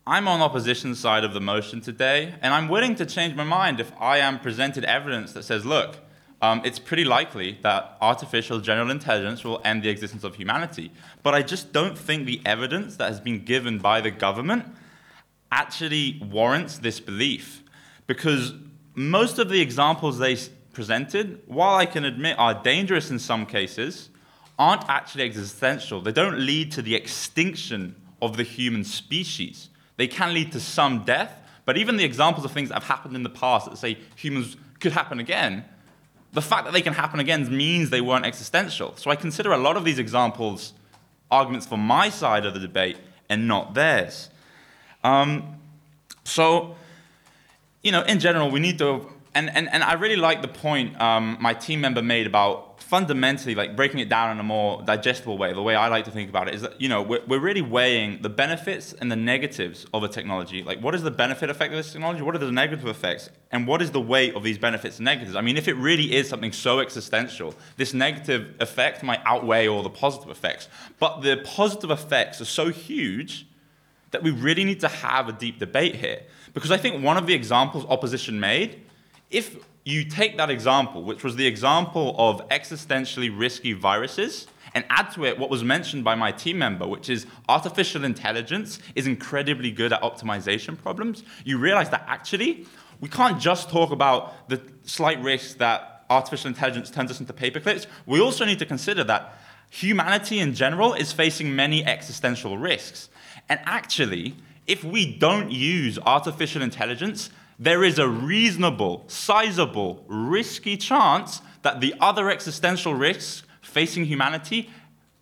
I'm 0.07 0.27
on 0.27 0.41
opposition 0.41 0.95
side 0.95 1.23
of 1.23 1.33
the 1.33 1.41
motion 1.41 1.81
today, 1.81 2.35
and 2.43 2.53
I'm 2.53 2.69
willing 2.69 2.97
to 2.97 3.07
change 3.07 3.35
my 3.35 3.45
mind 3.45 3.79
if 3.79 3.93
I 4.01 4.19
am 4.19 4.41
presented 4.41 4.85
evidence 4.85 5.33
that 5.33 5.45
says, 5.45 5.65
look, 5.65 5.97
um, 6.43 6.61
it's 6.65 6.81
pretty 6.81 7.05
likely 7.05 7.59
that 7.63 7.97
artificial 8.01 8.59
general 8.59 8.91
intelligence 8.91 9.45
will 9.45 9.61
end 9.65 9.85
the 9.85 9.89
existence 9.91 10.25
of 10.25 10.35
humanity. 10.35 10.91
But 11.23 11.35
I 11.35 11.43
just 11.43 11.73
don't 11.73 11.97
think 11.97 12.27
the 12.27 12.43
evidence 12.45 12.97
that 12.97 13.09
has 13.09 13.21
been 13.21 13.45
given 13.45 13.79
by 13.79 14.01
the 14.01 14.11
government 14.11 14.65
actually 15.53 16.21
warrants 16.29 16.79
this 16.79 16.99
belief. 16.99 17.63
Because 18.09 18.55
most 18.95 19.39
of 19.39 19.51
the 19.51 19.61
examples 19.61 20.19
they 20.19 20.37
presented, 20.73 21.41
while 21.47 21.77
I 21.77 21.87
can 21.87 22.05
admit 22.05 22.37
are 22.41 22.61
dangerous 22.61 23.09
in 23.09 23.21
some 23.21 23.47
cases, 23.47 24.11
aren't 24.59 24.89
actually 24.89 25.23
existential. 25.23 26.01
They 26.01 26.11
don't 26.13 26.41
lead 26.41 26.73
to 26.73 26.83
the 26.83 26.97
extinction 26.97 27.95
of 28.23 28.39
the 28.39 28.43
human 28.43 28.85
species. 28.85 29.69
They 29.99 30.07
can 30.07 30.33
lead 30.33 30.53
to 30.53 30.61
some 30.61 31.05
death, 31.05 31.37
but 31.67 31.77
even 31.77 31.99
the 31.99 32.05
examples 32.05 32.47
of 32.47 32.53
things 32.53 32.71
that 32.71 32.77
have 32.77 32.85
happened 32.85 33.15
in 33.15 33.23
the 33.23 33.29
past 33.31 33.69
that 33.69 33.77
say 33.77 33.99
humans 34.17 34.57
could 34.81 34.93
happen 34.93 35.21
again, 35.21 35.65
the 36.33 36.41
fact 36.41 36.65
that 36.65 36.73
they 36.73 36.81
can 36.81 36.95
happen 36.95 37.21
again 37.21 37.55
means 37.55 37.91
they 37.91 38.01
weren't 38.01 38.25
existential. 38.25 38.97
So 38.97 39.11
I 39.11 39.17
consider 39.17 39.53
a 39.53 39.59
lot 39.59 39.77
of 39.77 39.85
these 39.85 39.99
examples 39.99 40.73
arguments 41.31 41.67
for 41.67 41.77
my 41.77 42.09
side 42.09 42.47
of 42.47 42.55
the 42.55 42.61
debate 42.61 42.97
and 43.29 43.47
not 43.47 43.75
theirs. 43.75 44.31
Um, 45.05 45.59
so 46.25 46.77
you 47.83 47.91
know, 47.91 48.03
in 48.03 48.21
general, 48.21 48.51
we 48.51 48.61
need 48.61 48.79
to, 48.79 49.07
and, 49.35 49.55
and, 49.55 49.69
and 49.73 49.83
I 49.83 49.95
really 49.95 50.17
like 50.17 50.41
the 50.41 50.49
point 50.49 51.01
um, 51.01 51.37
my 51.41 51.53
team 51.53 51.81
member 51.81 52.03
made 52.03 52.27
about 52.27 52.72
fundamentally 52.93 53.55
like 53.55 53.75
breaking 53.75 54.01
it 54.01 54.11
down 54.11 54.31
in 54.31 54.39
a 54.39 54.43
more 54.43 54.83
digestible 54.83 55.39
way. 55.39 55.51
The 55.55 55.63
way 55.63 55.75
I 55.75 55.89
like 55.89 56.05
to 56.05 56.11
think 56.11 56.29
about 56.29 56.49
it 56.49 56.55
is 56.55 56.61
that, 56.61 56.79
you 56.79 56.91
know, 56.91 57.01
we're, 57.01 57.25
we're 57.27 57.41
really 57.41 57.63
weighing 57.63 58.21
the 58.21 58.29
benefits 58.29 58.93
and 58.93 59.11
the 59.11 59.17
negatives 59.17 59.87
of 59.95 60.03
a 60.03 60.09
technology. 60.09 60.63
Like, 60.63 60.83
what 60.83 60.95
is 60.95 61.03
the 61.03 61.11
benefit 61.11 61.49
effect 61.49 61.73
of 61.73 61.79
this 61.79 61.91
technology? 61.91 62.21
What 62.21 62.35
are 62.35 62.39
the 62.39 62.53
negative 62.53 62.87
effects? 62.87 63.31
And 63.51 63.67
what 63.67 63.81
is 63.81 63.93
the 63.93 64.01
weight 64.03 64.35
of 64.35 64.43
these 64.43 64.59
benefits 64.59 64.99
and 64.99 65.07
negatives? 65.07 65.37
I 65.37 65.41
mean, 65.41 65.57
if 65.57 65.69
it 65.69 65.73
really 65.77 66.15
is 66.15 66.29
something 66.29 66.53
so 66.53 66.81
existential, 66.81 67.55
this 67.79 67.95
negative 67.95 68.57
effect 68.61 69.03
might 69.03 69.23
outweigh 69.25 69.69
all 69.69 69.83
the 69.83 69.89
positive 69.89 70.29
effects. 70.29 70.69
But 70.99 71.23
the 71.23 71.41
positive 71.47 71.91
effects 71.91 72.43
are 72.43 72.51
so 72.61 72.69
huge 72.69 73.47
that 74.11 74.23
we 74.23 74.33
really 74.33 74.65
need 74.65 74.81
to 74.81 74.89
have 74.89 75.31
a 75.31 75.33
deep 75.33 75.59
debate 75.59 75.95
here. 75.95 76.21
Because 76.53 76.71
I 76.71 76.77
think 76.77 77.03
one 77.03 77.17
of 77.17 77.27
the 77.27 77.33
examples 77.33 77.87
opposition 77.89 78.39
made, 78.39 78.83
if 79.31 79.57
you 79.85 80.05
take 80.05 80.37
that 80.37 80.51
example, 80.51 81.03
which 81.03 81.25
was 81.25 81.37
the 81.37 81.47
example 81.47 82.15
of 82.19 82.47
existentially 82.49 83.37
risky 83.37 83.73
viruses, 83.73 84.47
and 84.75 84.85
add 84.91 85.11
to 85.13 85.25
it 85.25 85.39
what 85.39 85.51
was 85.51 85.63
mentioned 85.63 86.05
by 86.05 86.15
my 86.15 86.33
team 86.33 86.59
member, 86.59 86.87
which 86.87 87.11
is 87.11 87.27
artificial 87.49 88.05
intelligence 88.05 88.79
is 88.95 89.07
incredibly 89.07 89.71
good 89.71 89.93
at 89.93 90.01
optimization 90.03 90.79
problems, 90.81 91.25
you 91.45 91.59
realize 91.59 91.91
that 91.91 92.05
actually 92.07 92.67
we 93.01 93.09
can't 93.09 93.41
just 93.41 93.69
talk 93.69 93.91
about 93.91 94.49
the 94.49 94.61
slight 94.85 95.21
risk 95.23 95.59
that 95.59 96.05
artificial 96.09 96.49
intelligence 96.49 96.91
turns 96.91 97.11
us 97.11 97.21
into 97.21 97.33
paperclips. 97.33 97.87
We 98.07 98.21
also 98.21 98.45
need 98.45 98.59
to 98.61 98.67
consider 98.67 99.05
that 99.05 99.39
humanity 99.71 100.39
in 100.39 100.55
general 100.55 100.95
is 100.95 101.13
facing 101.13 101.55
many 101.55 101.85
existential 101.85 102.57
risks. 102.59 103.09
And 103.49 103.59
actually, 103.65 104.37
if 104.67 104.85
we 104.85 105.17
don't 105.17 105.51
use 105.51 105.99
artificial 106.07 106.63
intelligence, 106.63 107.31
there 107.59 107.85
is 107.85 107.99
a 107.99 108.09
reasonable, 108.09 109.05
sizable, 109.07 110.05
risky 110.09 110.77
chance 110.77 111.41
that 111.63 111.81
the 111.81 111.95
other 112.01 112.31
existential 112.31 112.95
risks 112.95 113.43
facing 113.61 114.05
humanity 114.05 114.71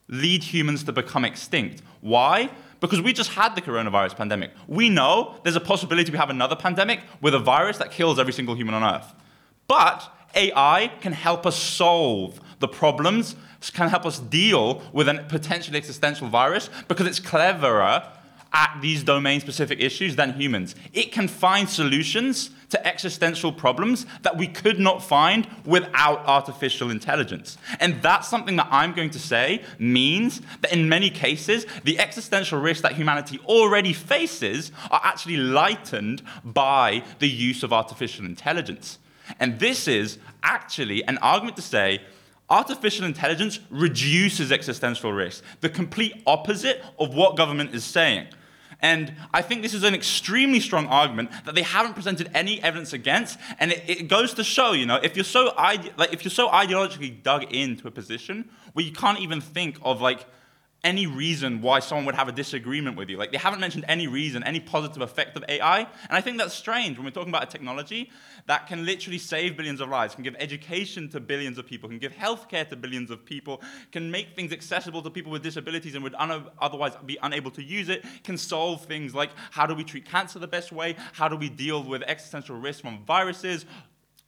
lead 0.09 0.43
humans 0.43 0.83
to 0.85 0.93
become 0.93 1.25
extinct. 1.25 1.83
Why? 2.01 2.51
Because 2.81 3.01
we 3.01 3.13
just 3.13 3.31
had 3.31 3.55
the 3.55 3.63
coronavirus 3.63 4.17
pandemic. 4.17 4.53
We 4.67 4.89
know 4.89 5.39
there's 5.45 5.57
a 5.57 5.61
possibility 5.61 6.11
we 6.11 6.19
have 6.19 6.31
another 6.31 6.57
pandemic 6.57 7.01
with 7.21 7.35
a 7.35 7.39
virus 7.39 7.79
that 7.79 7.91
kills 7.91 8.19
every 8.19 8.33
single 8.33 8.55
human 8.55 8.75
on 8.75 8.83
Earth. 8.83 9.13
But 9.69 10.11
AI 10.35 10.91
can 11.01 11.13
help 11.13 11.47
us 11.47 11.57
solve 11.57 12.41
the 12.59 12.69
problems, 12.69 13.37
can 13.75 13.89
help 13.89 14.07
us 14.07 14.19
deal 14.19 14.83
with 14.93 15.09
a 15.09 15.25
potentially 15.29 15.77
existential 15.77 16.29
virus 16.29 16.71
because 16.89 17.07
it's 17.07 17.21
cleverer 17.21 18.03
at 18.53 18.79
these 18.81 19.05
domain 19.05 19.41
specific 19.41 19.81
issues 19.81 20.17
than 20.17 20.33
humans. 20.35 20.75
It 20.93 21.13
can 21.13 21.29
find 21.29 21.69
solutions 21.69 22.51
to 22.71 22.87
existential 22.87 23.53
problems 23.53 24.07
that 24.23 24.37
we 24.37 24.47
could 24.47 24.79
not 24.79 25.03
find 25.03 25.47
without 25.65 26.27
artificial 26.27 26.91
intelligence. 26.91 27.59
And 27.81 28.01
that's 28.03 28.29
something 28.29 28.57
that 28.57 28.69
I'm 28.71 28.93
going 28.93 29.11
to 29.11 29.19
say 29.19 29.63
means 29.79 30.41
that 30.63 30.73
in 30.73 30.89
many 30.89 31.11
cases, 31.11 31.67
the 31.85 31.99
existential 31.99 32.61
risks 32.61 32.83
that 32.83 32.93
humanity 32.93 33.41
already 33.47 33.93
faces 33.93 34.73
are 34.91 35.01
actually 35.03 35.37
lightened 35.37 36.23
by 36.45 37.05
the 37.19 37.29
use 37.29 37.63
of 37.63 37.73
artificial 37.73 38.25
intelligence. 38.25 38.99
And 39.39 39.59
this 39.59 39.87
is 39.87 40.19
actually 40.43 41.05
an 41.07 41.19
argument 41.19 41.57
to 41.57 41.63
say 41.63 42.01
artificial 42.49 43.07
intelligence 43.07 43.61
reduces 43.71 44.51
existential 44.51 45.13
risk, 45.13 45.45
the 45.61 45.69
complete 45.69 46.23
opposite 46.27 46.83
of 46.99 47.15
what 47.15 47.37
government 47.37 47.75
is 47.75 47.85
saying. 47.85 48.27
And 48.83 49.13
I 49.33 49.43
think 49.43 49.63
this 49.63 49.75
is 49.75 49.83
an 49.83 49.95
extremely 49.95 50.61
strong 50.61 50.87
argument 50.87 51.31
that 51.45 51.55
they 51.55 51.63
haven't 51.63 51.95
presented 51.95 52.31
any 52.35 52.63
evidence 52.63 52.93
against. 52.93 53.39
And 53.59 53.73
it, 53.73 53.85
it 53.87 54.09
goes 54.09 54.35
to 54.35 54.45
show, 54.45 54.73
you 54.73 54.87
know, 54.87 54.97
if 55.03 55.17
you're 55.17 55.25
so 55.25 55.53
ide- 55.57 55.93
like 55.97 56.13
if 56.13 56.25
you're 56.25 56.31
so 56.31 56.49
ideologically 56.49 57.23
dug 57.23 57.45
into 57.53 57.87
a 57.89 57.91
position 57.91 58.49
where 58.73 58.85
you 58.85 58.93
can't 58.93 59.21
even 59.21 59.41
think 59.41 59.79
of 59.83 60.01
like 60.01 60.27
any 60.83 61.07
reason 61.07 61.61
why 61.61 61.79
someone 61.79 62.07
would 62.07 62.15
have 62.15 62.29
a 62.29 62.33
disagreement 62.33 62.97
with 62.97 63.11
you. 63.11 63.17
Like 63.17 63.33
they 63.33 63.39
haven't 63.39 63.61
mentioned 63.61 63.85
any 63.87 64.07
reason, 64.07 64.43
any 64.43 64.61
positive 64.61 65.03
effect 65.03 65.37
of 65.37 65.45
AI. 65.49 65.81
And 65.81 65.89
I 66.11 66.21
think 66.21 66.39
that's 66.39 66.55
strange 66.55 66.97
when 66.97 67.05
we're 67.05 67.11
talking 67.11 67.29
about 67.29 67.43
a 67.43 67.47
technology 67.47 68.11
that 68.47 68.67
can 68.67 68.87
literally 68.87 69.19
save 69.19 69.57
billions 69.57 69.81
of 69.81 69.89
lives, 69.89 70.15
can 70.15 70.25
give 70.25 70.35
education 70.39 71.09
to 71.11 71.21
billions 71.21 71.59
of 71.59 71.67
people, 71.67 71.89
can 71.89 71.99
give 71.99 72.13
healthcare 72.13 72.67
to 72.69 72.77
billions 72.77 73.11
of 73.11 73.25
people, 73.25 73.61
can 73.93 74.11
make 74.11 74.35
things 74.35 74.53
accessible 74.53 75.03
to 75.03 75.11
people 75.11 75.31
with 75.31 75.43
disabilities 75.43 75.95
and 75.95 76.03
would 76.03 76.15
un- 76.15 76.47
otherwise 76.61 76.93
be 77.05 77.19
unable 77.23 77.51
to 77.51 77.63
use 77.63 77.89
it, 77.89 78.05
can 78.25 78.39
solve 78.39 78.85
things 78.87 79.15
like 79.15 79.31
how 79.51 79.67
do 79.67 79.75
we 79.75 79.85
treat 79.85 80.07
cancer 80.07 80.39
the 80.39 80.49
best 80.49 80.73
way, 80.73 80.97
how 81.13 81.29
do 81.29 81.37
we 81.37 81.51
deal 81.51 81.83
with 81.83 82.03
existential 82.03 82.59
risks 82.59 82.81
from 82.81 83.05
viruses, 83.05 83.67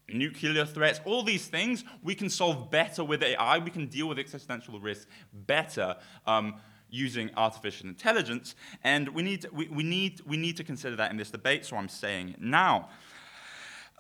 nuclear 0.08 0.64
threats, 0.64 1.00
all 1.04 1.22
these 1.22 1.46
things 1.46 1.84
we 2.02 2.14
can 2.14 2.28
solve 2.28 2.70
better 2.70 3.04
with 3.04 3.22
AI. 3.22 3.58
We 3.58 3.70
can 3.70 3.86
deal 3.86 4.08
with 4.08 4.18
existential 4.18 4.78
risks 4.80 5.06
better 5.32 5.96
um, 6.26 6.56
using 6.90 7.30
artificial 7.36 7.88
intelligence. 7.88 8.54
And 8.84 9.08
we 9.08 9.22
need, 9.22 9.42
to, 9.42 9.50
we, 9.52 9.68
we, 9.68 9.82
need, 9.82 10.20
we 10.26 10.36
need 10.36 10.56
to 10.58 10.64
consider 10.64 10.96
that 10.96 11.10
in 11.10 11.16
this 11.16 11.30
debate, 11.30 11.64
so 11.64 11.76
I'm 11.76 11.88
saying 11.88 12.30
it 12.30 12.40
now. 12.40 12.88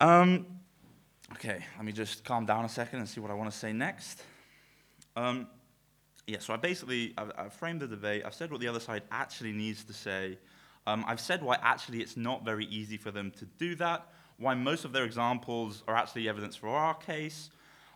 Um, 0.00 0.46
okay, 1.32 1.64
let 1.76 1.84
me 1.84 1.92
just 1.92 2.24
calm 2.24 2.44
down 2.46 2.64
a 2.64 2.68
second 2.68 2.98
and 3.00 3.08
see 3.08 3.20
what 3.20 3.30
I 3.30 3.34
want 3.34 3.50
to 3.50 3.56
say 3.56 3.72
next. 3.72 4.22
Um, 5.16 5.46
yeah, 6.26 6.38
so 6.38 6.54
I 6.54 6.56
basically, 6.56 7.14
I've, 7.18 7.32
I've, 7.36 7.52
framed 7.52 7.80
the 7.80 7.86
debate. 7.86 8.22
I've 8.24 8.34
said 8.34 8.50
what 8.50 8.60
the 8.60 8.68
other 8.68 8.80
side 8.80 9.02
actually 9.10 9.52
needs 9.52 9.84
to 9.84 9.92
say. 9.92 10.38
Um, 10.86 11.04
I've 11.06 11.20
said 11.20 11.42
why 11.42 11.58
actually 11.62 12.00
it's 12.00 12.16
not 12.16 12.44
very 12.44 12.66
easy 12.66 12.96
for 12.96 13.10
them 13.10 13.30
to 13.38 13.44
do 13.44 13.74
that 13.76 14.06
why 14.42 14.54
most 14.54 14.84
of 14.84 14.92
their 14.92 15.04
examples 15.04 15.84
are 15.86 15.94
actually 15.94 16.28
evidence 16.28 16.56
for 16.56 16.68
our 16.68 16.94
case. 16.94 17.50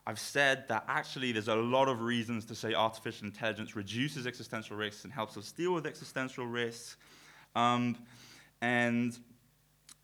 I've 0.06 0.20
said 0.20 0.68
that 0.68 0.84
actually 0.86 1.32
there's 1.32 1.48
a 1.48 1.56
lot 1.56 1.88
of 1.88 2.00
reasons 2.00 2.44
to 2.46 2.54
say 2.54 2.72
artificial 2.72 3.26
intelligence 3.26 3.74
reduces 3.74 4.26
existential 4.26 4.76
risks 4.76 5.02
and 5.02 5.12
helps 5.12 5.36
us 5.36 5.50
deal 5.50 5.74
with 5.74 5.84
existential 5.84 6.46
risks. 6.46 6.96
Um, 7.56 7.96
and 8.62 9.18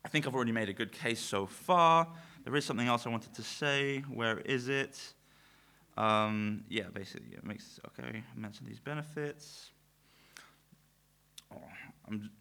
I 0.03 0.09
think 0.09 0.27
I've 0.27 0.35
already 0.35 0.51
made 0.51 0.67
a 0.67 0.73
good 0.73 0.91
case 0.91 1.21
so 1.21 1.45
far. 1.45 2.07
There 2.43 2.53
is 2.57 2.65
something 2.65 2.87
else 2.87 3.07
I 3.07 3.09
wanted 3.09 3.33
to 3.35 3.41
say. 3.41 3.99
Where 4.13 4.39
is 4.39 4.67
it? 4.67 4.99
Um, 5.95 6.65
yeah, 6.67 6.87
basically, 6.93 7.37
it 7.37 7.45
makes, 7.45 7.79
okay, 7.87 8.17
I 8.17 8.39
mentioned 8.39 8.67
these 8.67 8.81
benefits. 8.81 9.69
Oh, 11.53 11.61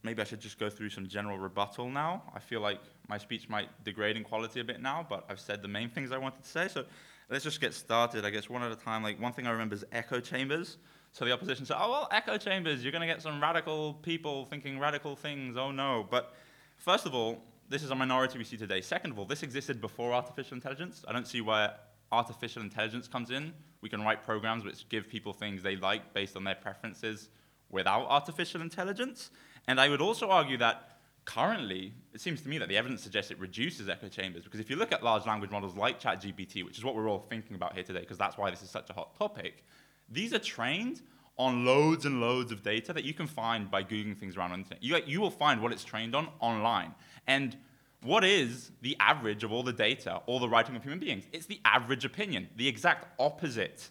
maybe 0.02 0.20
I 0.20 0.24
should 0.24 0.40
just 0.40 0.58
go 0.58 0.68
through 0.68 0.88
some 0.88 1.06
general 1.06 1.38
rebuttal 1.38 1.88
now. 1.88 2.24
I 2.34 2.40
feel 2.40 2.60
like 2.60 2.80
my 3.08 3.18
speech 3.18 3.48
might 3.48 3.68
degrade 3.84 4.16
in 4.16 4.24
quality 4.24 4.60
a 4.60 4.64
bit 4.64 4.80
now, 4.80 5.06
but 5.08 5.24
I've 5.28 5.40
said 5.40 5.62
the 5.62 5.68
main 5.68 5.88
things 5.88 6.12
I 6.12 6.18
wanted 6.18 6.42
to 6.42 6.48
say. 6.48 6.68
So 6.68 6.84
let's 7.30 7.44
just 7.44 7.60
get 7.60 7.74
started, 7.74 8.24
I 8.24 8.30
guess, 8.30 8.48
one 8.48 8.62
at 8.62 8.72
a 8.72 8.76
time. 8.76 9.02
Like, 9.02 9.20
one 9.20 9.32
thing 9.32 9.46
I 9.46 9.50
remember 9.50 9.74
is 9.74 9.84
echo 9.92 10.20
chambers. 10.20 10.78
So 11.12 11.24
the 11.24 11.32
opposition 11.32 11.66
said, 11.66 11.76
oh, 11.78 11.90
well, 11.90 12.08
echo 12.10 12.38
chambers, 12.38 12.82
you're 12.82 12.92
going 12.92 13.06
to 13.06 13.06
get 13.06 13.20
some 13.20 13.40
radical 13.40 13.94
people 13.94 14.46
thinking 14.46 14.78
radical 14.78 15.14
things. 15.14 15.56
Oh, 15.56 15.70
no. 15.70 16.06
But 16.10 16.34
first 16.78 17.04
of 17.04 17.14
all, 17.14 17.42
this 17.68 17.82
is 17.82 17.90
a 17.90 17.94
minority 17.94 18.38
we 18.38 18.44
see 18.44 18.56
today. 18.56 18.80
Second 18.80 19.12
of 19.12 19.18
all, 19.18 19.24
this 19.24 19.42
existed 19.42 19.80
before 19.80 20.12
artificial 20.12 20.54
intelligence. 20.54 21.04
I 21.06 21.12
don't 21.12 21.26
see 21.26 21.40
where 21.40 21.74
artificial 22.12 22.62
intelligence 22.62 23.08
comes 23.08 23.30
in. 23.30 23.52
We 23.80 23.88
can 23.88 24.02
write 24.02 24.24
programs 24.24 24.64
which 24.64 24.88
give 24.88 25.08
people 25.08 25.32
things 25.32 25.62
they 25.62 25.76
like 25.76 26.14
based 26.14 26.36
on 26.36 26.44
their 26.44 26.54
preferences 26.54 27.30
without 27.70 28.06
artificial 28.08 28.60
intelligence. 28.60 29.30
And 29.66 29.80
I 29.80 29.88
would 29.88 30.00
also 30.00 30.28
argue 30.30 30.56
that 30.58 30.91
currently, 31.24 31.92
it 32.12 32.20
seems 32.20 32.40
to 32.42 32.48
me 32.48 32.58
that 32.58 32.68
the 32.68 32.76
evidence 32.76 33.02
suggests 33.02 33.30
it 33.30 33.38
reduces 33.38 33.88
echo 33.88 34.08
chambers, 34.08 34.44
because 34.44 34.60
if 34.60 34.68
you 34.68 34.76
look 34.76 34.92
at 34.92 35.02
large 35.02 35.26
language 35.26 35.50
models 35.50 35.76
like 35.76 36.00
ChatGPT, 36.00 36.64
which 36.64 36.78
is 36.78 36.84
what 36.84 36.94
we're 36.94 37.08
all 37.08 37.26
thinking 37.30 37.54
about 37.56 37.74
here 37.74 37.84
today, 37.84 38.00
because 38.00 38.18
that's 38.18 38.36
why 38.36 38.50
this 38.50 38.62
is 38.62 38.70
such 38.70 38.90
a 38.90 38.92
hot 38.92 39.16
topic, 39.16 39.64
these 40.08 40.32
are 40.34 40.38
trained 40.38 41.02
on 41.38 41.64
loads 41.64 42.04
and 42.04 42.20
loads 42.20 42.52
of 42.52 42.62
data 42.62 42.92
that 42.92 43.04
you 43.04 43.14
can 43.14 43.26
find 43.26 43.70
by 43.70 43.82
Googling 43.82 44.16
things 44.16 44.36
around 44.36 44.52
on 44.52 44.58
the 44.58 44.64
internet. 44.64 44.82
You, 44.82 44.98
you 45.06 45.20
will 45.20 45.30
find 45.30 45.62
what 45.62 45.72
it's 45.72 45.84
trained 45.84 46.14
on 46.14 46.28
online. 46.40 46.94
And 47.26 47.56
what 48.02 48.24
is 48.24 48.70
the 48.82 48.96
average 49.00 49.42
of 49.42 49.52
all 49.52 49.62
the 49.62 49.72
data, 49.72 50.20
all 50.26 50.40
the 50.40 50.48
writing 50.48 50.76
of 50.76 50.82
human 50.82 50.98
beings? 50.98 51.24
It's 51.32 51.46
the 51.46 51.60
average 51.64 52.04
opinion, 52.04 52.48
the 52.56 52.68
exact 52.68 53.06
opposite 53.18 53.88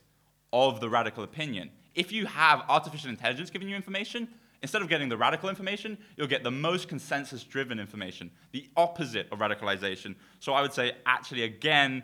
of 0.54 0.82
the 0.82 0.90
radical 0.90 1.24
opinion. 1.24 1.72
If 1.96 2.12
you 2.12 2.26
have 2.26 2.64
artificial 2.70 3.10
intelligence 3.10 3.50
giving 3.50 3.70
you 3.70 3.76
information, 3.76 4.28
Instead 4.62 4.82
of 4.82 4.90
getting 4.90 5.10
the 5.10 5.18
radical 5.18 5.50
information, 5.50 5.98
you'll 6.16 6.28
get 6.28 6.44
the 6.44 6.52
most 6.52 6.88
consensus 6.88 7.44
driven 7.44 7.80
information, 7.80 8.30
the 8.52 8.70
opposite 8.78 9.28
of 9.32 9.40
radicalization. 9.40 10.16
So 10.40 10.54
I 10.54 10.62
would 10.62 10.74
say, 10.74 10.94
actually, 11.06 11.44
again, 11.44 12.04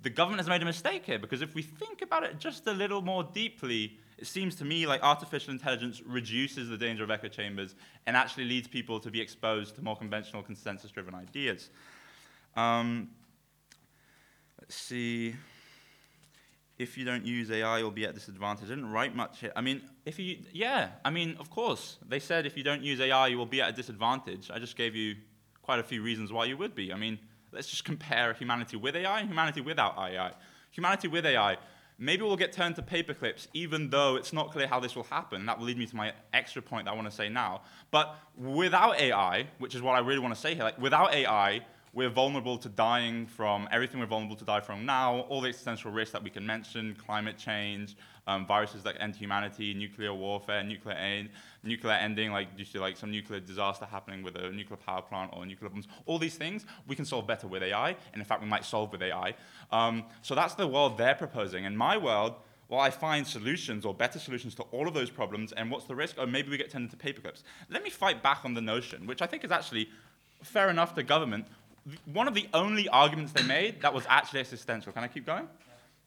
the 0.00 0.10
government 0.10 0.40
has 0.40 0.48
made 0.48 0.62
a 0.62 0.64
mistake 0.64 1.04
here 1.04 1.18
because 1.18 1.42
if 1.42 1.54
we 1.54 1.62
think 1.62 2.00
about 2.02 2.22
it 2.22 2.38
just 2.38 2.66
a 2.66 2.72
little 2.72 3.02
more 3.02 3.24
deeply, 3.24 3.98
it 4.16 4.26
seems 4.26 4.54
to 4.56 4.64
me 4.64 4.86
like 4.86 5.02
artificial 5.02 5.52
intelligence 5.52 6.00
reduces 6.04 6.68
the 6.68 6.78
danger 6.78 7.04
of 7.04 7.10
echo 7.10 7.28
chambers 7.28 7.74
and 8.06 8.16
actually 8.16 8.44
leads 8.44 8.68
people 8.68 8.98
to 9.00 9.10
be 9.10 9.20
exposed 9.20 9.74
to 9.74 9.82
more 9.82 9.96
conventional 9.96 10.42
consensus 10.42 10.90
driven 10.90 11.14
ideas. 11.14 11.68
Um, 12.56 13.10
let's 14.60 14.76
see 14.76 15.34
if 16.78 16.96
you 16.96 17.04
don't 17.04 17.26
use 17.26 17.50
AI, 17.50 17.78
you'll 17.78 17.90
be 17.90 18.06
at 18.06 18.14
disadvantage. 18.14 18.66
I 18.66 18.68
didn't 18.68 18.90
write 18.90 19.14
much 19.14 19.40
here. 19.40 19.52
I 19.56 19.60
mean, 19.60 19.82
if 20.04 20.18
you, 20.18 20.38
yeah, 20.52 20.90
I 21.04 21.10
mean, 21.10 21.36
of 21.40 21.50
course. 21.50 21.98
They 22.08 22.20
said 22.20 22.46
if 22.46 22.56
you 22.56 22.62
don't 22.62 22.82
use 22.82 23.00
AI, 23.00 23.26
you 23.26 23.36
will 23.36 23.46
be 23.46 23.60
at 23.60 23.70
a 23.70 23.72
disadvantage. 23.72 24.50
I 24.52 24.58
just 24.58 24.76
gave 24.76 24.94
you 24.94 25.16
quite 25.60 25.80
a 25.80 25.82
few 25.82 26.02
reasons 26.02 26.32
why 26.32 26.44
you 26.44 26.56
would 26.56 26.74
be. 26.74 26.92
I 26.92 26.96
mean, 26.96 27.18
let's 27.52 27.68
just 27.68 27.84
compare 27.84 28.32
humanity 28.32 28.76
with 28.76 28.94
AI 28.94 29.20
and 29.20 29.28
humanity 29.28 29.60
without 29.60 29.98
AI. 29.98 30.32
Humanity 30.70 31.08
with 31.08 31.26
AI, 31.26 31.56
maybe 31.98 32.22
we'll 32.22 32.36
get 32.36 32.52
turned 32.52 32.76
to 32.76 32.82
paperclips, 32.82 33.48
even 33.54 33.90
though 33.90 34.14
it's 34.14 34.32
not 34.32 34.52
clear 34.52 34.68
how 34.68 34.78
this 34.78 34.94
will 34.94 35.02
happen. 35.04 35.46
That 35.46 35.58
will 35.58 35.66
lead 35.66 35.78
me 35.78 35.86
to 35.86 35.96
my 35.96 36.12
extra 36.32 36.62
point 36.62 36.84
that 36.84 36.92
I 36.92 36.94
want 36.94 37.10
to 37.10 37.14
say 37.14 37.28
now. 37.28 37.62
But 37.90 38.16
without 38.36 39.00
AI, 39.00 39.46
which 39.58 39.74
is 39.74 39.82
what 39.82 39.96
I 39.96 39.98
really 39.98 40.20
want 40.20 40.34
to 40.34 40.40
say 40.40 40.54
here, 40.54 40.62
like 40.62 40.78
without 40.80 41.12
AI, 41.12 41.62
we're 41.98 42.08
vulnerable 42.08 42.56
to 42.56 42.68
dying 42.68 43.26
from 43.26 43.68
everything 43.72 43.98
we're 43.98 44.06
vulnerable 44.06 44.36
to 44.36 44.44
die 44.44 44.60
from 44.60 44.86
now, 44.86 45.18
all 45.22 45.40
the 45.40 45.48
existential 45.48 45.90
risks 45.90 46.12
that 46.12 46.22
we 46.22 46.30
can 46.30 46.46
mention, 46.46 46.94
climate 46.94 47.36
change, 47.36 47.96
um, 48.28 48.46
viruses 48.46 48.84
that 48.84 48.94
end 49.00 49.16
humanity, 49.16 49.74
nuclear 49.74 50.14
warfare, 50.14 50.62
nuclear, 50.62 50.94
end, 50.94 51.28
nuclear 51.64 51.94
ending, 51.94 52.30
like 52.30 52.56
due 52.56 52.64
to 52.64 52.80
like 52.80 52.96
some 52.96 53.10
nuclear 53.10 53.40
disaster 53.40 53.84
happening 53.84 54.22
with 54.22 54.36
a 54.36 54.48
nuclear 54.52 54.76
power 54.76 55.02
plant 55.02 55.32
or 55.34 55.44
nuclear 55.44 55.68
bombs. 55.68 55.88
All 56.06 56.20
these 56.20 56.36
things 56.36 56.64
we 56.86 56.94
can 56.94 57.04
solve 57.04 57.26
better 57.26 57.48
with 57.48 57.64
AI, 57.64 57.88
and 58.12 58.22
in 58.22 58.24
fact 58.24 58.42
we 58.42 58.48
might 58.48 58.64
solve 58.64 58.92
with 58.92 59.02
AI. 59.02 59.34
Um, 59.72 60.04
so 60.22 60.36
that's 60.36 60.54
the 60.54 60.68
world 60.68 60.98
they're 60.98 61.16
proposing. 61.16 61.64
In 61.64 61.76
my 61.76 61.96
world, 61.96 62.34
well, 62.68 62.78
I 62.78 62.90
find 62.90 63.26
solutions 63.26 63.84
or 63.84 63.92
better 63.92 64.20
solutions 64.20 64.54
to 64.54 64.62
all 64.70 64.86
of 64.86 64.94
those 64.94 65.10
problems, 65.10 65.50
and 65.50 65.68
what's 65.68 65.86
the 65.86 65.96
risk? 65.96 66.14
Oh, 66.16 66.26
maybe 66.26 66.48
we 66.48 66.58
get 66.58 66.70
turned 66.70 66.92
into 66.92 66.96
paperclips. 66.96 67.42
Let 67.68 67.82
me 67.82 67.90
fight 67.90 68.22
back 68.22 68.44
on 68.44 68.54
the 68.54 68.60
notion, 68.60 69.04
which 69.04 69.20
I 69.20 69.26
think 69.26 69.42
is 69.42 69.50
actually 69.50 69.88
fair 70.44 70.70
enough 70.70 70.94
to 70.94 71.02
government 71.02 71.46
one 72.06 72.28
of 72.28 72.34
the 72.34 72.48
only 72.54 72.88
arguments 72.88 73.32
they 73.32 73.42
made 73.42 73.82
that 73.82 73.92
was 73.92 74.04
actually 74.08 74.40
existential. 74.40 74.92
Can 74.92 75.04
I 75.04 75.08
keep 75.08 75.26
going? 75.26 75.48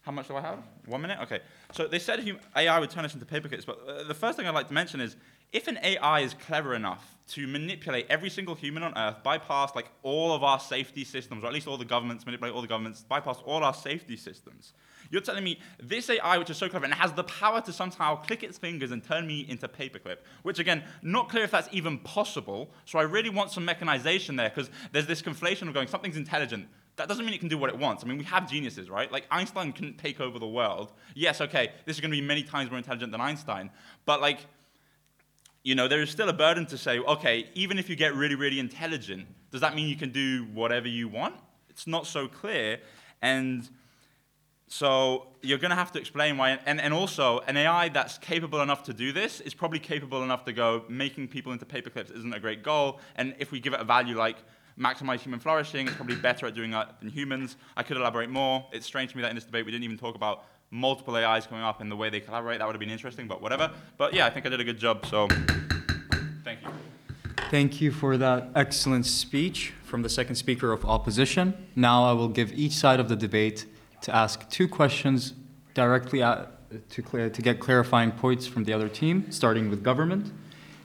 How 0.02 0.12
much 0.12 0.28
do 0.28 0.36
I 0.36 0.42
have? 0.42 0.60
One 0.88 1.02
minute? 1.02 1.20
Okay. 1.22 1.42
So 1.74 1.88
they 1.88 2.00
said 2.00 2.26
AI 2.56 2.80
would 2.80 2.90
turn 2.90 3.06
us 3.06 3.14
into 3.14 3.26
paperclips, 3.26 3.66
but 3.66 3.80
uh, 3.88 4.04
the 4.04 4.16
first 4.16 4.38
thing 4.38 4.48
I'd 4.48 4.56
like 4.56 4.68
to 4.68 4.74
mention 4.74 5.00
is 5.00 5.16
if 5.52 5.68
an 5.68 5.80
AI 5.84 6.22
is 6.22 6.34
clever 6.34 6.74
enough 6.74 7.18
to 7.30 7.48
manipulate 7.48 8.06
every 8.10 8.30
single 8.30 8.56
human 8.56 8.84
on 8.84 8.98
Earth, 8.98 9.24
bypass 9.24 9.74
like 9.76 9.90
all 10.04 10.34
of 10.34 10.44
our 10.44 10.60
safety 10.60 11.04
systems, 11.04 11.44
or 11.44 11.48
at 11.48 11.54
least 11.54 11.68
all 11.68 11.78
the 11.78 11.86
governments, 11.86 12.26
manipulate 12.26 12.54
all 12.54 12.62
the 12.62 12.68
governments, 12.68 13.06
bypass 13.08 13.38
all 13.46 13.64
our 13.64 13.74
safety 13.74 14.18
systems, 14.18 14.74
you're 15.12 15.22
telling 15.22 15.44
me 15.44 15.60
this 15.82 16.10
AI, 16.10 16.38
which 16.38 16.50
is 16.50 16.58
so 16.58 16.70
clever 16.70 16.86
and 16.86 16.94
has 16.94 17.12
the 17.14 17.26
power 17.26 17.62
to 17.62 17.74
somehow 17.74 18.16
click 18.16 18.44
its 18.44 18.58
fingers 18.58 18.92
and 18.92 19.04
turn 19.04 19.28
me 19.28 19.46
into 19.48 19.66
a 19.66 19.70
paperclip, 19.70 20.18
which 20.44 20.58
again, 20.58 20.84
not 21.02 21.30
clear 21.30 21.44
if 21.44 21.52
that's 21.52 21.68
even 21.72 22.00
possible. 22.00 22.72
So 22.86 22.98
I 22.98 23.04
really 23.04 23.30
want 23.30 23.52
some 23.52 23.66
mechanization 23.66 24.38
there 24.38 24.50
because 24.50 24.70
there's 24.94 25.08
this 25.08 25.22
conflation 25.22 25.68
of 25.68 25.74
going, 25.74 25.88
something's 25.88 26.18
intelligent. 26.18 26.68
That 26.96 27.08
doesn't 27.08 27.26
mean 27.26 27.34
it 27.34 27.40
can 27.40 27.50
do 27.50 27.58
what 27.58 27.70
it 27.70 27.78
wants. 27.78 28.04
I 28.04 28.08
mean, 28.08 28.18
we 28.18 28.24
have 28.26 28.50
geniuses, 28.50 28.90
right? 28.90 29.12
Like 29.12 29.26
Einstein 29.32 29.74
couldn't 29.74 29.98
take 29.98 30.22
over 30.22 30.40
the 30.40 30.48
world. 30.48 30.94
Yes, 31.14 31.42
okay, 31.42 31.72
this 31.86 31.98
is 31.98 32.02
going 32.02 32.12
to 32.12 32.18
be 32.18 32.22
many 32.22 32.44
times 32.44 32.70
more 32.70 32.78
intelligent 32.78 33.12
than 33.12 33.22
Einstein, 33.22 33.70
but 34.06 34.22
like 34.22 34.40
you 35.64 35.76
know, 35.76 35.88
there 35.88 36.02
is 36.02 36.10
still 36.10 36.30
a 36.30 36.34
burden 36.34 36.66
to 36.68 36.78
say, 36.78 37.00
okay, 37.00 37.50
even 37.54 37.78
if 37.78 37.90
you 37.90 37.96
get 37.96 38.16
really, 38.16 38.36
really 38.36 38.60
intelligent, 38.60 39.28
does 39.52 39.62
that 39.62 39.76
mean 39.76 39.88
you 39.88 39.96
can 39.96 40.12
do 40.12 40.48
whatever 40.54 40.88
you 40.88 41.08
want? 41.08 41.36
It's 41.70 41.86
not 41.86 42.08
so 42.08 42.28
clear. 42.28 42.80
And 43.22 43.70
so 44.68 45.28
you're 45.42 45.60
going 45.60 45.70
to 45.70 45.76
have 45.76 45.92
to 45.92 46.00
explain 46.00 46.38
why. 46.38 46.58
And, 46.66 46.82
and 46.82 46.94
also, 46.94 47.40
an 47.42 47.58
AI 47.58 47.90
that's 47.90 48.18
capable 48.18 48.62
enough 48.62 48.84
to 48.84 48.94
do 48.94 49.12
this 49.12 49.40
is 49.42 49.54
probably 49.54 49.80
capable 49.80 50.24
enough 50.24 50.46
to 50.46 50.54
go, 50.54 50.84
making 50.90 51.28
people 51.28 51.52
into 51.52 51.66
paperclips 51.66 52.16
isn't 52.16 52.34
a 52.34 52.40
great 52.40 52.64
goal. 52.64 53.00
And 53.16 53.36
if 53.38 53.52
we 53.52 53.60
give 53.60 53.74
it 53.74 53.82
a 53.82 53.84
value 53.84 54.18
like 54.18 54.38
maximize 54.80 55.20
human 55.20 55.40
flourishing, 55.40 55.88
it's 55.88 55.96
probably 55.96 56.16
better 56.16 56.48
at 56.48 56.56
doing 56.56 56.72
that 56.72 57.00
than 57.02 57.10
humans. 57.10 57.58
I 57.78 57.84
could 57.84 57.98
elaborate 57.98 58.30
more. 58.30 58.66
It's 58.72 58.86
strange 58.86 59.12
to 59.12 59.18
me 59.18 59.22
that 59.22 59.30
in 59.30 59.36
this 59.36 59.46
debate 59.46 59.66
we 59.66 59.72
didn't 59.72 59.84
even 59.84 59.98
talk 59.98 60.16
about 60.16 60.46
multiple 60.72 61.16
AIs 61.18 61.46
coming 61.46 61.64
up 61.64 61.82
and 61.82 61.92
the 61.92 61.96
way 61.96 62.10
they 62.10 62.22
collaborate. 62.22 62.60
That 62.60 62.66
would 62.66 62.74
have 62.74 62.80
been 62.80 62.90
interesting, 62.90 63.28
but 63.28 63.42
whatever. 63.42 63.70
But 63.98 64.14
yeah, 64.14 64.26
I 64.26 64.30
think 64.30 64.46
I 64.46 64.50
did 64.50 64.62
a 64.62 64.64
good 64.64 64.80
job, 64.80 65.06
so 65.06 65.28
thank 66.44 66.62
you. 66.64 66.70
Thank 67.50 67.82
you 67.82 67.92
for 67.92 68.16
that 68.18 68.50
excellent 68.56 69.06
speech 69.06 69.74
from 69.84 70.02
the 70.02 70.10
second 70.10 70.36
speaker 70.36 70.72
of 70.72 70.86
opposition. 70.86 71.68
Now 71.76 72.06
I 72.06 72.14
will 72.14 72.30
give 72.30 72.54
each 72.54 72.72
side 72.72 73.02
of 73.02 73.10
the 73.10 73.18
debate 73.18 73.66
to 74.02 74.16
ask 74.16 74.50
two 74.50 74.70
questions 74.70 75.34
directly 75.74 76.24
at, 76.24 76.50
to, 76.90 77.02
clear, 77.02 77.30
to 77.30 77.42
get 77.42 77.60
clarifying 77.60 78.14
points 78.14 78.48
from 78.48 78.64
the 78.64 78.72
other 78.72 78.88
team, 78.88 79.30
starting 79.30 79.70
with 79.70 79.84
government. 79.84 80.32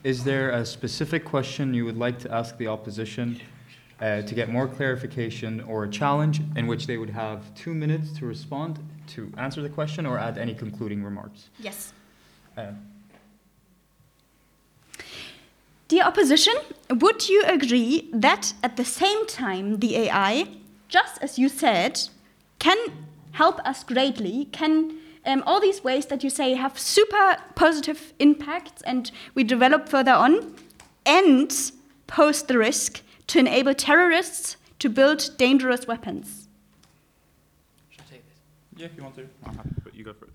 Is 0.03 0.24
there 0.24 0.51
a 0.51 0.66
specific 0.66 1.24
question 1.24 1.72
you 1.72 1.84
would 1.84 1.97
like 1.97 2.18
to 2.20 2.34
ask 2.34 2.59
the 2.59 2.66
opposition 2.66 3.41
uh, 4.01 4.22
to 4.22 4.34
get 4.34 4.49
more 4.49 4.66
clarification 4.66 5.61
or 5.62 5.84
a 5.84 5.89
challenge 5.89 6.41
in 6.57 6.66
which 6.66 6.89
they 6.89 6.97
would 6.97 7.11
have 7.11 7.55
two 7.55 7.72
minutes 7.72 8.12
to 8.18 8.26
respond 8.26 8.80
to 9.09 9.33
answer 9.37 9.63
the 9.63 9.69
question 9.69 10.07
or 10.07 10.19
add 10.19 10.39
any 10.39 10.55
concluding 10.55 11.03
remarks? 11.03 11.49
Yes. 11.59 11.93
Uh, 12.57 12.73
Dear 15.89 16.03
opposition, 16.03 16.55
would 16.91 17.29
you 17.29 17.45
agree 17.47 18.09
that 18.13 18.55
at 18.65 18.77
the 18.77 18.85
same 18.85 19.25
time 19.29 19.79
the 19.79 19.97
AI, 19.97 20.49
just 20.89 21.23
as 21.23 21.39
you 21.39 21.49
said, 21.49 22.01
can 22.59 22.77
help 23.33 23.61
us 23.61 23.85
greatly, 23.85 24.47
can 24.47 24.99
um, 25.25 25.45
all 25.47 25.61
these 25.61 25.85
ways 25.85 26.07
that 26.07 26.25
you 26.25 26.31
say 26.31 26.55
have 26.55 26.77
super 26.77 27.37
positive 27.55 28.13
impacts 28.19 28.83
and 28.83 29.13
we 29.35 29.45
develop 29.45 29.89
further 29.89 30.13
on, 30.13 30.57
and 31.05 31.53
pose 32.09 32.43
the 32.43 32.59
risk 32.59 33.03
to 33.29 33.39
enable 33.39 33.75
terrorists 33.75 34.57
to 34.81 34.89
build 34.89 35.31
dangerous 35.37 35.87
weapons? 35.87 36.49
Should 37.91 38.01
I 38.09 38.11
take 38.11 38.25
this? 38.27 38.39
Yeah, 38.77 38.87
if 38.87 38.97
you 38.97 39.03
want 39.03 39.16
to. 39.16 39.27
I'm 39.45 39.57
happy, 39.57 39.70
but 39.83 39.95
you 39.95 40.05
go 40.05 40.12
for 40.12 40.27
it. 40.27 40.33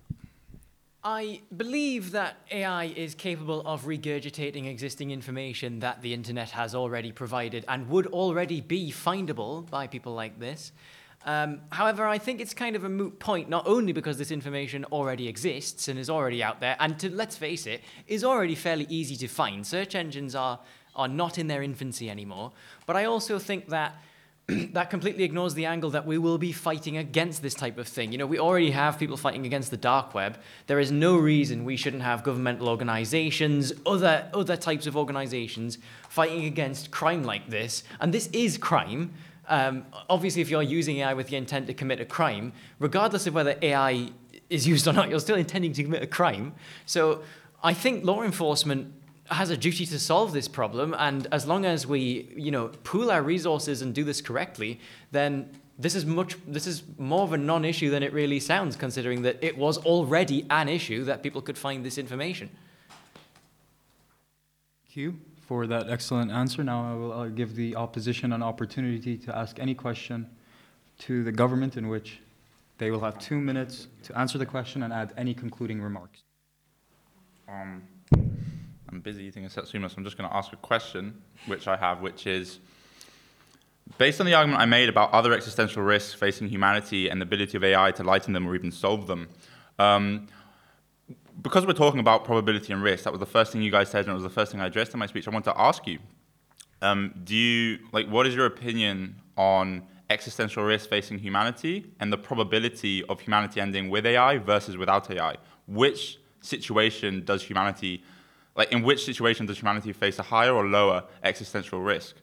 I 1.04 1.40
believe 1.56 2.12
that 2.12 2.36
AI 2.50 2.84
is 2.84 3.14
capable 3.14 3.60
of 3.66 3.86
regurgitating 3.86 4.66
existing 4.68 5.10
information 5.10 5.80
that 5.80 6.00
the 6.00 6.14
internet 6.14 6.50
has 6.50 6.74
already 6.74 7.10
provided 7.10 7.64
and 7.66 7.88
would 7.88 8.06
already 8.08 8.60
be 8.60 8.92
findable 8.92 9.68
by 9.68 9.88
people 9.88 10.14
like 10.14 10.38
this. 10.38 10.70
Um, 11.24 11.60
however, 11.70 12.06
I 12.06 12.18
think 12.18 12.40
it's 12.40 12.54
kind 12.54 12.74
of 12.74 12.84
a 12.84 12.88
moot 12.88 13.18
point, 13.18 13.48
not 13.48 13.66
only 13.66 13.92
because 13.92 14.18
this 14.18 14.30
information 14.30 14.84
already 14.86 15.28
exists 15.28 15.88
and 15.88 15.98
is 15.98 16.10
already 16.10 16.42
out 16.42 16.60
there, 16.60 16.76
and 16.80 16.98
to 17.00 17.10
let's 17.10 17.36
face 17.36 17.66
it, 17.66 17.80
is 18.06 18.24
already 18.24 18.56
fairly 18.56 18.86
easy 18.88 19.16
to 19.16 19.28
find. 19.28 19.66
Search 19.66 19.94
engines 19.94 20.34
are 20.34 20.60
are 20.94 21.08
not 21.08 21.38
in 21.38 21.46
their 21.46 21.62
infancy 21.62 22.10
anymore. 22.10 22.52
But 22.86 22.96
I 22.96 23.06
also 23.06 23.38
think 23.38 23.68
that 23.68 23.94
that 24.48 24.90
completely 24.90 25.22
ignores 25.22 25.54
the 25.54 25.66
angle 25.66 25.90
that 25.90 26.04
we 26.04 26.18
will 26.18 26.38
be 26.38 26.52
fighting 26.52 26.96
against 26.96 27.42
this 27.42 27.54
type 27.54 27.78
of 27.78 27.86
thing. 27.86 28.10
You 28.10 28.18
know, 28.18 28.26
we 28.26 28.38
already 28.38 28.72
have 28.72 28.98
people 28.98 29.16
fighting 29.16 29.46
against 29.46 29.70
the 29.70 29.76
dark 29.76 30.14
web. 30.14 30.38
There 30.66 30.80
is 30.80 30.90
no 30.90 31.16
reason 31.16 31.64
we 31.64 31.76
shouldn't 31.76 32.02
have 32.02 32.24
governmental 32.24 32.68
organizations, 32.68 33.72
other 33.86 34.28
other 34.34 34.56
types 34.56 34.86
of 34.86 34.96
organizations 34.96 35.78
fighting 36.08 36.44
against 36.44 36.90
crime 36.90 37.22
like 37.22 37.48
this. 37.50 37.84
And 38.00 38.12
this 38.12 38.28
is 38.32 38.58
crime. 38.58 39.12
Um, 39.48 39.86
obviously, 40.08 40.42
if 40.42 40.50
you're 40.50 40.62
using 40.62 40.98
AI 40.98 41.14
with 41.14 41.28
the 41.28 41.36
intent 41.36 41.66
to 41.68 41.74
commit 41.74 42.00
a 42.00 42.04
crime, 42.04 42.52
regardless 42.78 43.26
of 43.26 43.34
whether 43.34 43.56
AI 43.62 44.10
is 44.50 44.66
used 44.66 44.88
or 44.88 44.92
not, 44.92 45.08
you're 45.08 45.20
still 45.20 45.36
intending 45.36 45.72
to 45.74 45.84
commit 45.84 46.02
a 46.02 46.06
crime. 46.06 46.54
So 46.84 47.22
I 47.62 47.74
think 47.74 48.04
law 48.04 48.22
enforcement 48.22 48.92
has 49.30 49.50
a 49.50 49.56
duty 49.56 49.86
to 49.86 49.98
solve 49.98 50.32
this 50.32 50.48
problem, 50.48 50.94
and 50.98 51.26
as 51.32 51.46
long 51.46 51.64
as 51.64 51.86
we, 51.86 52.28
you 52.36 52.50
know, 52.50 52.68
pool 52.82 53.10
our 53.10 53.22
resources 53.22 53.82
and 53.82 53.94
do 53.94 54.04
this 54.04 54.20
correctly, 54.20 54.80
then 55.10 55.48
this 55.78 55.94
is 55.94 56.04
much 56.04 56.36
this 56.46 56.66
is 56.66 56.82
more 56.98 57.22
of 57.22 57.32
a 57.32 57.38
non-issue 57.38 57.90
than 57.90 58.02
it 58.02 58.12
really 58.12 58.40
sounds, 58.40 58.76
considering 58.76 59.22
that 59.22 59.42
it 59.42 59.56
was 59.56 59.78
already 59.78 60.46
an 60.50 60.68
issue 60.68 61.04
that 61.04 61.22
people 61.22 61.40
could 61.40 61.56
find 61.56 61.84
this 61.84 61.98
information. 61.98 62.50
Thank 64.84 64.96
you 64.96 65.18
for 65.46 65.66
that 65.66 65.88
excellent 65.88 66.30
answer. 66.30 66.62
Now 66.62 66.92
I 66.92 66.94
will 66.94 67.12
uh, 67.12 67.28
give 67.28 67.54
the 67.54 67.76
opposition 67.76 68.32
an 68.32 68.42
opportunity 68.42 69.16
to 69.18 69.36
ask 69.36 69.58
any 69.58 69.74
question 69.74 70.28
to 71.00 71.24
the 71.24 71.32
government 71.32 71.76
in 71.76 71.88
which 71.88 72.20
they 72.78 72.90
will 72.90 73.00
have 73.00 73.18
two 73.18 73.38
minutes 73.38 73.88
to 74.04 74.18
answer 74.18 74.38
the 74.38 74.46
question 74.46 74.82
and 74.82 74.92
add 74.92 75.12
any 75.16 75.34
concluding 75.34 75.80
remarks. 75.80 76.22
Um, 77.48 77.82
I'm 78.92 79.00
busy 79.00 79.24
eating 79.24 79.46
a 79.46 79.50
satsuma, 79.50 79.88
so 79.88 79.94
I'm 79.96 80.04
just 80.04 80.18
going 80.18 80.28
to 80.28 80.36
ask 80.36 80.52
a 80.52 80.56
question, 80.56 81.22
which 81.46 81.66
I 81.66 81.76
have, 81.76 82.02
which 82.02 82.26
is 82.26 82.58
based 83.96 84.20
on 84.20 84.26
the 84.26 84.34
argument 84.34 84.60
I 84.60 84.66
made 84.66 84.90
about 84.90 85.10
other 85.12 85.32
existential 85.32 85.82
risks 85.82 86.12
facing 86.12 86.48
humanity 86.48 87.08
and 87.08 87.18
the 87.18 87.24
ability 87.24 87.56
of 87.56 87.64
AI 87.64 87.90
to 87.92 88.04
lighten 88.04 88.34
them 88.34 88.46
or 88.46 88.54
even 88.54 88.70
solve 88.70 89.06
them. 89.06 89.30
Um, 89.78 90.28
because 91.40 91.66
we're 91.66 91.72
talking 91.72 92.00
about 92.00 92.24
probability 92.24 92.70
and 92.70 92.82
risk, 92.82 93.04
that 93.04 93.12
was 93.12 93.20
the 93.20 93.26
first 93.26 93.50
thing 93.50 93.62
you 93.62 93.70
guys 93.70 93.88
said, 93.88 94.04
and 94.04 94.10
it 94.10 94.14
was 94.14 94.22
the 94.24 94.30
first 94.30 94.52
thing 94.52 94.60
I 94.60 94.66
addressed 94.66 94.92
in 94.92 94.98
my 94.98 95.06
speech. 95.06 95.26
I 95.26 95.30
want 95.30 95.46
to 95.46 95.58
ask 95.58 95.86
you: 95.86 95.98
um, 96.82 97.14
Do 97.24 97.34
you 97.34 97.78
like 97.92 98.08
what 98.08 98.26
is 98.26 98.34
your 98.34 98.44
opinion 98.44 99.16
on 99.38 99.84
existential 100.10 100.64
risk 100.64 100.90
facing 100.90 101.18
humanity 101.18 101.90
and 101.98 102.12
the 102.12 102.18
probability 102.18 103.02
of 103.04 103.20
humanity 103.20 103.58
ending 103.58 103.88
with 103.88 104.04
AI 104.04 104.36
versus 104.36 104.76
without 104.76 105.10
AI? 105.10 105.36
Which 105.66 106.18
situation 106.42 107.24
does 107.24 107.42
humanity 107.42 108.02
like, 108.56 108.72
in 108.72 108.82
which 108.82 109.04
situation 109.04 109.46
does 109.46 109.58
humanity 109.58 109.92
face 109.92 110.18
a 110.18 110.22
higher 110.22 110.52
or 110.52 110.66
lower 110.66 111.04
existential 111.22 111.80
risk? 111.80 112.16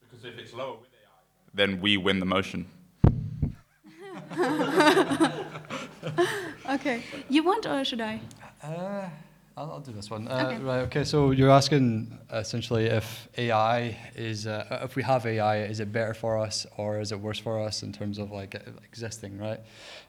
Because 0.00 0.24
if 0.24 0.38
it's 0.38 0.52
lower 0.52 0.76
with 0.78 0.88
AI, 0.88 1.20
then 1.54 1.80
we 1.80 1.96
win 1.96 2.20
the 2.20 2.26
motion. 2.26 2.66
Okay. 6.68 7.02
You 7.28 7.42
want 7.42 7.66
or 7.66 7.84
should 7.84 8.00
I? 8.00 8.20
Uh, 8.62 9.08
I'll, 9.56 9.72
I'll 9.72 9.80
do 9.80 9.92
this 9.92 10.08
one. 10.08 10.28
Uh, 10.28 10.46
Okay. 10.52 10.62
Right. 10.62 10.80
Okay. 10.82 11.04
So 11.04 11.32
you're 11.32 11.50
asking 11.50 12.16
essentially 12.32 12.86
if 12.86 13.28
AI 13.36 13.96
is, 14.14 14.46
uh, 14.46 14.80
if 14.84 14.94
we 14.94 15.02
have 15.02 15.26
AI, 15.26 15.62
is 15.62 15.80
it 15.80 15.92
better 15.92 16.14
for 16.14 16.38
us 16.38 16.66
or 16.76 17.00
is 17.00 17.10
it 17.10 17.18
worse 17.18 17.38
for 17.40 17.58
us 17.60 17.82
in 17.82 17.92
terms 17.92 18.18
of 18.18 18.30
like 18.30 18.54
existing, 18.84 19.38
right? 19.38 19.60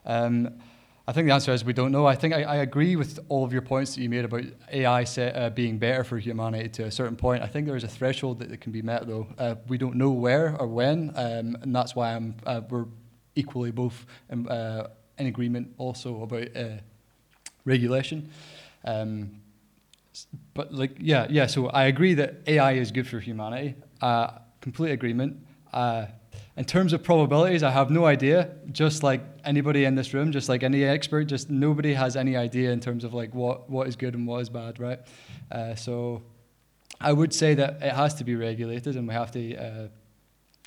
Um, 0.06 0.60
I 1.06 1.12
think 1.12 1.26
the 1.26 1.34
answer 1.34 1.52
is 1.52 1.64
we 1.64 1.72
don't 1.72 1.90
know. 1.90 2.06
I 2.06 2.14
think 2.14 2.32
I, 2.32 2.42
I 2.42 2.56
agree 2.56 2.94
with 2.94 3.18
all 3.28 3.44
of 3.44 3.52
your 3.52 3.62
points 3.62 3.94
that 3.94 4.02
you 4.02 4.08
made 4.08 4.24
about 4.24 4.44
AI 4.70 5.02
set, 5.02 5.34
uh, 5.34 5.50
being 5.50 5.78
better 5.78 6.04
for 6.04 6.16
humanity 6.18 6.68
to 6.68 6.84
a 6.84 6.90
certain 6.92 7.16
point. 7.16 7.42
I 7.42 7.48
think 7.48 7.66
there 7.66 7.76
is 7.76 7.82
a 7.82 7.88
threshold 7.88 8.38
that, 8.38 8.50
that 8.50 8.60
can 8.60 8.70
be 8.70 8.82
met, 8.82 9.08
though. 9.08 9.26
Uh, 9.36 9.56
we 9.66 9.78
don't 9.78 9.96
know 9.96 10.10
where 10.10 10.56
or 10.60 10.68
when, 10.68 11.10
um, 11.16 11.56
and 11.60 11.74
that's 11.74 11.96
why 11.96 12.14
I'm, 12.14 12.36
uh, 12.46 12.60
we're 12.70 12.86
equally 13.34 13.72
both 13.72 14.06
in, 14.30 14.48
uh, 14.48 14.90
in 15.18 15.26
agreement 15.26 15.74
also 15.76 16.22
about 16.22 16.56
uh, 16.56 16.76
regulation. 17.64 18.30
Um, 18.84 19.40
but 20.54 20.72
like, 20.72 20.92
yeah, 21.00 21.26
yeah. 21.30 21.46
So 21.46 21.66
I 21.68 21.84
agree 21.84 22.14
that 22.14 22.42
AI 22.46 22.72
is 22.72 22.92
good 22.92 23.08
for 23.08 23.18
humanity. 23.18 23.74
Uh, 24.00 24.38
complete 24.60 24.92
agreement. 24.92 25.38
In 26.56 26.64
terms 26.66 26.92
of 26.92 27.02
probabilities, 27.02 27.62
I 27.62 27.70
have 27.70 27.90
no 27.90 28.04
idea. 28.04 28.50
Just 28.72 29.02
like 29.02 29.22
anybody 29.44 29.84
in 29.84 29.94
this 29.94 30.12
room, 30.12 30.32
just 30.32 30.50
like 30.50 30.62
any 30.62 30.84
expert, 30.84 31.24
just 31.24 31.48
nobody 31.48 31.94
has 31.94 32.14
any 32.14 32.36
idea 32.36 32.72
in 32.72 32.80
terms 32.80 33.04
of 33.04 33.14
like 33.14 33.34
what, 33.34 33.70
what 33.70 33.88
is 33.88 33.96
good 33.96 34.14
and 34.14 34.26
what 34.26 34.42
is 34.42 34.50
bad, 34.50 34.78
right? 34.78 35.00
Uh, 35.50 35.74
so 35.74 36.22
I 37.00 37.12
would 37.12 37.32
say 37.32 37.54
that 37.54 37.82
it 37.82 37.92
has 37.94 38.14
to 38.14 38.24
be 38.24 38.36
regulated, 38.36 38.96
and 38.96 39.08
we 39.08 39.14
have 39.14 39.30
to 39.32 39.56
uh, 39.56 39.88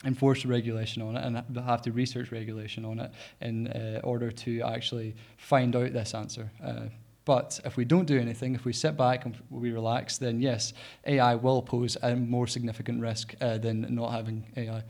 enforce 0.05 0.43
regulation 0.43 1.03
on 1.03 1.17
it, 1.17 1.23
and 1.23 1.37
ha- 1.37 1.61
have 1.61 1.83
to 1.83 1.91
research 1.91 2.31
regulation 2.31 2.83
on 2.83 2.99
it 2.99 3.11
in 3.41 3.67
uh, 3.67 4.01
order 4.03 4.31
to 4.31 4.61
actually 4.61 5.15
find 5.37 5.75
out 5.75 5.93
this 5.93 6.15
answer. 6.15 6.51
Uh, 6.63 6.85
but 7.25 7.59
if 7.63 7.77
we 7.77 7.85
don't 7.85 8.05
do 8.05 8.19
anything, 8.19 8.55
if 8.55 8.65
we 8.65 8.73
sit 8.73 8.97
back 8.97 9.25
and 9.25 9.35
we 9.49 9.71
relax, 9.71 10.17
then 10.17 10.41
yes, 10.41 10.73
AI 11.05 11.35
will 11.35 11.61
pose 11.61 11.95
a 12.01 12.15
more 12.15 12.47
significant 12.47 13.01
risk 13.01 13.35
uh, 13.39 13.57
than 13.59 13.85
not 13.93 14.11
having 14.11 14.45
AI. 14.57 14.83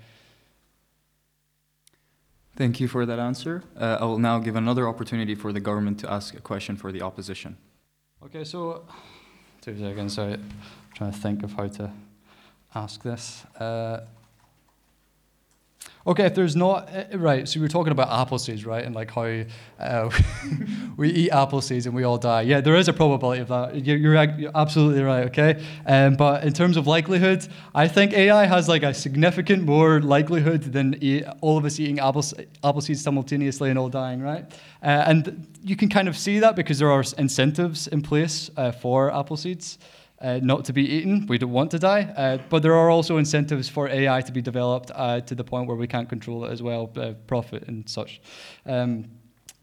Thank 2.56 2.80
you 2.80 2.88
for 2.88 3.06
that 3.06 3.20
answer. 3.20 3.64
Uh, 3.78 3.98
I 4.00 4.06
will 4.06 4.18
now 4.18 4.40
give 4.40 4.56
another 4.56 4.88
opportunity 4.88 5.36
for 5.36 5.52
the 5.52 5.60
government 5.60 6.00
to 6.00 6.12
ask 6.12 6.34
a 6.36 6.42
question 6.42 6.78
for 6.78 6.92
the 6.92 7.02
opposition. 7.02 7.58
Okay, 8.24 8.46
so 8.46 8.86
two 9.62 9.78
seconds. 9.78 10.16
Sorry, 10.16 10.34
I'm 10.34 10.52
trying 10.94 11.12
to 11.12 11.18
think 11.18 11.44
of 11.44 11.52
how 11.52 11.68
to 11.68 11.92
ask 12.74 13.04
this. 13.04 13.44
Uh, 13.60 14.02
Okay, 16.08 16.26
if 16.26 16.36
there's 16.36 16.56
not 16.56 16.88
uh, 16.94 17.18
right, 17.18 17.48
so 17.48 17.60
we 17.60 17.64
were 17.64 17.70
talking 17.70 17.92
about 17.92 18.10
apple 18.12 18.38
seeds, 18.38 18.64
right, 18.64 18.86
and 18.86 18.94
like 18.94 19.10
how 19.10 19.44
uh, 19.80 20.12
we 20.98 21.10
eat 21.10 21.32
apple 21.32 21.62
seeds 21.62 21.88
and 21.88 21.96
we 21.96 22.04
all 22.04 22.20
die. 22.20 22.44
Yeah, 22.44 22.62
there 22.62 22.76
is 22.76 22.88
a 22.88 22.94
probability 22.94 23.42
of 23.42 23.48
that. 23.48 23.84
You're, 23.84 23.98
you're, 23.98 24.52
absolutely 24.54 25.02
right. 25.02 25.26
Okay, 25.26 25.66
um, 25.88 26.16
but 26.16 26.44
in 26.44 26.54
terms 26.54 26.78
of 26.78 26.86
likelihood, 26.86 27.48
I 27.74 27.88
think 27.88 28.14
AI 28.14 28.46
has 28.46 28.70
like 28.70 28.84
a 28.84 28.94
significant 28.94 29.64
more 29.64 30.00
likelihood 30.00 30.62
than 30.62 30.96
e- 31.02 31.24
all 31.42 31.58
of 31.58 31.66
us 31.66 31.80
eating 31.80 32.00
apple 32.00 32.24
apple 32.64 32.82
seeds 32.82 33.02
simultaneously 33.02 33.72
and 33.72 33.80
all 33.80 33.90
dying, 33.90 34.22
right? 34.22 34.46
Uh, 34.84 35.06
and 35.08 35.48
you 35.64 35.76
can 35.76 35.90
kind 35.90 36.08
of 36.08 36.16
see 36.16 36.38
that 36.38 36.56
because 36.56 36.78
there 36.78 36.92
are 36.92 37.04
incentives 37.18 37.88
in 37.88 38.04
place 38.04 38.52
uh, 38.58 38.72
for 38.72 39.12
apple 39.12 39.38
seeds 39.38 39.80
uh, 40.22 40.40
not 40.42 40.66
to 40.66 40.74
be 40.74 40.84
eaten. 40.84 41.26
We 41.28 41.38
don't 41.38 41.52
want 41.52 41.72
to 41.72 41.80
die. 41.80 42.04
Uh, 42.16 42.38
but 42.50 42.64
there 42.64 42.74
are 42.74 42.90
also 42.90 43.18
incentives 43.18 43.68
for 43.68 43.88
AI 43.90 44.22
to 44.22 44.32
be 44.32 44.42
developed 44.42 44.92
uh, 44.96 45.22
to 45.22 45.36
the 45.36 45.44
point 45.44 45.68
where 45.68 45.78
we 45.78 45.88
can't 45.88 46.08
control 46.08 46.46
it 46.46 46.52
as 46.52 46.62
well, 46.62 46.92
uh, 46.98 47.14
profit 47.28 47.68
and 47.68 47.88
such. 47.90 48.22
Um, 48.66 49.06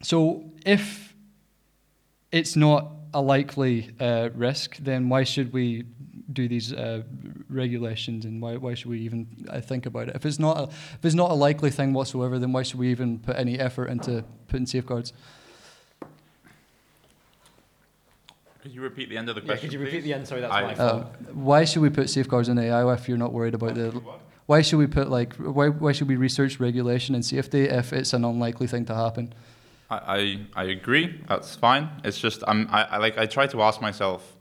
so 0.03 0.45
if 0.67 1.15
it's 2.31 2.57
not 2.57 2.93
a 3.15 3.21
likely 3.21 3.91
uh, 4.01 4.31
risk, 4.35 4.77
then 4.77 5.09
why 5.09 5.25
should 5.25 5.53
we 5.53 5.85
do 6.33 6.49
these 6.49 6.73
uh, 6.73 7.03
regulations 7.51 8.25
and 8.25 8.41
why, 8.41 8.57
why 8.57 8.75
should 8.75 8.91
we 8.91 9.01
even 9.01 9.27
think 9.63 9.87
about 9.87 10.09
it? 10.09 10.17
If 10.17 10.25
it's, 10.25 10.39
not 10.39 10.59
a, 10.59 10.63
if 10.63 11.05
it's 11.05 11.15
not 11.15 11.31
a 11.31 11.35
likely 11.35 11.71
thing 11.71 11.93
whatsoever, 11.93 12.39
then 12.39 12.53
why 12.53 12.63
should 12.63 12.79
we 12.79 12.91
even 12.91 13.19
put 13.19 13.37
any 13.37 13.59
effort 13.59 13.87
into 13.87 14.25
putting 14.49 14.67
safeguards? 14.67 15.13
Could 18.63 18.73
you 18.73 18.81
repeat 18.81 19.09
the 19.09 19.17
end 19.17 19.29
of 19.29 19.35
the 19.35 19.41
Yeah, 19.41 19.47
question? 19.49 19.69
could 19.69 19.73
you 19.73 19.81
repeat 19.81 19.97
please? 19.99 20.05
the 20.05 20.15
end? 20.15 20.29
Sorry, 20.29 20.41
that's 20.41 20.55
I- 20.55 20.63
my 20.63 20.73
Uh, 20.75 20.77
fault. 20.77 21.07
why 21.35 21.65
should 21.65 21.83
we 21.83 21.91
put 21.91 22.09
safeguards 22.09 22.49
in 22.49 22.59
AI 22.59 22.93
if 22.95 23.09
you're 23.09 23.19
not 23.19 23.33
worried 23.33 23.55
about 23.55 23.75
the? 23.75 24.01
Why 24.47 24.63
should 24.63 24.79
we 24.79 24.87
put 24.87 25.11
like 25.11 25.35
why 25.37 25.69
why 25.69 25.93
should 25.93 26.09
we 26.09 26.17
research 26.17 26.61
regulation 26.61 27.15
and 27.15 27.25
safety 27.25 27.63
if 27.65 27.93
it's 27.93 28.13
an 28.13 28.25
unlikely 28.25 28.67
thing 28.69 28.85
to 28.87 28.95
happen? 28.95 29.33
I, 29.91 29.97
I, 30.57 30.63
I 30.63 30.65
agree. 30.65 31.21
That's 31.29 31.57
fine. 31.57 31.89
It's 32.05 32.19
just 32.19 32.43
I'm 32.47 32.69
I, 32.71 32.83
I 32.85 32.97
like 32.99 33.19
I 33.19 33.27
try 33.27 33.47
to 33.49 33.63
ask 33.63 33.81
myself, 33.81 34.37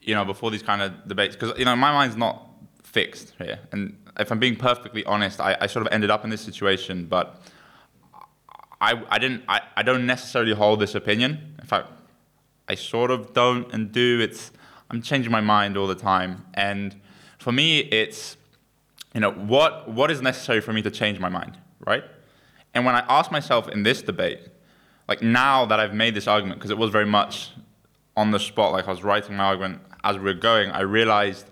you 0.00 0.14
know, 0.14 0.24
before 0.24 0.50
these 0.50 0.62
kind 0.62 0.80
of 0.80 1.06
debates, 1.06 1.36
because 1.36 1.58
you 1.58 1.64
know 1.66 1.76
my 1.76 1.92
mind's 1.92 2.16
not 2.16 2.46
fixed 2.82 3.34
here, 3.38 3.58
and 3.72 3.96
if 4.18 4.30
I'm 4.30 4.38
being 4.38 4.56
perfectly 4.56 5.04
honest, 5.04 5.40
I, 5.40 5.56
I 5.60 5.66
sort 5.66 5.86
of 5.86 5.92
ended 5.92 6.10
up 6.10 6.24
in 6.24 6.30
this 6.30 6.40
situation, 6.40 7.04
but 7.06 7.40
I 8.80 9.02
I 9.10 9.18
didn't 9.18 9.44
I, 9.48 9.60
I 9.76 9.82
don't 9.82 10.06
necessarily 10.06 10.54
hold 10.54 10.80
this 10.80 10.94
opinion. 10.94 11.56
In 11.60 11.66
fact, 11.66 11.88
I 12.68 12.74
sort 12.74 13.10
of 13.10 13.32
don't 13.32 13.72
and 13.72 13.92
do. 13.92 14.20
It's 14.20 14.50
I'm 14.90 15.02
changing 15.02 15.32
my 15.32 15.40
mind 15.40 15.76
all 15.76 15.86
the 15.86 15.94
time, 15.94 16.44
and 16.54 17.00
for 17.38 17.52
me, 17.52 17.80
it's 17.80 18.36
you 19.14 19.20
know 19.20 19.32
what 19.32 19.90
what 19.90 20.10
is 20.10 20.20
necessary 20.20 20.60
for 20.60 20.72
me 20.72 20.82
to 20.82 20.90
change 20.90 21.18
my 21.18 21.28
mind, 21.28 21.58
right? 21.86 22.04
And 22.74 22.84
when 22.84 22.94
I 22.94 23.04
ask 23.08 23.30
myself 23.30 23.68
in 23.68 23.82
this 23.84 24.02
debate, 24.02 24.40
like 25.08 25.22
now 25.22 25.64
that 25.66 25.80
I've 25.80 25.94
made 25.94 26.14
this 26.14 26.26
argument, 26.26 26.60
because 26.60 26.70
it 26.70 26.78
was 26.78 26.90
very 26.90 27.06
much 27.06 27.52
on 28.16 28.30
the 28.30 28.38
spot, 28.38 28.72
like 28.72 28.86
I 28.86 28.90
was 28.90 29.02
writing 29.02 29.36
my 29.36 29.44
argument 29.44 29.80
as 30.04 30.16
we 30.16 30.24
were 30.24 30.34
going, 30.34 30.70
I 30.70 30.82
realized, 30.82 31.46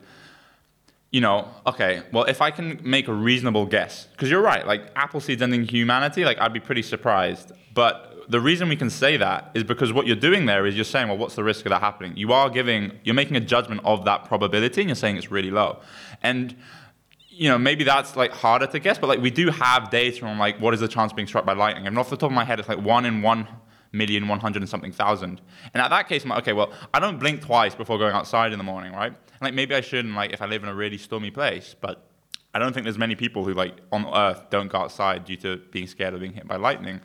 you 1.10 1.20
know, 1.20 1.48
okay, 1.66 2.02
well, 2.12 2.24
if 2.24 2.40
I 2.40 2.50
can 2.50 2.78
make 2.82 3.08
a 3.08 3.12
reasonable 3.12 3.66
guess, 3.66 4.06
because 4.12 4.30
you're 4.30 4.42
right, 4.42 4.66
like 4.66 4.90
apple 4.96 5.20
seeds 5.20 5.42
ending 5.42 5.64
humanity, 5.64 6.24
like 6.24 6.38
I'd 6.38 6.52
be 6.52 6.60
pretty 6.60 6.82
surprised. 6.82 7.52
But 7.72 8.13
the 8.28 8.40
reason 8.40 8.68
we 8.68 8.76
can 8.76 8.90
say 8.90 9.16
that 9.16 9.50
is 9.54 9.64
because 9.64 9.92
what 9.92 10.06
you're 10.06 10.16
doing 10.16 10.46
there 10.46 10.66
is 10.66 10.74
you're 10.74 10.84
saying, 10.84 11.08
well, 11.08 11.18
what's 11.18 11.34
the 11.34 11.44
risk 11.44 11.66
of 11.66 11.70
that 11.70 11.80
happening? 11.80 12.16
You 12.16 12.32
are 12.32 12.48
giving, 12.50 12.92
you're 13.04 13.14
making 13.14 13.36
a 13.36 13.40
judgment 13.40 13.80
of 13.84 14.04
that 14.04 14.24
probability, 14.24 14.80
and 14.82 14.88
you're 14.88 14.96
saying 14.96 15.16
it's 15.16 15.30
really 15.30 15.50
low. 15.50 15.80
And 16.22 16.56
you 17.36 17.48
know, 17.48 17.58
maybe 17.58 17.82
that's 17.82 18.14
like 18.14 18.30
harder 18.30 18.66
to 18.68 18.78
guess, 18.78 18.98
but 18.98 19.08
like 19.08 19.20
we 19.20 19.30
do 19.30 19.50
have 19.50 19.90
data 19.90 20.24
on 20.24 20.38
like 20.38 20.60
what 20.60 20.72
is 20.72 20.80
the 20.80 20.88
chance 20.88 21.10
of 21.10 21.16
being 21.16 21.26
struck 21.26 21.44
by 21.44 21.52
lightning. 21.52 21.84
Mean, 21.84 21.98
off 21.98 22.10
the 22.10 22.16
top 22.16 22.30
of 22.30 22.34
my 22.34 22.44
head, 22.44 22.60
it's 22.60 22.68
like 22.68 22.80
one 22.80 23.04
in 23.04 23.22
one 23.22 23.48
million, 23.90 24.28
one 24.28 24.40
hundred 24.40 24.62
and 24.62 24.68
something 24.68 24.92
thousand. 24.92 25.40
And 25.72 25.82
at 25.82 25.88
that 25.90 26.08
case, 26.08 26.22
I'm 26.22 26.30
like, 26.30 26.40
okay, 26.40 26.52
well, 26.52 26.72
I 26.92 27.00
don't 27.00 27.18
blink 27.18 27.42
twice 27.42 27.74
before 27.74 27.98
going 27.98 28.14
outside 28.14 28.52
in 28.52 28.58
the 28.58 28.64
morning, 28.64 28.92
right? 28.92 29.12
And 29.12 29.42
like 29.42 29.54
maybe 29.54 29.74
I 29.74 29.80
shouldn't, 29.80 30.14
like 30.14 30.32
if 30.32 30.42
I 30.42 30.46
live 30.46 30.62
in 30.62 30.68
a 30.68 30.74
really 30.74 30.98
stormy 30.98 31.30
place, 31.30 31.74
but 31.80 32.06
I 32.54 32.60
don't 32.60 32.72
think 32.72 32.84
there's 32.84 32.98
many 32.98 33.16
people 33.16 33.44
who 33.44 33.52
like 33.52 33.80
on 33.90 34.06
Earth 34.14 34.48
don't 34.50 34.68
go 34.68 34.78
outside 34.78 35.24
due 35.24 35.36
to 35.38 35.56
being 35.72 35.88
scared 35.88 36.14
of 36.14 36.20
being 36.20 36.34
hit 36.34 36.46
by 36.46 36.56
lightning. 36.56 37.00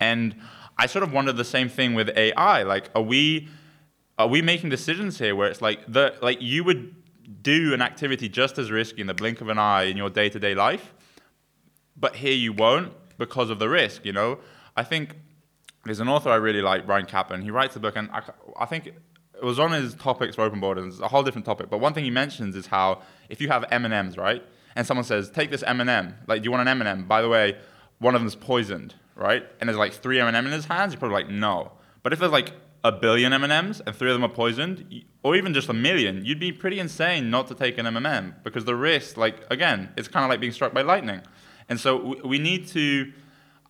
And 0.00 0.34
I 0.76 0.86
sort 0.86 1.02
of 1.02 1.12
wonder 1.12 1.32
the 1.32 1.44
same 1.44 1.68
thing 1.68 1.94
with 1.94 2.10
AI. 2.16 2.62
Like, 2.62 2.90
are 2.94 3.02
we 3.02 3.48
are 4.18 4.28
we 4.28 4.42
making 4.42 4.70
decisions 4.70 5.18
here 5.18 5.34
where 5.34 5.48
it's 5.48 5.60
like 5.60 5.80
the 5.86 6.14
like 6.22 6.40
you 6.40 6.64
would 6.64 6.94
do 7.42 7.74
an 7.74 7.82
activity 7.82 8.28
just 8.28 8.58
as 8.58 8.70
risky 8.70 9.00
in 9.00 9.06
the 9.06 9.14
blink 9.14 9.40
of 9.40 9.48
an 9.48 9.58
eye 9.58 9.84
in 9.84 9.96
your 9.96 10.10
day-to-day 10.10 10.54
life, 10.54 10.94
but 11.96 12.16
here 12.16 12.32
you 12.32 12.52
won't 12.52 12.92
because 13.18 13.50
of 13.50 13.58
the 13.58 13.68
risk. 13.68 14.04
You 14.04 14.12
know, 14.12 14.38
I 14.76 14.82
think 14.82 15.16
there's 15.84 16.00
an 16.00 16.08
author 16.08 16.30
I 16.30 16.36
really 16.36 16.62
like, 16.62 16.86
Bryan 16.86 17.06
Caplan. 17.06 17.42
He 17.42 17.50
writes 17.50 17.76
a 17.76 17.80
book, 17.80 17.96
and 17.96 18.10
I, 18.10 18.22
I 18.58 18.66
think 18.66 18.86
it 18.86 19.42
was 19.42 19.58
on 19.58 19.72
his 19.72 19.94
topics 19.94 20.36
for 20.36 20.42
open 20.42 20.60
borders. 20.60 20.94
It's 20.94 21.02
a 21.02 21.08
whole 21.08 21.22
different 21.22 21.44
topic, 21.44 21.70
but 21.70 21.78
one 21.78 21.94
thing 21.94 22.04
he 22.04 22.10
mentions 22.10 22.56
is 22.56 22.66
how 22.66 23.02
if 23.28 23.40
you 23.40 23.48
have 23.48 23.64
M 23.70 23.84
and 23.84 23.94
M's, 23.94 24.16
right, 24.16 24.42
and 24.76 24.86
someone 24.86 25.04
says, 25.04 25.30
"Take 25.30 25.50
this 25.50 25.62
M 25.62 25.80
and 25.80 25.90
M," 25.90 26.14
like, 26.26 26.42
"Do 26.42 26.46
you 26.46 26.50
want 26.50 26.62
an 26.62 26.68
M 26.68 26.80
and 26.80 26.88
M?" 26.88 27.04
By 27.06 27.22
the 27.22 27.28
way, 27.28 27.56
one 27.98 28.14
of 28.14 28.20
them's 28.20 28.34
poisoned, 28.34 28.94
right? 29.14 29.44
And 29.60 29.68
there's 29.68 29.78
like 29.78 29.92
three 29.92 30.20
M 30.20 30.26
and 30.26 30.36
M 30.36 30.46
in 30.46 30.52
his 30.52 30.66
hands. 30.66 30.92
You're 30.92 31.00
probably 31.00 31.22
like, 31.22 31.30
"No." 31.30 31.72
But 32.02 32.12
if 32.12 32.18
there's 32.18 32.32
like 32.32 32.52
a 32.84 32.92
billion 32.92 33.32
M&Ms 33.32 33.80
and 33.86 33.96
three 33.96 34.10
of 34.10 34.14
them 34.14 34.24
are 34.24 34.34
poisoned, 34.34 35.04
or 35.22 35.34
even 35.34 35.54
just 35.54 35.70
a 35.70 35.72
million, 35.72 36.22
you'd 36.24 36.38
be 36.38 36.52
pretty 36.52 36.78
insane 36.78 37.30
not 37.30 37.46
to 37.48 37.54
take 37.54 37.78
an 37.78 37.86
M&M 37.86 38.34
because 38.44 38.66
the 38.66 38.76
risk, 38.76 39.16
like 39.16 39.42
again, 39.50 39.88
it's 39.96 40.06
kind 40.06 40.22
of 40.22 40.28
like 40.28 40.38
being 40.38 40.52
struck 40.52 40.74
by 40.74 40.82
lightning. 40.82 41.22
And 41.70 41.80
so 41.80 42.14
we 42.22 42.38
need 42.38 42.68
to 42.68 43.10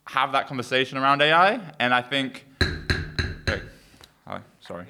have 0.06 0.32
that 0.32 0.48
conversation 0.48 0.98
around 0.98 1.22
AI. 1.22 1.60
And 1.78 1.94
I 1.94 2.02
think, 2.02 2.44
okay. 2.60 3.62
Hi, 4.26 4.40
sorry. 4.58 4.86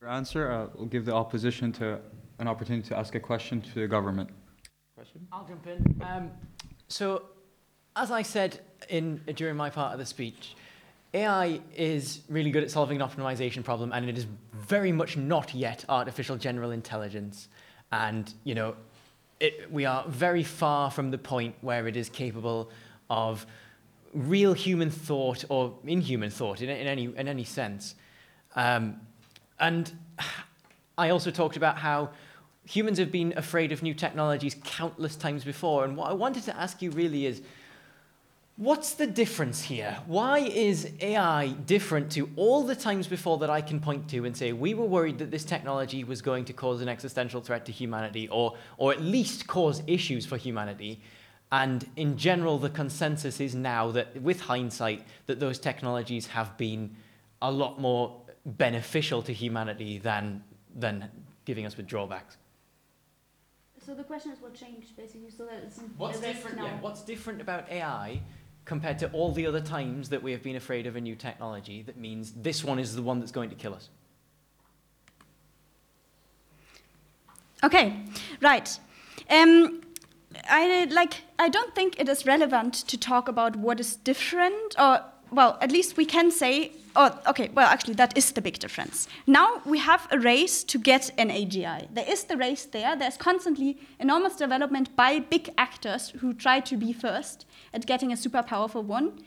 Your 0.00 0.10
answer, 0.10 0.50
uh, 0.50 0.66
we'll 0.74 0.86
give 0.86 1.04
the 1.04 1.14
opposition 1.14 1.70
to 1.74 2.00
an 2.40 2.48
opportunity 2.48 2.88
to 2.88 2.98
ask 2.98 3.14
a 3.14 3.20
question 3.20 3.60
to 3.60 3.74
the 3.80 3.86
government. 3.86 4.30
Question? 4.96 5.28
I'll 5.32 5.46
jump 5.46 5.66
in. 5.68 6.02
Um, 6.02 6.30
so, 6.88 7.22
as 7.94 8.10
I 8.10 8.22
said 8.22 8.60
in 8.88 9.20
during 9.34 9.56
my 9.56 9.70
part 9.70 9.92
of 9.92 9.98
the 9.98 10.06
speech, 10.06 10.56
AI 11.12 11.60
is 11.76 12.20
really 12.28 12.50
good 12.50 12.64
at 12.64 12.70
solving 12.70 13.00
an 13.00 13.08
optimization 13.08 13.62
problem, 13.62 13.92
and 13.92 14.08
it 14.08 14.18
is 14.18 14.26
very 14.52 14.92
much 14.92 15.16
not 15.16 15.54
yet 15.54 15.84
artificial 15.88 16.36
general 16.36 16.72
intelligence. 16.72 17.48
And 17.92 18.32
you 18.42 18.54
know, 18.54 18.74
it, 19.40 19.70
we 19.70 19.84
are 19.84 20.04
very 20.08 20.42
far 20.42 20.90
from 20.90 21.10
the 21.10 21.18
point 21.18 21.54
where 21.60 21.86
it 21.86 21.96
is 21.96 22.08
capable 22.08 22.70
of 23.08 23.46
real 24.12 24.52
human 24.52 24.90
thought 24.90 25.44
or 25.48 25.74
inhuman 25.84 26.30
thought 26.30 26.60
in, 26.60 26.68
in 26.68 26.86
any 26.86 27.04
in 27.04 27.28
any 27.28 27.44
sense. 27.44 27.94
Um, 28.56 29.00
and 29.58 29.92
I 30.98 31.10
also 31.10 31.30
talked 31.30 31.56
about 31.56 31.78
how 31.78 32.10
humans 32.64 32.98
have 32.98 33.12
been 33.12 33.34
afraid 33.36 33.72
of 33.72 33.82
new 33.82 33.94
technologies 33.94 34.56
countless 34.64 35.16
times 35.16 35.44
before. 35.44 35.84
And 35.84 35.96
what 35.96 36.10
I 36.10 36.14
wanted 36.14 36.44
to 36.44 36.56
ask 36.56 36.80
you 36.80 36.90
really 36.90 37.26
is 37.26 37.42
what's 38.56 38.94
the 38.94 39.06
difference 39.06 39.62
here? 39.62 39.98
Why 40.06 40.38
is 40.38 40.92
AI 41.00 41.48
different 41.48 42.12
to 42.12 42.30
all 42.36 42.62
the 42.62 42.76
times 42.76 43.06
before 43.06 43.38
that 43.38 43.50
I 43.50 43.60
can 43.60 43.80
point 43.80 44.08
to 44.10 44.24
and 44.24 44.36
say 44.36 44.52
we 44.52 44.74
were 44.74 44.84
worried 44.84 45.18
that 45.18 45.30
this 45.30 45.44
technology 45.44 46.04
was 46.04 46.22
going 46.22 46.44
to 46.46 46.52
cause 46.52 46.80
an 46.80 46.88
existential 46.88 47.40
threat 47.40 47.66
to 47.66 47.72
humanity 47.72 48.28
or, 48.28 48.54
or 48.76 48.92
at 48.92 49.02
least 49.02 49.46
cause 49.46 49.82
issues 49.86 50.24
for 50.24 50.36
humanity? 50.36 51.00
And 51.50 51.88
in 51.96 52.16
general, 52.16 52.58
the 52.58 52.70
consensus 52.70 53.40
is 53.40 53.54
now 53.54 53.90
that, 53.92 54.20
with 54.20 54.40
hindsight, 54.40 55.04
that 55.26 55.38
those 55.40 55.58
technologies 55.58 56.26
have 56.28 56.56
been 56.56 56.96
a 57.42 57.50
lot 57.50 57.80
more 57.80 58.20
beneficial 58.44 59.22
to 59.22 59.32
humanity 59.32 59.98
than, 59.98 60.42
than 60.74 61.10
giving 61.44 61.66
us 61.66 61.76
with 61.76 61.86
drawbacks. 61.86 62.38
So 63.84 63.94
the 63.94 64.02
question 64.02 64.32
is 64.32 64.40
what 64.40 64.54
changed, 64.54 64.96
basically, 64.96 65.30
so 65.30 65.44
that 65.44 65.62
it's 65.64 65.78
What's 65.98 66.18
different, 66.18 66.56
now. 66.56 66.64
yeah, 66.64 66.80
what's 66.80 67.02
different 67.02 67.40
about 67.40 67.70
AI 67.70 68.20
compared 68.64 68.98
to 68.98 69.10
all 69.12 69.32
the 69.32 69.46
other 69.46 69.60
times 69.60 70.08
that 70.08 70.22
we 70.22 70.32
have 70.32 70.42
been 70.42 70.56
afraid 70.56 70.86
of 70.86 70.96
a 70.96 71.00
new 71.00 71.14
technology 71.14 71.82
that 71.82 71.96
means 71.96 72.32
this 72.32 72.64
one 72.64 72.78
is 72.78 72.96
the 72.96 73.02
one 73.02 73.20
that's 73.20 73.32
going 73.32 73.50
to 73.50 73.56
kill 73.56 73.74
us? 73.74 73.88
Okay, 77.62 77.96
right. 78.40 78.78
Um, 79.30 79.80
I 80.44 80.86
like. 80.90 81.22
I 81.38 81.48
don't 81.48 81.74
think 81.74 81.98
it 81.98 82.08
is 82.08 82.26
relevant 82.26 82.74
to 82.74 82.98
talk 82.98 83.28
about 83.28 83.56
what 83.56 83.80
is 83.80 83.96
different, 83.96 84.74
or 84.78 85.00
well, 85.34 85.58
at 85.60 85.70
least 85.72 85.96
we 85.96 86.04
can 86.04 86.30
say. 86.30 86.72
Oh, 86.96 87.10
okay. 87.26 87.50
Well, 87.52 87.66
actually, 87.66 87.94
that 87.94 88.16
is 88.16 88.30
the 88.32 88.40
big 88.40 88.60
difference. 88.60 89.08
Now 89.26 89.60
we 89.64 89.78
have 89.78 90.06
a 90.12 90.18
race 90.18 90.62
to 90.64 90.78
get 90.78 91.10
an 91.18 91.28
AGI. 91.28 91.88
There 91.92 92.08
is 92.08 92.24
the 92.24 92.36
race 92.36 92.66
there. 92.66 92.94
There's 92.96 93.16
constantly 93.16 93.78
enormous 93.98 94.36
development 94.36 94.94
by 94.94 95.18
big 95.18 95.50
actors 95.58 96.10
who 96.20 96.32
try 96.34 96.60
to 96.60 96.76
be 96.76 96.92
first 96.92 97.46
at 97.72 97.86
getting 97.86 98.12
a 98.12 98.16
super 98.16 98.42
powerful 98.42 98.82
one. 98.82 99.18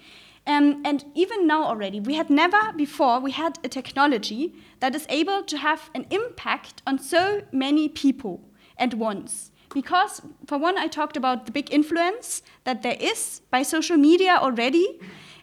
Um, 0.46 0.82
and 0.86 1.04
even 1.14 1.46
now 1.46 1.66
already, 1.66 2.00
we 2.00 2.14
had 2.14 2.30
never 2.30 2.72
before 2.74 3.20
we 3.20 3.32
had 3.32 3.60
a 3.66 3.68
technology 3.68 4.54
that 4.80 4.96
is 4.96 5.06
able 5.10 5.44
to 5.44 5.58
have 5.58 5.90
an 5.94 6.06
impact 6.10 6.82
on 6.88 7.00
so 7.00 7.42
many 7.52 7.90
people 7.90 8.40
at 8.78 8.94
once. 8.94 9.52
because, 9.74 10.22
for 10.46 10.58
one, 10.58 10.78
I 10.78 10.88
talked 10.88 11.18
about 11.18 11.46
the 11.46 11.52
big 11.52 11.72
influence 11.72 12.42
that 12.64 12.84
there 12.84 12.98
is 13.00 13.42
by 13.52 13.64
social 13.64 13.98
media 13.98 14.38
already. 14.40 15.00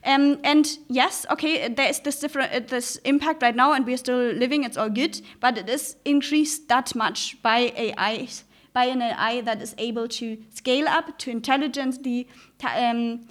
Um, 0.07 0.38
and 0.44 0.66
yes, 0.88 1.24
okay, 1.30 1.68
there 1.68 1.88
is 1.88 2.00
this 2.00 2.20
different 2.20 2.52
uh, 2.52 2.61
this 2.61 2.96
impact 3.05 3.42
right 3.42 3.57
now, 3.57 3.72
and 3.72 3.86
we 3.86 3.94
are 3.94 3.98
still 3.98 4.32
living. 4.32 4.64
It's 4.64 4.76
all 4.76 4.90
good, 4.90 5.20
but 5.40 5.57
it 5.57 5.68
is 5.68 5.96
increased 6.05 6.68
that 6.68 6.94
much 6.94 7.40
by 7.42 7.72
AI, 7.74 8.28
by 8.74 8.84
an 8.84 9.00
AI 9.00 9.40
that 9.40 9.62
is 9.62 9.74
able 9.78 10.07
to 10.09 10.36
scale 10.55 10.88
up 10.88 11.18
to 11.20 11.30
intelligently 11.30 12.28
um, 12.62 13.26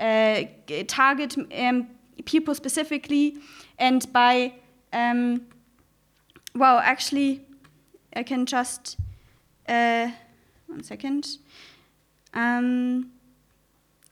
uh, 0.00 0.42
target 0.88 1.36
um, 1.56 1.86
people 2.24 2.56
specifically, 2.56 3.36
and 3.78 4.12
by 4.12 4.54
um, 4.92 5.46
well, 6.56 6.78
actually, 6.78 7.42
I 8.16 8.24
can 8.24 8.46
just 8.46 8.96
uh, 9.68 10.10
one 10.66 10.82
second. 10.82 11.38
Um, 12.34 13.12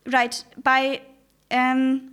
right 0.06 0.44
by 0.62 1.00
um, 1.54 2.10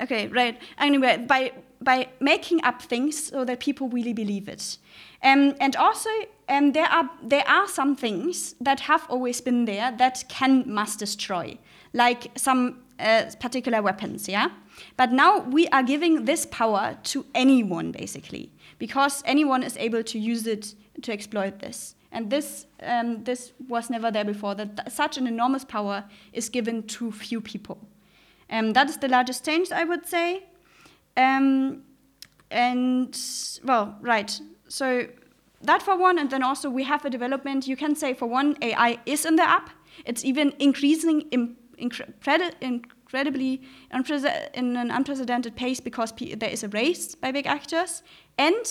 okay 0.00 0.28
right. 0.28 0.58
Anyway 0.78 1.18
by 1.18 1.52
by 1.80 2.08
making 2.20 2.62
up 2.64 2.82
things 2.82 3.26
so 3.26 3.44
that 3.44 3.60
people 3.60 3.88
really 3.88 4.12
believe 4.12 4.48
it. 4.48 4.78
Um, 5.22 5.54
and 5.60 5.76
also 5.76 6.10
um, 6.48 6.72
there 6.72 6.86
are 6.86 7.10
there 7.22 7.46
are 7.48 7.68
some 7.68 7.96
things 7.96 8.54
that 8.60 8.80
have 8.80 9.06
always 9.08 9.40
been 9.40 9.64
there 9.64 9.92
that 9.98 10.24
can 10.28 10.64
mass 10.66 10.96
destroy 10.96 11.58
like 11.92 12.30
some 12.36 12.82
uh, 12.98 13.24
particular 13.40 13.82
weapons 13.82 14.28
yeah? 14.28 14.48
But 14.96 15.12
now 15.12 15.40
we 15.40 15.68
are 15.68 15.82
giving 15.82 16.24
this 16.24 16.46
power 16.46 16.96
to 17.04 17.26
anyone 17.34 17.92
basically 17.92 18.50
because 18.78 19.22
anyone 19.26 19.62
is 19.62 19.76
able 19.76 20.02
to 20.04 20.18
use 20.18 20.46
it 20.46 20.74
to 21.02 21.12
exploit 21.12 21.58
this 21.58 21.94
and 22.12 22.30
this 22.30 22.66
um, 22.82 23.24
this 23.24 23.52
was 23.68 23.90
never 23.90 24.10
there 24.10 24.24
before 24.24 24.54
that 24.54 24.76
th- 24.76 24.88
such 24.90 25.18
an 25.18 25.26
enormous 25.26 25.64
power 25.64 26.04
is 26.32 26.48
given 26.48 26.82
to 26.84 27.10
few 27.10 27.40
people. 27.40 27.78
Um, 28.50 28.72
that 28.74 28.90
is 28.90 28.98
the 28.98 29.08
largest 29.08 29.44
change 29.44 29.72
i 29.72 29.84
would 29.84 30.06
say. 30.06 30.44
Um, 31.16 31.82
and 32.50 33.18
well 33.64 33.96
right. 34.00 34.40
So 34.68 35.06
that 35.62 35.82
for 35.82 35.96
one 35.96 36.18
and 36.18 36.30
then 36.30 36.42
also 36.42 36.68
we 36.68 36.84
have 36.84 37.04
a 37.04 37.10
development 37.10 37.66
you 37.66 37.76
can 37.76 37.94
say 37.94 38.14
for 38.14 38.26
one 38.26 38.56
ai 38.62 38.98
is 39.06 39.24
in 39.24 39.36
the 39.36 39.48
app. 39.48 39.70
It's 40.04 40.24
even 40.24 40.52
increasing 40.58 41.22
in, 41.30 41.56
incredi- 41.78 42.54
incredibly 42.60 43.62
in 44.54 44.76
an 44.76 44.90
unprecedented 44.90 45.54
pace 45.56 45.80
because 45.80 46.12
there 46.12 46.50
is 46.50 46.62
a 46.62 46.68
race 46.68 47.14
by 47.14 47.32
big 47.32 47.46
actors. 47.46 48.02
And 48.38 48.66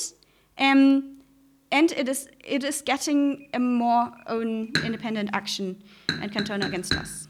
um, 0.58 1.21
and 1.72 1.92
it 1.92 2.08
is 2.08 2.30
it 2.44 2.64
is 2.64 2.82
getting 2.82 3.50
a 3.54 3.60
more 3.60 4.12
own 4.28 4.72
independent 4.84 5.30
action 5.34 5.82
and 6.22 6.32
can 6.32 6.44
turn 6.44 6.62
against 6.64 6.94
us 6.94 7.28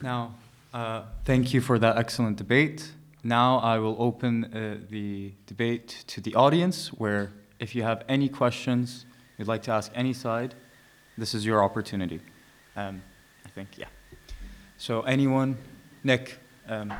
Now, 0.00 0.34
uh, 0.72 1.02
thank 1.24 1.52
you 1.52 1.60
for 1.60 1.78
that 1.78 1.96
excellent 1.96 2.36
debate. 2.36 2.92
Now 3.24 3.58
I 3.58 3.78
will 3.78 3.96
open 3.98 4.44
uh, 4.44 4.78
the 4.90 5.32
debate 5.46 6.04
to 6.06 6.20
the 6.20 6.34
audience, 6.34 6.88
where 6.88 7.32
if 7.58 7.74
you 7.74 7.82
have 7.82 8.04
any 8.08 8.28
questions 8.28 9.06
you'd 9.36 9.48
like 9.48 9.62
to 9.62 9.72
ask 9.72 9.90
any 9.94 10.12
side, 10.12 10.54
this 11.16 11.34
is 11.34 11.44
your 11.44 11.64
opportunity. 11.64 12.20
Um, 12.76 13.02
I 13.44 13.48
think, 13.48 13.76
yeah. 13.76 13.88
So 14.76 15.02
anyone, 15.02 15.56
Nick, 16.04 16.38
um, 16.68 16.92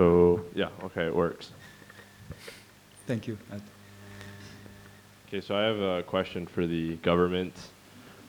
So, 0.00 0.42
yeah, 0.54 0.70
okay, 0.84 1.04
it 1.04 1.14
works. 1.14 1.50
thank 3.06 3.28
you. 3.28 3.36
Okay, 5.28 5.42
so 5.42 5.54
I 5.54 5.60
have 5.60 5.78
a 5.78 6.02
question 6.04 6.46
for 6.46 6.66
the 6.66 6.96
government. 6.96 7.52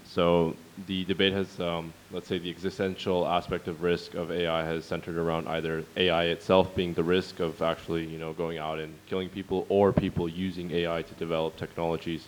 So 0.03 0.53
the 0.85 1.05
debate 1.05 1.31
has, 1.31 1.61
um, 1.61 1.93
let's 2.11 2.27
say, 2.27 2.39
the 2.39 2.49
existential 2.49 3.25
aspect 3.25 3.69
of 3.69 3.83
risk 3.83 4.15
of 4.15 4.31
AI 4.31 4.65
has 4.65 4.83
centered 4.83 5.15
around 5.15 5.47
either 5.47 5.85
AI 5.95 6.25
itself 6.25 6.75
being 6.75 6.93
the 6.93 7.05
risk 7.05 7.39
of 7.39 7.61
actually, 7.61 8.05
you 8.05 8.19
know, 8.19 8.33
going 8.33 8.57
out 8.57 8.77
and 8.77 8.93
killing 9.07 9.29
people, 9.29 9.65
or 9.69 9.93
people 9.93 10.27
using 10.27 10.69
AI 10.71 11.03
to 11.03 11.13
develop 11.13 11.55
technologies 11.55 12.27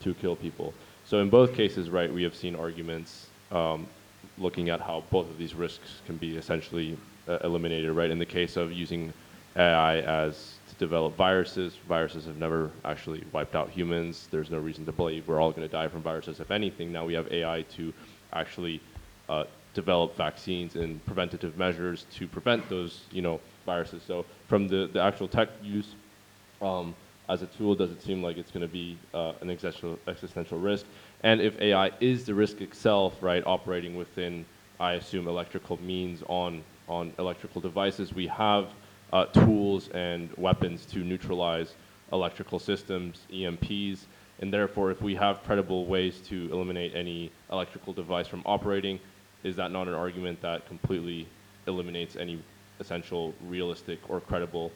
to 0.00 0.14
kill 0.14 0.36
people. 0.36 0.72
So 1.04 1.18
in 1.18 1.28
both 1.28 1.52
cases, 1.52 1.90
right, 1.90 2.10
we 2.10 2.22
have 2.22 2.34
seen 2.34 2.56
arguments 2.56 3.26
um, 3.52 3.86
looking 4.38 4.70
at 4.70 4.80
how 4.80 5.04
both 5.10 5.28
of 5.28 5.36
these 5.36 5.54
risks 5.54 6.00
can 6.06 6.16
be 6.16 6.38
essentially 6.38 6.96
eliminated, 7.44 7.90
right? 7.92 8.10
In 8.10 8.18
the 8.18 8.26
case 8.26 8.56
of 8.56 8.72
using 8.72 9.12
AI 9.56 10.00
as 10.00 10.54
to 10.68 10.74
develop 10.76 11.16
viruses, 11.16 11.76
viruses 11.88 12.24
have 12.26 12.36
never 12.36 12.70
actually 12.84 13.24
wiped 13.32 13.56
out 13.56 13.70
humans. 13.70 14.28
There's 14.30 14.50
no 14.50 14.58
reason 14.58 14.86
to 14.86 14.92
believe 14.92 15.26
we're 15.28 15.40
all 15.40 15.50
going 15.50 15.66
to 15.66 15.72
die 15.72 15.88
from 15.88 16.02
viruses. 16.02 16.40
If 16.40 16.50
anything, 16.50 16.92
now 16.92 17.04
we 17.04 17.14
have 17.14 17.32
AI 17.32 17.62
to 17.76 17.92
actually 18.32 18.80
uh, 19.28 19.44
develop 19.74 20.16
vaccines 20.16 20.76
and 20.76 21.04
preventative 21.06 21.56
measures 21.56 22.06
to 22.14 22.26
prevent 22.26 22.68
those, 22.68 23.02
you 23.10 23.22
know, 23.22 23.40
viruses. 23.66 24.02
So 24.06 24.24
from 24.48 24.68
the, 24.68 24.88
the 24.92 25.00
actual 25.00 25.28
tech 25.28 25.48
use, 25.62 25.94
um, 26.60 26.94
as 27.28 27.42
a 27.42 27.46
tool, 27.46 27.76
does 27.76 27.92
it 27.92 28.02
seem 28.02 28.22
like 28.22 28.36
it's 28.36 28.50
going 28.50 28.66
to 28.66 28.72
be 28.72 28.98
uh, 29.14 29.32
an 29.40 29.50
existential, 29.50 29.98
existential 30.08 30.58
risk? 30.58 30.84
And 31.22 31.40
if 31.40 31.58
AI 31.60 31.92
is 32.00 32.24
the 32.26 32.34
risk 32.34 32.60
itself, 32.60 33.14
right, 33.20 33.42
operating 33.46 33.96
within, 33.96 34.44
I 34.80 34.94
assume, 34.94 35.28
electrical 35.28 35.80
means 35.80 36.24
on, 36.26 36.64
on 36.90 37.12
electrical 37.18 37.60
devices, 37.60 38.12
we 38.12 38.26
have 38.26 38.68
uh, 39.12 39.24
tools 39.26 39.88
and 39.88 40.28
weapons 40.36 40.84
to 40.86 40.98
neutralize 40.98 41.74
electrical 42.12 42.58
systems, 42.58 43.20
EMPs, 43.32 44.00
and 44.40 44.52
therefore, 44.52 44.90
if 44.90 45.00
we 45.02 45.14
have 45.14 45.42
credible 45.44 45.86
ways 45.86 46.20
to 46.28 46.48
eliminate 46.52 46.94
any 46.94 47.30
electrical 47.52 47.92
device 47.92 48.26
from 48.26 48.42
operating, 48.46 48.98
is 49.44 49.54
that 49.56 49.70
not 49.70 49.86
an 49.86 49.94
argument 49.94 50.40
that 50.42 50.66
completely 50.66 51.26
eliminates 51.66 52.16
any 52.16 52.42
essential, 52.80 53.34
realistic, 53.46 53.98
or 54.08 54.20
credible 54.20 54.72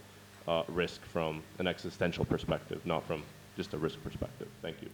uh, 0.47 0.63
risk 0.69 1.03
from 1.07 1.43
an 1.59 1.67
existential 1.67 2.25
perspective, 2.25 2.81
not 2.85 3.07
from 3.07 3.23
just 3.57 3.73
a 3.73 3.79
risk 3.79 4.03
perspective? 4.05 4.49
Thank 4.63 4.83
you. 4.83 4.91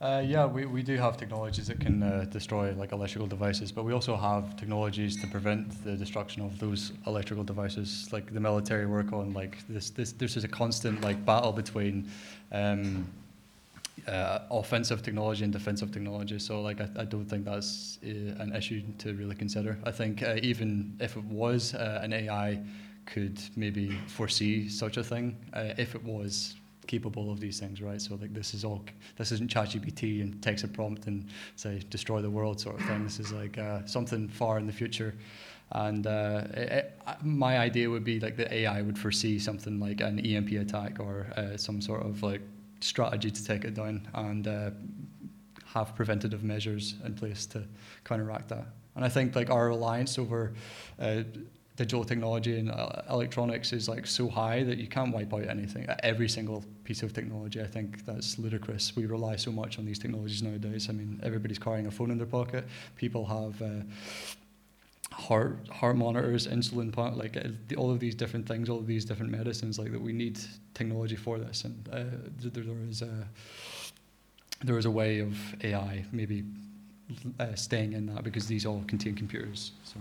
Uh, 0.00 0.22
yeah, 0.24 0.46
we, 0.46 0.64
we 0.64 0.82
do 0.82 0.96
have 0.96 1.18
technologies 1.18 1.66
that 1.66 1.78
can 1.78 2.02
uh, 2.02 2.24
destroy 2.30 2.72
like 2.72 2.92
electrical 2.92 3.26
devices, 3.26 3.70
but 3.70 3.84
we 3.84 3.92
also 3.92 4.16
have 4.16 4.56
technologies 4.56 5.20
to 5.20 5.26
prevent 5.26 5.84
the 5.84 5.94
destruction 5.94 6.40
of 6.40 6.58
those 6.58 6.92
electrical 7.06 7.44
devices. 7.44 8.08
Like 8.10 8.32
the 8.32 8.40
military 8.40 8.86
work 8.86 9.12
on 9.12 9.34
like 9.34 9.58
this 9.68 9.90
this 9.90 10.12
this 10.12 10.38
is 10.38 10.44
a 10.44 10.48
constant 10.48 11.02
like 11.02 11.22
battle 11.26 11.52
between 11.52 12.10
um, 12.50 13.06
uh, 14.08 14.38
offensive 14.50 15.02
technology 15.02 15.44
and 15.44 15.52
defensive 15.52 15.92
technology. 15.92 16.38
So 16.38 16.62
like 16.62 16.80
I, 16.80 16.88
I 17.00 17.04
don't 17.04 17.26
think 17.26 17.44
that's 17.44 17.98
uh, 18.02 18.08
an 18.42 18.56
issue 18.56 18.82
to 19.00 19.12
really 19.12 19.34
consider. 19.34 19.76
I 19.84 19.90
think 19.90 20.22
uh, 20.22 20.36
even 20.42 20.96
if 20.98 21.18
it 21.18 21.24
was 21.24 21.74
uh, 21.74 22.00
an 22.02 22.14
AI 22.14 22.58
could 23.04 23.38
maybe 23.54 23.98
foresee 24.06 24.66
such 24.70 24.96
a 24.96 25.04
thing 25.04 25.36
if 25.76 25.94
it 25.94 26.02
was 26.02 26.54
capable 26.90 27.30
of 27.30 27.38
these 27.38 27.60
things, 27.60 27.80
right? 27.80 28.02
So 28.02 28.16
like 28.16 28.34
this 28.34 28.52
is 28.52 28.64
all 28.64 28.84
this 29.16 29.30
isn't 29.30 29.48
ChatGPT 29.48 30.22
and 30.22 30.42
text 30.42 30.64
a 30.64 30.68
prompt 30.68 31.06
and 31.06 31.28
say 31.54 31.80
destroy 31.88 32.20
the 32.20 32.30
world 32.30 32.58
sort 32.60 32.80
of 32.80 32.86
thing. 32.86 33.04
This 33.04 33.20
is 33.20 33.30
like 33.32 33.58
uh, 33.58 33.86
something 33.86 34.28
far 34.28 34.58
in 34.58 34.66
the 34.66 34.72
future. 34.72 35.14
And 35.72 36.04
uh, 36.04 36.42
it, 36.52 36.68
it, 36.78 37.00
my 37.22 37.58
idea 37.58 37.88
would 37.88 38.02
be 38.02 38.18
like 38.18 38.36
the 38.36 38.52
AI 38.52 38.82
would 38.82 38.98
foresee 38.98 39.38
something 39.38 39.78
like 39.78 40.00
an 40.00 40.18
EMP 40.18 40.50
attack 40.66 40.98
or 40.98 41.28
uh, 41.36 41.56
some 41.56 41.80
sort 41.80 42.02
of 42.04 42.24
like 42.24 42.42
strategy 42.80 43.30
to 43.30 43.44
take 43.44 43.64
it 43.64 43.74
down 43.74 44.08
and 44.14 44.48
uh, 44.48 44.70
have 45.66 45.94
preventative 45.94 46.42
measures 46.42 46.96
in 47.04 47.14
place 47.14 47.46
to 47.46 47.62
counteract 48.02 48.48
that. 48.48 48.66
And 48.96 49.04
I 49.04 49.08
think 49.08 49.36
like 49.36 49.48
our 49.50 49.68
reliance 49.68 50.18
over 50.18 50.54
uh, 50.98 51.22
digital 51.80 52.04
technology 52.04 52.58
and 52.58 52.70
uh, 52.70 53.00
electronics 53.08 53.72
is 53.72 53.88
like 53.88 54.06
so 54.06 54.28
high 54.28 54.62
that 54.62 54.76
you 54.76 54.86
can't 54.86 55.14
wipe 55.14 55.32
out 55.32 55.46
anything. 55.48 55.86
Every 56.02 56.28
single 56.28 56.62
piece 56.84 57.02
of 57.02 57.14
technology, 57.14 57.58
I 57.62 57.66
think 57.66 58.04
that's 58.04 58.38
ludicrous. 58.38 58.94
We 58.94 59.06
rely 59.06 59.36
so 59.36 59.50
much 59.50 59.78
on 59.78 59.86
these 59.86 59.98
technologies 59.98 60.42
nowadays. 60.42 60.90
I 60.90 60.92
mean, 60.92 61.18
everybody's 61.22 61.58
carrying 61.58 61.86
a 61.86 61.90
phone 61.90 62.10
in 62.10 62.18
their 62.18 62.32
pocket. 62.40 62.64
People 62.96 63.24
have. 63.26 63.62
Uh, 63.62 63.82
heart 65.12 65.68
heart 65.80 65.96
monitors, 65.96 66.46
insulin 66.46 66.92
pump, 66.92 67.16
like 67.16 67.36
uh, 67.36 67.48
all 67.76 67.90
of 67.90 67.98
these 67.98 68.14
different 68.14 68.46
things, 68.46 68.68
all 68.70 68.78
of 68.78 68.86
these 68.86 69.04
different 69.04 69.30
medicines, 69.32 69.76
like 69.76 69.90
that 69.90 70.00
we 70.00 70.12
need 70.12 70.38
technology 70.72 71.16
for 71.16 71.36
this, 71.36 71.64
and 71.64 71.76
uh, 71.92 72.04
th- 72.40 72.54
there 72.54 72.64
is 72.88 73.02
a 73.02 73.14
there 74.62 74.78
is 74.78 74.86
a 74.86 74.90
way 75.00 75.18
of 75.18 75.34
AI 75.64 76.04
maybe 76.12 76.44
uh, 77.40 77.54
staying 77.54 77.92
in 77.92 78.06
that 78.06 78.22
because 78.22 78.46
these 78.46 78.64
all 78.64 78.84
contain 78.86 79.14
computers. 79.16 79.72
So. 79.82 79.98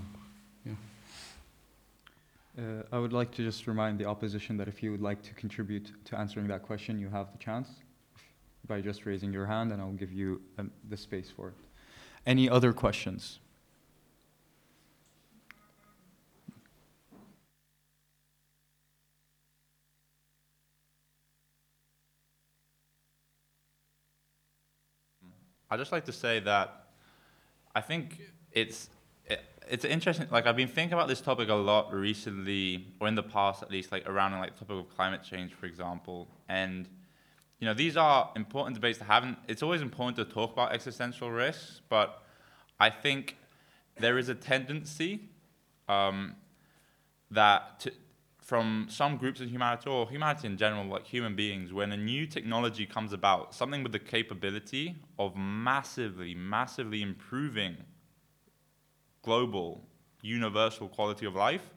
Uh, 2.59 2.83
I 2.91 2.99
would 2.99 3.13
like 3.13 3.31
to 3.31 3.43
just 3.43 3.67
remind 3.67 3.99
the 3.99 4.05
opposition 4.05 4.57
that 4.57 4.67
if 4.67 4.83
you 4.83 4.91
would 4.91 5.01
like 5.01 5.21
to 5.21 5.33
contribute 5.33 5.93
to 6.03 6.19
answering 6.19 6.47
that 6.47 6.61
question, 6.61 6.99
you 6.99 7.07
have 7.07 7.31
the 7.31 7.37
chance 7.37 7.69
by 8.67 8.81
just 8.81 9.05
raising 9.05 9.31
your 9.31 9.45
hand, 9.45 9.71
and 9.71 9.81
I'll 9.81 9.93
give 9.93 10.11
you 10.11 10.41
um, 10.57 10.69
the 10.89 10.97
space 10.97 11.31
for 11.33 11.49
it. 11.49 11.53
Any 12.25 12.49
other 12.49 12.73
questions? 12.73 13.39
I'd 25.71 25.77
just 25.79 25.93
like 25.93 26.05
to 26.05 26.11
say 26.11 26.41
that 26.41 26.87
I 27.73 27.79
think 27.79 28.19
it's 28.51 28.89
it's 29.69 29.85
interesting. 29.85 30.27
Like 30.31 30.47
I've 30.47 30.55
been 30.55 30.67
thinking 30.67 30.93
about 30.93 31.07
this 31.07 31.21
topic 31.21 31.49
a 31.49 31.53
lot 31.53 31.93
recently, 31.93 32.87
or 32.99 33.07
in 33.07 33.15
the 33.15 33.23
past 33.23 33.61
at 33.61 33.69
least, 33.69 33.91
like 33.91 34.09
around 34.09 34.37
like 34.39 34.53
the 34.53 34.65
topic 34.65 34.85
of 34.85 34.95
climate 34.95 35.23
change, 35.23 35.53
for 35.53 35.67
example. 35.67 36.27
And 36.49 36.89
you 37.59 37.65
know, 37.65 37.73
these 37.73 37.95
are 37.95 38.31
important 38.35 38.75
debates 38.75 38.97
to 38.99 39.03
have. 39.05 39.23
And 39.23 39.35
it's 39.47 39.61
always 39.61 39.81
important 39.81 40.17
to 40.17 40.33
talk 40.33 40.53
about 40.53 40.73
existential 40.73 41.29
risks, 41.29 41.81
but 41.87 42.23
I 42.79 42.89
think 42.89 43.37
there 43.99 44.17
is 44.17 44.29
a 44.29 44.35
tendency 44.35 45.29
um, 45.87 46.35
that 47.29 47.81
to, 47.81 47.91
from 48.39 48.87
some 48.89 49.17
groups 49.17 49.41
in 49.41 49.49
humanity 49.49 49.89
or 49.89 50.09
humanity 50.09 50.47
in 50.47 50.57
general, 50.57 50.85
like 50.85 51.05
human 51.05 51.35
beings, 51.35 51.71
when 51.71 51.91
a 51.91 51.97
new 51.97 52.25
technology 52.25 52.85
comes 52.87 53.13
about, 53.13 53.53
something 53.53 53.83
with 53.83 53.91
the 53.91 53.99
capability 53.99 54.95
of 55.19 55.35
massively, 55.35 56.33
massively 56.33 57.03
improving 57.03 57.77
global, 59.21 59.83
universal 60.21 60.87
quality 60.87 61.25
of 61.25 61.35
life, 61.35 61.73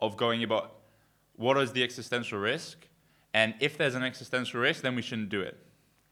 of 0.00 0.16
going 0.16 0.42
about 0.42 0.76
what 1.36 1.56
is 1.56 1.72
the 1.72 1.82
existential 1.82 2.38
risk, 2.38 2.86
and 3.32 3.54
if 3.58 3.76
there's 3.76 3.96
an 3.96 4.04
existential 4.04 4.60
risk, 4.60 4.82
then 4.82 4.94
we 4.94 5.02
shouldn't 5.02 5.28
do 5.28 5.40
it. 5.40 5.58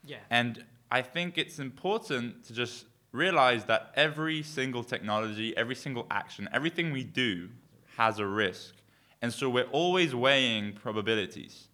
Yeah. 0.05 0.17
And 0.31 0.65
I 0.91 1.03
think 1.03 1.39
it's 1.39 1.61
important 1.61 2.45
to 2.47 2.53
just 2.53 2.87
realize 3.13 3.65
that 3.67 3.93
every 3.95 4.43
single 4.43 4.83
technology, 4.83 5.57
every 5.57 5.77
single 5.77 6.07
action, 6.11 6.49
everything 6.53 6.93
we 6.93 7.05
do 7.05 7.49
has 7.97 8.19
a 8.19 8.27
risk. 8.27 8.75
And 9.21 9.33
so 9.33 9.49
we're 9.49 9.71
always 9.71 10.15
weighing 10.15 10.73
probabilities. 10.73 11.69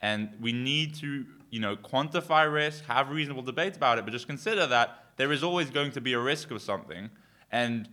And 0.00 0.30
we 0.40 0.52
need 0.52 0.94
to, 0.96 1.26
you 1.50 1.58
know, 1.58 1.74
quantify 1.76 2.52
risk, 2.52 2.84
have 2.84 3.10
reasonable 3.10 3.42
debates 3.42 3.76
about 3.76 3.98
it, 3.98 4.04
but 4.04 4.12
just 4.12 4.28
consider 4.28 4.66
that 4.68 5.04
there 5.16 5.32
is 5.32 5.42
always 5.42 5.70
going 5.70 5.90
to 5.92 6.00
be 6.00 6.12
a 6.12 6.20
risk 6.20 6.50
of 6.52 6.62
something. 6.62 7.10
And 7.52 7.88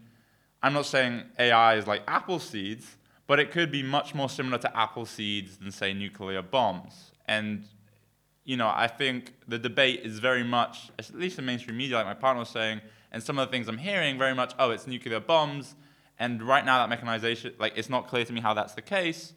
I'm 0.64 0.74
not 0.74 0.86
saying 0.86 1.24
AI 1.38 1.76
is 1.76 1.86
like 1.86 2.01
apple 2.07 2.39
seeds, 2.39 2.97
but 3.28 3.39
it 3.39 3.51
could 3.51 3.72
be 3.72 3.84
much 3.84 4.16
more 4.16 4.30
similar 4.30 4.57
to 4.57 4.78
apple 4.78 5.05
seeds 5.05 5.57
than, 5.57 5.72
say, 5.72 5.93
nuclear 5.93 6.41
bombs. 6.41 7.12
And, 7.28 7.66
you 8.43 8.57
know, 8.57 8.72
I 8.74 8.88
think 8.88 9.34
the 9.47 9.60
debate 9.60 10.01
is 10.03 10.18
very 10.18 10.43
much, 10.43 10.89
at 10.97 11.14
least 11.14 11.38
in 11.38 11.45
mainstream 11.45 11.78
media, 11.78 11.97
like 11.97 12.07
my 12.07 12.16
partner 12.16 12.39
was 12.39 12.49
saying, 12.49 12.82
and 13.12 13.22
some 13.22 13.38
of 13.38 13.47
the 13.47 13.51
things 13.51 13.68
I'm 13.68 13.78
hearing, 13.78 14.18
very 14.18 14.34
much, 14.34 14.53
oh, 14.57 14.72
it's 14.72 14.88
nuclear 14.88 15.20
bombs. 15.20 15.76
And 16.18 16.41
right 16.41 16.66
now, 16.66 16.80
that 16.80 16.89
mechanization, 16.89 17.53
like, 17.60 17.74
it's 17.76 17.89
not 17.89 18.07
clear 18.07 18.26
to 18.26 18.34
me 18.34 18.41
how 18.41 18.53
that's 18.53 18.74
the 18.74 18.82
case. 18.82 19.34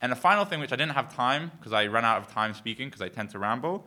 And 0.00 0.10
the 0.10 0.16
final 0.16 0.44
thing, 0.44 0.60
which 0.60 0.72
I 0.72 0.76
didn't 0.76 0.94
have 0.94 1.14
time, 1.14 1.52
because 1.58 1.72
I 1.72 1.86
ran 1.86 2.04
out 2.04 2.22
of 2.22 2.32
time 2.32 2.54
speaking, 2.54 2.88
because 2.88 3.02
I 3.02 3.08
tend 3.08 3.30
to 3.30 3.38
ramble, 3.38 3.86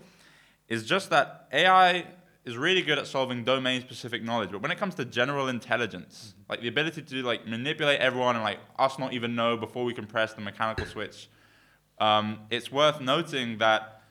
is 0.69 0.85
just 0.85 1.09
that 1.09 1.47
AI 1.51 2.05
is 2.45 2.57
really 2.57 2.81
good 2.81 2.99
at 2.99 3.07
solving 3.07 3.43
domain-specific 3.43 4.21
knowledge, 4.21 4.51
but 4.51 4.61
when 4.61 4.71
it 4.71 4.77
comes 4.77 4.95
to 4.95 5.05
general 5.05 5.47
intelligence, 5.47 6.35
like 6.49 6.61
the 6.61 6.67
ability 6.67 7.01
to 7.01 7.23
like 7.23 7.47
manipulate 7.47 7.99
everyone 7.99 8.35
and 8.35 8.43
like 8.43 8.59
us 8.77 8.99
not 8.99 9.13
even 9.13 9.33
know 9.33 9.55
before 9.55 9.85
we 9.85 9.93
can 9.93 10.05
press 10.05 10.33
the 10.33 10.41
mechanical 10.41 10.85
switch, 10.85 11.29
um, 11.99 12.39
it's 12.49 12.71
worth 12.71 12.99
noting 12.99 13.59
that 13.59 14.01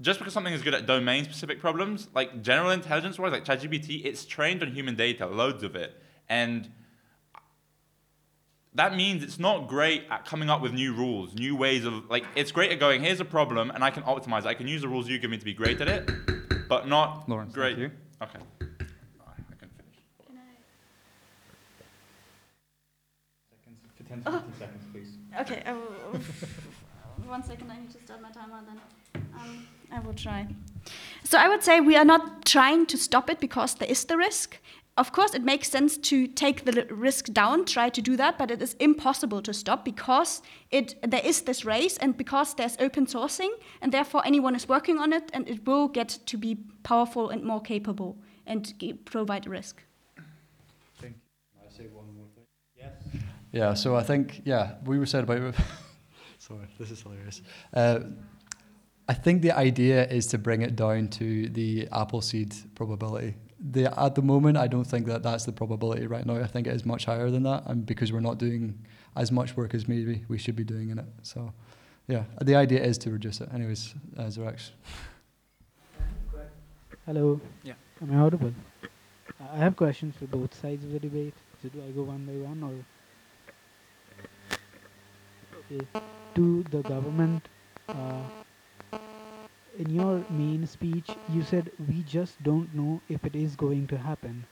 just 0.00 0.18
because 0.18 0.32
something 0.32 0.54
is 0.54 0.62
good 0.62 0.72
at 0.72 0.86
domain-specific 0.86 1.60
problems, 1.60 2.08
like 2.14 2.42
general 2.42 2.70
intelligence-wise, 2.70 3.32
like 3.32 3.44
ChatGPT, 3.44 4.04
it's 4.04 4.24
trained 4.24 4.62
on 4.62 4.72
human 4.72 4.96
data, 4.96 5.26
loads 5.26 5.62
of 5.62 5.76
it, 5.76 6.00
and 6.28 6.70
that 8.74 8.96
means 8.96 9.22
it's 9.22 9.38
not 9.38 9.68
great 9.68 10.04
at 10.10 10.24
coming 10.24 10.48
up 10.48 10.62
with 10.62 10.72
new 10.72 10.94
rules, 10.94 11.34
new 11.34 11.56
ways 11.56 11.84
of 11.84 12.08
like. 12.08 12.24
It's 12.36 12.52
great 12.52 12.70
at 12.70 12.78
going, 12.78 13.02
here's 13.02 13.20
a 13.20 13.24
problem, 13.24 13.70
and 13.70 13.82
I 13.82 13.90
can 13.90 14.04
optimize. 14.04 14.40
it. 14.40 14.46
I 14.46 14.54
can 14.54 14.68
use 14.68 14.80
the 14.80 14.88
rules 14.88 15.08
you 15.08 15.18
give 15.18 15.30
me 15.30 15.38
to 15.38 15.44
be 15.44 15.52
great 15.52 15.80
at 15.80 15.88
it, 15.88 16.08
but 16.70 16.86
not 16.86 17.28
Lawrence, 17.28 17.52
great. 17.52 17.76
thank 17.76 17.90
you. 17.92 17.98
Okay. 18.22 18.38
I 18.60 19.54
can 19.58 19.68
finish. 19.76 19.98
Can 20.26 20.38
I? 20.38 20.54
Seconds, 23.50 23.80
for 23.96 24.04
10 24.04 24.22
to 24.22 24.30
15 24.30 24.52
seconds, 24.58 24.84
please. 24.92 25.08
Okay, 25.40 25.62
I 25.66 25.72
will, 25.72 26.20
one 27.26 27.42
second, 27.42 27.70
I 27.72 27.76
need 27.80 27.90
to 27.90 28.00
start 28.04 28.22
my 28.22 28.30
timer 28.30 28.60
then. 28.68 28.80
Um, 29.34 29.66
I 29.92 29.98
will 29.98 30.14
try. 30.14 30.46
So 31.24 31.38
I 31.38 31.48
would 31.48 31.62
say 31.64 31.80
we 31.80 31.96
are 31.96 32.04
not 32.04 32.44
trying 32.46 32.86
to 32.86 32.96
stop 32.96 33.28
it 33.28 33.40
because 33.40 33.74
there 33.74 33.90
is 33.90 34.04
the 34.04 34.16
risk. 34.16 34.58
Of 35.00 35.12
course, 35.12 35.32
it 35.32 35.42
makes 35.42 35.70
sense 35.70 35.96
to 35.96 36.26
take 36.26 36.66
the 36.66 36.86
risk 36.90 37.32
down, 37.32 37.64
try 37.64 37.88
to 37.88 38.02
do 38.02 38.18
that, 38.18 38.36
but 38.36 38.50
it 38.50 38.60
is 38.60 38.74
impossible 38.74 39.40
to 39.40 39.54
stop 39.54 39.82
because 39.82 40.42
it 40.70 40.94
there 41.02 41.22
is 41.24 41.40
this 41.40 41.64
race 41.64 41.96
and 41.96 42.14
because 42.14 42.52
there's 42.52 42.76
open 42.78 43.06
sourcing, 43.06 43.48
and 43.80 43.92
therefore 43.92 44.20
anyone 44.26 44.54
is 44.54 44.68
working 44.68 44.98
on 44.98 45.14
it, 45.14 45.30
and 45.32 45.48
it 45.48 45.66
will 45.66 45.88
get 45.88 46.18
to 46.26 46.36
be 46.36 46.58
powerful 46.82 47.30
and 47.30 47.42
more 47.42 47.62
capable 47.62 48.18
and 48.46 48.74
provide 49.06 49.46
risk. 49.46 49.82
Can 51.00 51.14
I 51.56 51.72
say 51.74 51.84
one 51.86 52.14
more 52.14 52.28
thing? 52.34 52.44
Yes. 52.76 52.92
Yeah, 53.52 53.72
so 53.72 53.96
I 53.96 54.02
think, 54.02 54.42
yeah, 54.44 54.74
we 54.84 54.98
were 54.98 55.06
said 55.06 55.24
about, 55.24 55.54
sorry, 56.38 56.66
this 56.78 56.90
is 56.90 57.00
hilarious. 57.00 57.40
Uh, 57.72 58.00
I 59.08 59.14
think 59.14 59.40
the 59.40 59.52
idea 59.52 60.06
is 60.08 60.26
to 60.26 60.36
bring 60.36 60.60
it 60.60 60.76
down 60.76 61.08
to 61.08 61.48
the 61.48 61.88
apple 61.90 62.20
seed 62.20 62.54
probability. 62.74 63.36
The, 63.62 63.92
at 64.00 64.14
the 64.14 64.22
moment, 64.22 64.56
I 64.56 64.66
don't 64.66 64.84
think 64.84 65.06
that 65.06 65.22
that's 65.22 65.44
the 65.44 65.52
probability 65.52 66.06
right 66.06 66.24
now. 66.24 66.36
I 66.36 66.46
think 66.46 66.66
it 66.66 66.74
is 66.74 66.86
much 66.86 67.04
higher 67.04 67.30
than 67.30 67.42
that, 67.42 67.64
and 67.66 67.84
because 67.84 68.10
we're 68.10 68.20
not 68.20 68.38
doing 68.38 68.78
as 69.16 69.30
much 69.30 69.56
work 69.56 69.74
as 69.74 69.86
maybe 69.86 70.24
we 70.28 70.38
should 70.38 70.56
be 70.56 70.64
doing 70.64 70.88
in 70.88 70.98
it. 70.98 71.04
So, 71.22 71.52
yeah, 72.08 72.24
the 72.40 72.56
idea 72.56 72.82
is 72.82 72.96
to 72.98 73.10
reduce 73.10 73.40
it. 73.40 73.50
Anyways, 73.52 73.94
uh, 74.16 74.22
Zorax. 74.24 74.70
Hello. 77.04 77.40
Yeah. 77.62 77.74
Am 78.00 78.12
I 78.16 78.20
audible? 78.20 78.52
I 79.52 79.56
have 79.56 79.76
questions 79.76 80.14
for 80.16 80.26
both 80.26 80.54
sides 80.54 80.84
of 80.84 80.92
the 80.92 81.00
debate. 81.00 81.34
So 81.62 81.68
do 81.68 81.82
I 81.86 81.90
go 81.90 82.04
one 82.04 82.24
by 82.24 82.32
one 82.32 82.62
or? 82.62 82.72
Okay. 85.58 85.86
To 86.36 86.62
the 86.70 86.82
government, 86.82 87.48
uh, 87.88 88.22
in 89.80 89.90
your 89.90 90.24
main 90.28 90.66
speech, 90.66 91.08
you 91.26 91.42
said 91.42 91.70
we 91.78 92.02
just 92.02 92.42
don't 92.42 92.74
know 92.74 93.02
if 93.08 93.24
it 93.24 93.34
is 93.34 93.56
going 93.56 93.86
to 93.88 93.96
happen. 93.96 94.46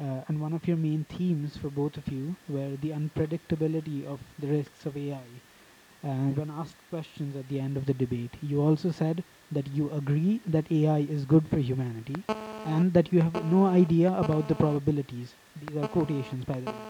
Uh, 0.00 0.22
and 0.28 0.40
one 0.40 0.52
of 0.52 0.68
your 0.68 0.76
main 0.76 1.04
themes 1.04 1.56
for 1.56 1.68
both 1.70 1.96
of 1.96 2.06
you 2.08 2.36
were 2.48 2.76
the 2.76 2.90
unpredictability 2.90 4.04
of 4.04 4.20
the 4.38 4.46
risks 4.46 4.86
of 4.86 4.96
AI. 4.96 5.42
And 6.04 6.36
when 6.36 6.50
asked 6.50 6.76
questions 6.90 7.34
at 7.34 7.48
the 7.48 7.58
end 7.58 7.76
of 7.76 7.86
the 7.86 7.94
debate, 7.94 8.36
you 8.40 8.60
also 8.62 8.92
said 8.92 9.24
that 9.50 9.68
you 9.68 9.90
agree 9.90 10.42
that 10.46 10.70
AI 10.70 11.00
is 11.00 11.24
good 11.24 11.48
for 11.48 11.58
humanity 11.58 12.24
and 12.64 12.94
that 12.94 13.12
you 13.12 13.20
have 13.20 13.44
no 13.52 13.66
idea 13.66 14.12
about 14.12 14.46
the 14.46 14.54
probabilities. 14.54 15.34
These 15.56 15.76
are 15.76 15.88
quotations, 15.88 16.44
by 16.44 16.60
the 16.60 16.70
way. 16.70 16.84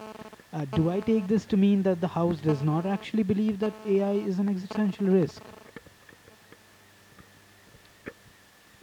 Uh, 0.52 0.66
do 0.66 0.90
I 0.90 1.00
take 1.00 1.26
this 1.26 1.46
to 1.46 1.56
mean 1.56 1.82
that 1.84 2.00
the 2.02 2.08
House 2.08 2.40
does 2.40 2.62
not 2.62 2.84
actually 2.84 3.22
believe 3.22 3.58
that 3.60 3.72
AI 3.86 4.12
is 4.12 4.38
an 4.38 4.48
existential 4.50 5.06
risk? 5.06 5.42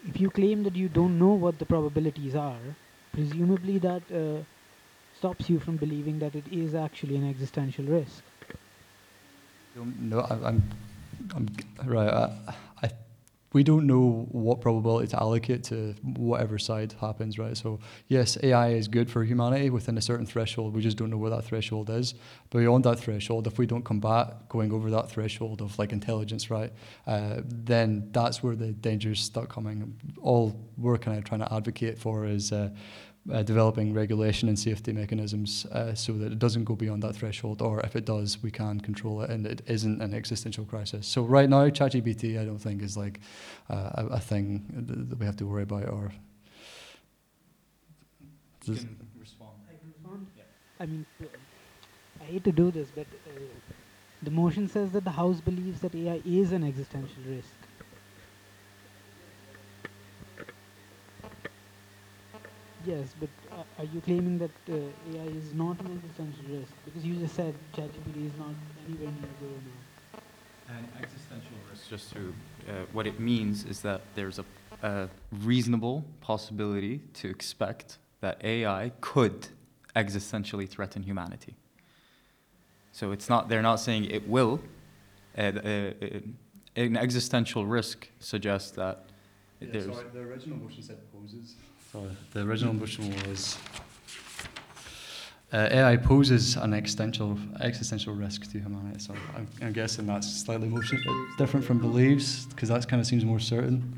If 0.08 0.20
you 0.22 0.30
claim 0.30 0.64
that 0.64 0.76
you 0.76 0.88
don't 0.88 1.18
know 1.18 1.34
what 1.34 1.58
the 1.60 1.66
probabilities 1.66 2.36
are, 2.36 2.76
presumably 3.12 3.80
that 3.80 4.03
uh, 4.12 4.43
stops 5.18 5.49
you 5.49 5.60
from 5.60 5.78
believing 5.78 6.20
that 6.20 6.36
it 6.36 6.47
is 6.51 6.76
actually 6.76 7.16
an 7.16 7.30
existential 7.30 7.86
risk. 7.86 8.24
No, 9.76 10.20
I, 10.20 10.36
I'm 11.36 11.49
right. 11.86 12.10
I, 12.10 12.53
we 13.56 13.64
don't 13.64 13.88
know 13.88 14.28
what 14.32 14.60
probability 14.60 15.08
to 15.08 15.18
allocate 15.18 15.64
to 15.64 15.95
whatever 16.03 16.60
side 16.60 16.93
happens, 16.99 17.39
right? 17.39 17.56
So 17.56 17.80
yes, 18.10 18.38
AI 18.43 18.72
is 18.72 18.89
good 18.89 19.10
for 19.10 19.24
humanity 19.24 19.70
within 19.70 19.97
a 19.97 20.01
certain 20.01 20.26
threshold. 20.26 20.76
We 20.76 20.82
just 20.82 20.97
don't 20.97 21.10
know 21.10 21.16
where 21.16 21.30
that 21.30 21.45
threshold 21.45 21.89
is. 21.89 22.16
Beyond 22.49 22.84
that 22.84 22.99
threshold, 22.99 23.47
if 23.47 23.58
we 23.58 23.66
don't 23.66 23.86
combat 23.86 24.49
going 24.49 24.74
over 24.74 24.89
that 24.89 25.10
threshold 25.10 25.62
of 25.62 25.80
like 25.80 25.93
intelligence, 25.93 26.51
right, 26.51 26.74
uh, 27.08 27.43
then 27.45 28.10
that's 28.12 28.43
where 28.43 28.58
the 28.58 28.74
dangers 28.74 29.22
start 29.22 29.47
coming. 29.47 29.97
All 30.22 30.53
we're 30.78 30.97
kind 30.97 31.18
of 31.18 31.24
trying 31.24 31.39
to 31.39 31.53
advocate 31.53 31.97
for 31.97 32.26
is. 32.26 32.51
Uh, 32.51 32.72
uh, 33.32 33.41
developing 33.43 33.93
regulation 33.93 34.47
and 34.49 34.57
safety 34.57 34.93
mechanisms 34.93 35.65
uh, 35.71 35.93
so 35.95 36.13
that 36.13 36.32
it 36.32 36.39
doesn't 36.39 36.63
go 36.63 36.76
beyond 36.76 37.01
that 37.03 37.15
threshold, 37.15 37.61
or 37.61 37.80
if 37.82 37.95
it 37.95 38.05
does, 38.05 38.41
we 38.43 38.51
can 38.51 38.80
control 38.80 39.21
it 39.23 39.30
and 39.32 39.47
it 39.47 39.61
isn't 39.67 40.01
an 40.01 40.13
existential 40.13 40.63
crisis. 40.65 41.07
So 41.07 41.23
right 41.23 41.49
now, 41.49 41.67
ChatGPT, 41.69 42.39
I 42.39 42.45
don't 42.45 42.59
think 42.59 42.82
is 42.84 42.95
like 42.95 43.19
uh, 43.69 43.91
a, 43.95 44.05
a 44.11 44.19
thing 44.19 44.65
that 45.09 45.17
we 45.19 45.26
have 45.26 45.38
to 45.38 45.45
worry 45.47 45.63
about. 45.63 45.89
Or 45.89 46.11
You 48.65 48.73
Does- 48.76 48.84
can 48.84 48.97
respond. 49.19 49.51
I 49.69 49.73
can 49.80 49.88
respond? 49.93 50.28
Yeah. 50.38 50.43
I 50.80 50.86
mean, 50.86 51.05
I 52.21 52.26
hate 52.26 52.43
to 52.43 52.51
do 52.51 52.69
this, 52.71 52.89
but 52.93 53.07
uh, 53.28 53.39
the 54.21 54.32
motion 54.32 54.67
says 54.67 54.91
that 54.91 55.03
the 55.03 55.11
House 55.11 55.41
believes 55.41 55.82
that 55.82 55.95
AI 55.95 56.21
is 56.26 56.51
an 56.51 56.63
existential 56.63 57.23
risk. 57.28 57.53
Yes, 62.86 63.16
but 63.20 63.30
uh, 63.52 63.64
are 63.80 63.86
you 63.86 64.00
claiming 64.02 64.38
that 64.38 64.52
uh, 64.70 64.74
AI 65.18 65.26
is 65.26 65.54
not 65.56 65.80
an 65.80 66.00
existential 66.04 66.60
risk? 66.60 66.72
Because 66.86 67.04
you 67.04 67.16
just 67.16 67.36
said 67.36 67.56
ChatGPT 67.76 68.28
is 68.28 68.38
not 68.38 68.54
anywhere 68.88 69.12
near 69.12 69.30
zero 69.40 69.54
now. 69.66 70.76
An 70.78 70.88
existential 71.02 71.58
risk, 71.72 71.90
just 71.90 72.14
to, 72.14 72.34
uh, 72.70 72.72
what 72.94 73.08
it 73.08 73.20
means 73.20 73.66
is 73.66 73.82
that 73.82 74.02
there's 74.14 74.38
a, 74.38 74.46
a 74.84 75.10
reasonable 75.32 76.06
possibility 76.22 77.00
to 77.16 77.28
expect 77.28 77.98
that 78.22 78.44
AI 78.44 78.92
could 79.02 79.48
existentially 79.96 80.70
threaten 80.70 81.02
humanity. 81.02 81.56
So 82.92 83.12
it's 83.12 83.30
not, 83.30 83.50
they're 83.50 83.64
not 83.64 83.80
saying 83.80 84.06
it 84.06 84.28
will. 84.28 84.60
Uh, 85.36 85.42
uh, 85.42 85.50
uh, 85.50 86.20
an 86.76 86.98
existential 86.98 87.66
risk 87.66 88.10
suggests 88.20 88.72
that 88.72 89.06
Yeah, 89.60 89.70
there's. 89.72 89.86
sorry, 89.86 90.08
the 90.14 90.20
original 90.20 90.58
motion 90.58 90.84
said 90.84 90.98
poses. 91.12 91.56
Sorry, 91.96 92.10
the 92.34 92.41
original 92.41 92.74
motion 92.74 93.10
was 93.26 93.58
uh, 95.54 95.70
AI 95.72 95.96
poses 95.96 96.58
an 96.58 96.74
existential 96.74 97.39
existential 97.62 98.14
risk 98.14 98.52
to 98.52 98.60
humanity. 98.60 99.00
So 99.00 99.14
I'm, 99.34 99.48
I'm 99.62 99.72
guessing 99.72 100.06
that's 100.06 100.30
slightly 100.43 100.68
motion 100.68 101.02
different 101.38 101.66
from 101.66 101.80
believes 101.80 102.48
because 102.48 102.68
that 102.68 102.86
kind 102.89 103.00
of 103.00 103.08
seems 103.08 103.24
more 103.24 103.39
certain. 103.39 103.98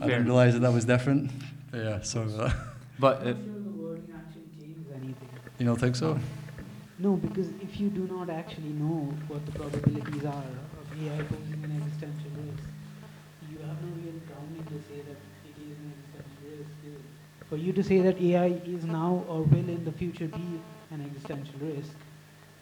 I 0.00 0.06
didn't 0.06 0.26
realize 0.26 0.52
that 0.52 0.60
that 0.60 0.72
was 0.72 0.84
different. 0.84 1.32
Yeah, 1.74 2.00
sorry 2.02 2.30
so 2.30 2.42
uh, 2.42 2.52
But 3.00 3.22
I'm 3.22 3.26
not 3.26 3.36
sure 3.42 3.54
the 3.54 3.70
wording 3.82 4.14
actually 4.16 4.46
changes 4.60 4.86
anything. 4.94 5.28
you 5.58 5.66
don't 5.66 5.80
think 5.80 5.96
so? 5.96 6.20
No, 7.00 7.16
because 7.16 7.48
if 7.60 7.80
you 7.80 7.88
do 7.88 8.06
not 8.06 8.30
actually 8.30 8.72
know 8.82 9.12
what 9.26 9.44
the 9.46 9.52
probabilities 9.52 10.24
are 10.24 10.44
of 10.80 10.86
AI 11.02 11.22
posing 11.24 11.61
For 17.52 17.58
you 17.58 17.74
to 17.74 17.84
say 17.84 18.00
that 18.00 18.18
AI 18.18 18.62
is 18.64 18.86
now 18.86 19.26
or 19.28 19.42
will 19.42 19.68
in 19.68 19.84
the 19.84 19.92
future 19.92 20.26
be 20.26 20.58
an 20.90 21.04
existential 21.04 21.52
risk, 21.60 21.90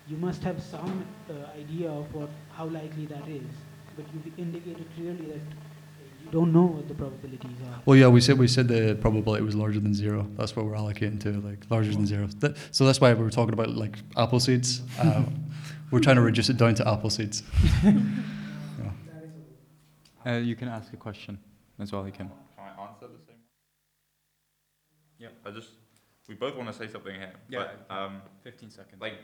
you 0.09 0.17
must 0.17 0.43
have 0.43 0.61
some 0.61 1.07
uh, 1.31 1.57
idea 1.57 1.89
of 1.89 2.13
what 2.13 2.29
how 2.57 2.67
likely 2.67 3.07
that 3.07 3.29
is. 3.29 3.47
But 3.95 4.07
you've 4.13 4.37
indicated 4.37 4.85
clearly 4.97 5.27
that 5.27 5.37
uh, 5.37 6.25
you 6.25 6.31
don't 6.33 6.53
know 6.53 6.65
what 6.65 6.89
the 6.89 6.95
probabilities 6.95 7.57
are. 7.69 7.81
Well, 7.87 7.97
yeah, 7.97 8.09
we 8.09 8.21
said 8.21 8.37
we 8.37 8.49
said 8.49 8.67
the 8.67 8.99
probability 9.01 9.45
was 9.45 9.55
larger 9.55 9.79
than 9.79 9.95
zero. 9.95 10.27
That's 10.37 10.57
what 10.57 10.67
we're 10.67 10.75
allocating 10.75 11.21
to, 11.21 11.41
like 11.41 11.71
larger 11.71 11.93
than 11.93 12.05
zero. 12.05 12.27
That, 12.41 12.57
so 12.73 12.85
that's 12.85 13.01
why 13.01 13.15
we 13.15 13.23
were 13.23 13.31
talking 13.31 13.53
about 13.53 13.69
like 13.69 13.97
apple 14.17 14.41
seeds. 14.41 14.83
Uh, 14.99 15.23
we're 15.93 16.01
trying 16.01 16.17
to 16.17 16.23
reduce 16.23 16.51
it 16.51 16.57
down 16.57 16.75
to 16.75 16.89
apple 16.89 17.11
seeds. 17.11 17.45
Yeah. 20.25 20.33
uh, 20.33 20.39
you 20.39 20.57
can 20.57 20.67
ask 20.67 20.93
a 20.93 20.97
question 20.97 21.39
as 21.79 21.93
well, 21.93 22.05
you 22.07 22.13
can. 22.13 22.29
Can 22.57 22.65
I 22.65 22.83
answer 22.83 23.07
the 23.07 23.25
same? 23.25 23.31
Yeah. 25.21 25.29
I 25.45 25.51
just, 25.51 25.71
we 26.29 26.35
both 26.35 26.57
want 26.57 26.69
to 26.69 26.75
say 26.75 26.89
something 26.91 27.15
here. 27.15 27.33
But, 27.89 27.95
um, 27.95 28.23
15 28.43 28.71
seconds. 28.71 29.01
like, 29.01 29.15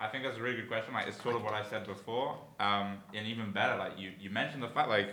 I 0.00 0.08
think 0.08 0.24
that's 0.24 0.38
a 0.38 0.42
really 0.42 0.56
good 0.56 0.68
question. 0.68 0.94
Like, 0.94 1.06
it's 1.06 1.22
sort 1.22 1.36
of 1.36 1.42
what 1.42 1.52
I 1.54 1.62
said 1.68 1.86
before. 1.86 2.38
Um, 2.58 2.98
and 3.14 3.26
even 3.26 3.52
better, 3.52 3.76
like, 3.76 3.92
you, 3.98 4.12
you 4.18 4.30
mentioned 4.30 4.62
the 4.62 4.68
fact, 4.68 4.88
like, 4.88 5.10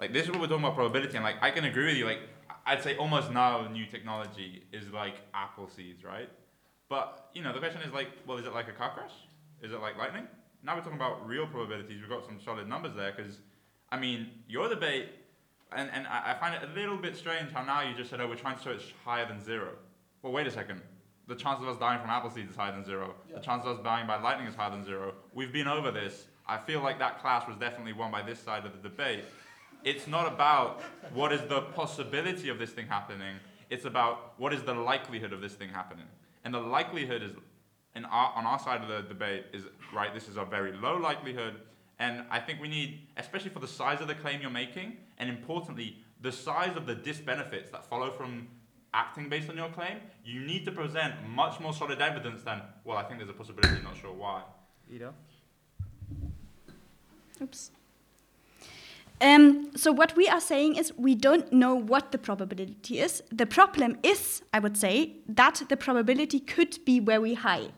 like 0.00 0.12
this 0.12 0.24
is 0.24 0.30
what 0.30 0.40
we're 0.40 0.46
talking 0.46 0.64
about 0.64 0.76
probability. 0.76 1.16
And, 1.16 1.24
like, 1.24 1.36
I 1.42 1.50
can 1.50 1.64
agree 1.64 1.86
with 1.86 1.96
you. 1.96 2.06
Like, 2.06 2.20
I'd 2.66 2.82
say 2.82 2.96
almost 2.96 3.30
now 3.30 3.68
new 3.68 3.86
technology 3.86 4.64
is 4.72 4.90
like 4.90 5.16
apple 5.34 5.68
seeds, 5.68 6.02
right? 6.04 6.30
But, 6.88 7.28
you 7.34 7.42
know, 7.42 7.52
the 7.52 7.58
question 7.58 7.82
is, 7.82 7.92
like, 7.92 8.08
well, 8.26 8.38
is 8.38 8.46
it 8.46 8.54
like 8.54 8.68
a 8.68 8.72
car 8.72 8.92
crash? 8.94 9.12
Is 9.62 9.72
it 9.72 9.80
like 9.80 9.98
lightning? 9.98 10.26
Now 10.62 10.76
we're 10.76 10.82
talking 10.82 10.96
about 10.96 11.26
real 11.26 11.46
probabilities. 11.46 12.00
We've 12.00 12.08
got 12.08 12.24
some 12.24 12.38
solid 12.42 12.68
numbers 12.68 12.92
there 12.96 13.12
because, 13.14 13.38
I 13.90 13.98
mean, 13.98 14.30
your 14.48 14.68
debate, 14.68 15.08
and, 15.74 15.90
and 15.92 16.06
I 16.06 16.32
I 16.32 16.34
find 16.34 16.54
it 16.54 16.62
a 16.68 16.72
little 16.78 16.96
bit 16.96 17.16
strange 17.16 17.52
how 17.52 17.64
now 17.64 17.82
you 17.82 17.94
just 17.94 18.10
said, 18.10 18.20
oh, 18.20 18.28
we're 18.28 18.36
trying 18.36 18.56
to 18.56 18.62
show 18.62 18.70
it's 18.70 18.84
higher 19.04 19.26
than 19.26 19.42
zero. 19.42 19.70
Well, 20.22 20.32
wait 20.32 20.46
a 20.46 20.50
second. 20.50 20.80
The 21.26 21.34
chance 21.34 21.60
of 21.62 21.68
us 21.68 21.78
dying 21.78 22.00
from 22.00 22.10
apple 22.10 22.30
seeds 22.30 22.50
is 22.50 22.56
higher 22.56 22.72
than 22.72 22.84
zero. 22.84 23.14
The 23.32 23.40
chance 23.40 23.64
of 23.64 23.78
us 23.78 23.84
dying 23.84 24.06
by 24.06 24.20
lightning 24.20 24.46
is 24.46 24.54
higher 24.54 24.70
than 24.70 24.84
zero. 24.84 25.14
We've 25.32 25.52
been 25.52 25.68
over 25.68 25.90
this. 25.90 26.26
I 26.46 26.58
feel 26.58 26.82
like 26.82 26.98
that 26.98 27.20
class 27.20 27.48
was 27.48 27.56
definitely 27.56 27.94
won 27.94 28.10
by 28.10 28.22
this 28.22 28.38
side 28.38 28.66
of 28.66 28.72
the 28.72 28.88
debate. 28.88 29.24
It's 29.84 30.06
not 30.06 30.30
about 30.30 30.82
what 31.12 31.32
is 31.32 31.40
the 31.48 31.62
possibility 31.62 32.48
of 32.50 32.58
this 32.58 32.70
thing 32.70 32.86
happening. 32.86 33.36
It's 33.70 33.86
about 33.86 34.34
what 34.38 34.52
is 34.52 34.62
the 34.62 34.74
likelihood 34.74 35.32
of 35.32 35.40
this 35.40 35.54
thing 35.54 35.70
happening. 35.70 36.06
And 36.44 36.52
the 36.52 36.60
likelihood 36.60 37.22
is, 37.22 37.32
in 37.96 38.04
our, 38.04 38.32
on 38.36 38.44
our 38.44 38.58
side 38.58 38.82
of 38.82 38.88
the 38.88 39.02
debate, 39.08 39.46
is 39.52 39.64
right. 39.94 40.12
This 40.12 40.28
is 40.28 40.36
a 40.36 40.44
very 40.44 40.72
low 40.72 40.96
likelihood, 40.96 41.54
and 41.98 42.24
I 42.30 42.38
think 42.40 42.60
we 42.60 42.68
need, 42.68 43.00
especially 43.16 43.50
for 43.50 43.60
the 43.60 43.68
size 43.68 44.00
of 44.00 44.08
the 44.08 44.14
claim 44.14 44.42
you're 44.42 44.50
making, 44.50 44.98
and 45.18 45.28
importantly, 45.28 45.98
the 46.20 46.32
size 46.32 46.76
of 46.76 46.86
the 46.86 46.96
disbenefits 46.96 47.70
that 47.70 47.84
follow 47.84 48.10
from 48.10 48.48
acting 48.94 49.28
based 49.28 49.50
on 49.50 49.56
your 49.56 49.68
claim. 49.68 49.98
You 50.24 50.40
need 50.40 50.64
to 50.64 50.72
present 50.72 51.14
much 51.28 51.60
more 51.60 51.74
solid 51.74 52.00
evidence 52.00 52.42
than, 52.42 52.62
well, 52.84 52.96
I 52.96 53.02
think 53.02 53.18
there's 53.18 53.30
a 53.30 53.34
possibility, 53.34 53.82
not 53.82 53.96
sure 53.96 54.12
why. 54.12 54.42
Ida? 54.94 55.12
Oops. 57.42 57.70
Um, 59.20 59.70
so 59.76 59.92
what 59.92 60.16
we 60.16 60.28
are 60.28 60.40
saying 60.40 60.76
is 60.76 60.92
we 60.96 61.14
don't 61.14 61.52
know 61.52 61.74
what 61.74 62.12
the 62.12 62.18
probability 62.18 63.00
is. 63.00 63.22
The 63.32 63.46
problem 63.46 63.98
is, 64.02 64.42
I 64.52 64.58
would 64.58 64.76
say, 64.76 65.16
that 65.28 65.62
the 65.68 65.76
probability 65.76 66.40
could 66.40 66.78
be 66.84 67.00
very 67.00 67.34
high. 67.34 67.68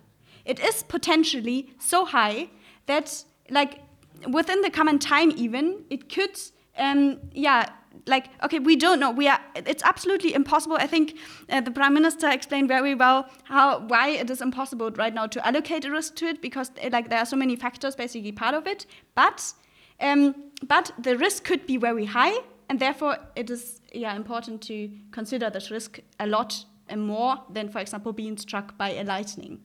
It 0.44 0.60
is 0.60 0.82
potentially 0.82 1.70
so 1.78 2.04
high 2.04 2.50
that, 2.86 3.24
like, 3.50 3.80
within 4.28 4.60
the 4.62 4.70
common 4.70 4.98
time, 4.98 5.32
even 5.36 5.84
it 5.90 6.08
could, 6.08 6.38
um, 6.78 7.18
yeah, 7.32 7.70
like, 8.06 8.28
okay, 8.44 8.58
we 8.58 8.76
don't 8.76 9.00
know. 9.00 9.10
We 9.10 9.28
are. 9.28 9.40
It's 9.54 9.82
absolutely 9.82 10.34
impossible. 10.34 10.76
I 10.78 10.86
think 10.86 11.18
uh, 11.50 11.60
the 11.60 11.70
prime 11.70 11.94
minister 11.94 12.28
explained 12.30 12.68
very 12.68 12.94
well 12.94 13.28
how 13.44 13.80
why 13.80 14.10
it 14.10 14.30
is 14.30 14.40
impossible 14.40 14.90
right 14.92 15.14
now 15.14 15.26
to 15.26 15.46
allocate 15.46 15.84
a 15.84 15.90
risk 15.90 16.14
to 16.16 16.26
it 16.26 16.40
because, 16.40 16.70
uh, 16.82 16.90
like, 16.92 17.08
there 17.08 17.18
are 17.18 17.26
so 17.26 17.36
many 17.36 17.56
factors 17.56 17.96
basically 17.96 18.32
part 18.32 18.54
of 18.54 18.66
it, 18.66 18.86
but. 19.14 19.52
Um, 19.98 20.34
but 20.66 20.90
the 20.98 21.16
risk 21.16 21.44
could 21.44 21.66
be 21.66 21.78
very 21.78 22.04
high, 22.04 22.38
and 22.68 22.78
therefore 22.78 23.16
it 23.34 23.50
is 23.50 23.80
yeah, 23.92 24.14
important 24.14 24.60
to 24.62 24.90
consider 25.10 25.50
this 25.50 25.70
risk 25.70 26.00
a 26.20 26.26
lot 26.26 26.64
more 26.94 27.36
than, 27.50 27.68
for 27.68 27.78
example, 27.78 28.12
being 28.12 28.36
struck 28.36 28.76
by 28.78 28.90
a 28.90 29.04
lightning. 29.04 29.60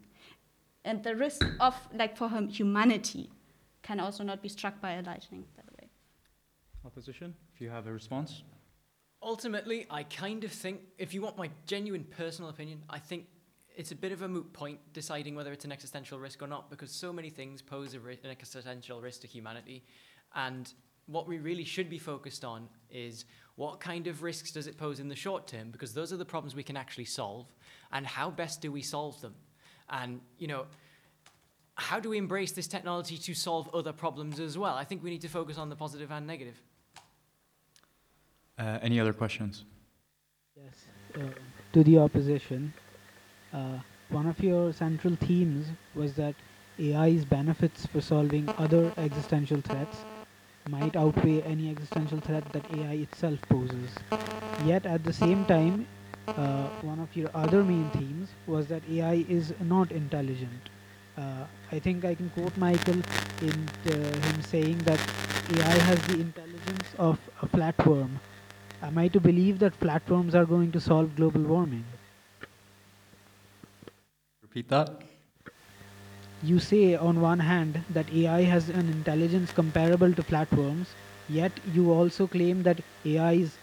And 0.83 1.03
the 1.03 1.15
risk 1.15 1.45
of, 1.59 1.75
like, 1.93 2.17
for 2.17 2.29
humanity 2.49 3.29
can 3.83 3.99
also 3.99 4.23
not 4.23 4.41
be 4.41 4.49
struck 4.49 4.81
by 4.81 4.93
a 4.93 5.01
lightning. 5.01 5.45
Opposition, 6.91 7.33
if 7.53 7.61
you 7.61 7.69
have 7.69 7.87
a 7.87 7.93
response? 7.93 8.43
Ultimately, 9.23 9.85
I 9.89 10.03
kind 10.03 10.43
of 10.43 10.51
think, 10.51 10.81
if 10.97 11.13
you 11.13 11.21
want 11.21 11.37
my 11.37 11.49
genuine 11.65 12.03
personal 12.03 12.49
opinion, 12.49 12.83
I 12.89 12.99
think 12.99 13.27
it's 13.77 13.91
a 13.91 13.95
bit 13.95 14.11
of 14.11 14.23
a 14.23 14.27
moot 14.27 14.51
point 14.51 14.79
deciding 14.91 15.35
whether 15.35 15.53
it's 15.53 15.63
an 15.63 15.71
existential 15.71 16.19
risk 16.19 16.41
or 16.41 16.47
not 16.47 16.69
because 16.69 16.91
so 16.91 17.13
many 17.13 17.29
things 17.29 17.61
pose 17.61 17.95
ri- 17.95 18.19
an 18.23 18.29
existential 18.29 18.99
risk 18.99 19.21
to 19.21 19.27
humanity. 19.27 19.85
And 20.35 20.71
what 21.05 21.27
we 21.27 21.39
really 21.39 21.63
should 21.63 21.89
be 21.89 21.97
focused 21.97 22.43
on 22.43 22.67
is 22.89 23.25
what 23.55 23.79
kind 23.79 24.07
of 24.07 24.23
risks 24.23 24.51
does 24.51 24.67
it 24.67 24.77
pose 24.77 24.99
in 24.99 25.07
the 25.07 25.15
short 25.15 25.47
term 25.47 25.71
because 25.71 25.93
those 25.93 26.11
are 26.11 26.17
the 26.17 26.25
problems 26.25 26.55
we 26.55 26.63
can 26.63 26.77
actually 26.77 27.05
solve 27.05 27.47
and 27.91 28.05
how 28.05 28.29
best 28.29 28.61
do 28.61 28.71
we 28.71 28.81
solve 28.81 29.19
them 29.21 29.35
and 29.89 30.21
you 30.37 30.47
know 30.47 30.65
how 31.75 31.99
do 31.99 32.09
we 32.09 32.17
embrace 32.17 32.51
this 32.51 32.67
technology 32.67 33.17
to 33.17 33.33
solve 33.33 33.69
other 33.73 33.91
problems 33.91 34.39
as 34.39 34.57
well 34.57 34.75
i 34.75 34.83
think 34.83 35.03
we 35.03 35.09
need 35.09 35.21
to 35.21 35.27
focus 35.27 35.57
on 35.57 35.69
the 35.69 35.75
positive 35.75 36.11
and 36.11 36.25
negative 36.25 36.61
Uh, 38.61 38.77
any 38.83 38.99
other 38.99 39.11
questions? 39.11 39.65
Yes. 40.55 40.85
Uh, 41.15 41.33
to 41.73 41.83
the 41.83 41.97
opposition, 41.97 42.71
uh, 43.51 43.79
one 44.09 44.27
of 44.27 44.39
your 44.39 44.71
central 44.71 45.15
themes 45.15 45.65
was 45.95 46.13
that 46.13 46.35
AI's 46.79 47.25
benefits 47.25 47.87
for 47.87 48.01
solving 48.01 48.47
other 48.59 48.93
existential 48.97 49.61
threats 49.61 50.05
might 50.69 50.95
outweigh 50.95 51.41
any 51.41 51.71
existential 51.71 52.19
threat 52.19 52.43
that 52.53 52.63
AI 52.77 52.93
itself 53.05 53.39
poses. 53.49 53.89
Yet 54.63 54.85
at 54.85 55.03
the 55.03 55.13
same 55.13 55.43
time, 55.45 55.87
uh, 56.27 56.67
one 56.81 56.99
of 56.99 57.15
your 57.15 57.31
other 57.33 57.63
main 57.63 57.89
themes 57.89 58.29
was 58.45 58.67
that 58.67 58.83
AI 58.87 59.25
is 59.27 59.55
not 59.61 59.91
intelligent. 59.91 60.69
Uh, 61.17 61.45
I 61.71 61.79
think 61.79 62.05
I 62.05 62.13
can 62.13 62.29
quote 62.29 62.55
Michael 62.57 63.01
in 63.41 63.69
uh, 63.87 63.91
him 63.91 64.41
saying 64.43 64.77
that 64.89 64.99
AI 65.51 65.77
has 65.89 65.99
the 66.03 66.19
intelligence 66.19 66.89
of 66.99 67.17
a 67.41 67.47
flatworm. 67.47 68.19
Am 68.81 68.97
I 68.97 69.07
to 69.09 69.19
believe 69.21 69.59
that 69.59 69.79
flatworms 69.79 70.33
are 70.33 70.45
going 70.45 70.71
to 70.73 70.79
solve 70.81 71.15
global 71.15 71.41
warming? 71.41 71.85
Repeat 74.41 74.69
that. 74.69 75.03
You 76.43 76.59
say 76.59 76.95
on 76.95 77.21
one 77.21 77.39
hand 77.39 77.85
that 77.89 78.11
AI 78.13 78.41
has 78.43 78.69
an 78.69 78.89
intelligence 78.89 79.51
comparable 79.53 80.13
to 80.13 80.23
flatworms, 80.23 80.87
yet 81.29 81.53
you 81.73 81.91
also 81.91 82.27
claim 82.27 82.63
that 82.63 82.81
AI's 83.05 83.57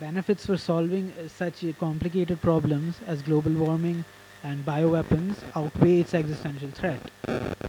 benefits 0.00 0.46
for 0.46 0.56
solving 0.58 1.12
uh, 1.12 1.28
such 1.28 1.64
complicated 1.78 2.40
problems 2.42 3.00
as 3.06 3.22
global 3.22 3.52
warming 3.52 4.04
and 4.42 4.64
bioweapons 4.66 5.36
outweigh 5.56 6.00
its 6.00 6.14
existential 6.14 6.70
threat. 6.70 7.00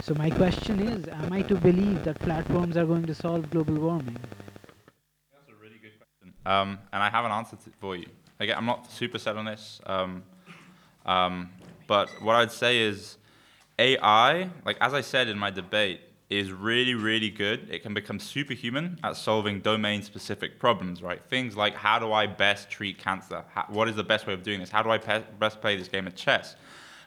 So 0.02 0.14
my 0.16 0.30
question 0.32 0.82
is, 0.82 1.08
am 1.08 1.32
I 1.34 1.42
to 1.44 1.56
believe 1.56 2.04
that 2.04 2.20
flatworms 2.20 2.76
are 2.76 2.86
going 2.86 3.06
to 3.06 3.16
solve 3.16 3.50
global 3.52 3.76
warming? 3.76 4.18
That's 5.34 5.50
a 5.50 5.56
really 5.56 5.80
good 5.80 5.98
question. 6.00 6.35
Um, 6.46 6.80
and 6.94 7.02
I 7.02 7.10
have 7.10 7.26
an 7.26 7.32
answer 7.32 7.56
to, 7.56 7.70
for 7.80 7.96
you. 7.96 8.06
Again, 8.40 8.58
I'm 8.58 8.66
not 8.66 8.92
super 8.92 9.18
set 9.18 9.38
on 9.38 9.46
this. 9.46 9.82
Um, 9.86 10.24
um, 11.06 11.50
but 11.88 12.10
what 12.22 12.36
I'd 12.36 12.52
say 12.52 12.80
is 12.80 13.18
AI, 13.80 14.50
like 14.66 14.78
as 14.82 14.94
I 14.94 15.02
said 15.02 15.28
in 15.28 15.38
my 15.38 15.52
debate, 15.52 16.02
is 16.30 16.52
really, 16.52 16.96
really 16.96 17.30
good. 17.30 17.68
It 17.70 17.84
can 17.84 17.94
become 17.94 18.20
superhuman 18.20 19.00
at 19.04 19.16
solving 19.16 19.60
domain 19.60 20.02
specific 20.02 20.60
problems, 20.60 21.04
right? 21.04 21.22
Things 21.30 21.56
like 21.56 21.76
how 21.76 22.00
do 22.00 22.12
I 22.14 22.26
best 22.26 22.70
treat 22.70 22.98
cancer? 22.98 23.44
How, 23.54 23.66
what 23.70 23.88
is 23.88 23.96
the 23.96 24.04
best 24.04 24.26
way 24.26 24.34
of 24.34 24.42
doing 24.42 24.60
this? 24.60 24.72
How 24.72 24.82
do 24.82 24.90
I 24.90 24.98
pe- 24.98 25.24
best 25.40 25.62
play 25.62 25.78
this 25.78 25.88
game 25.88 26.08
of 26.08 26.16
chess? 26.16 26.56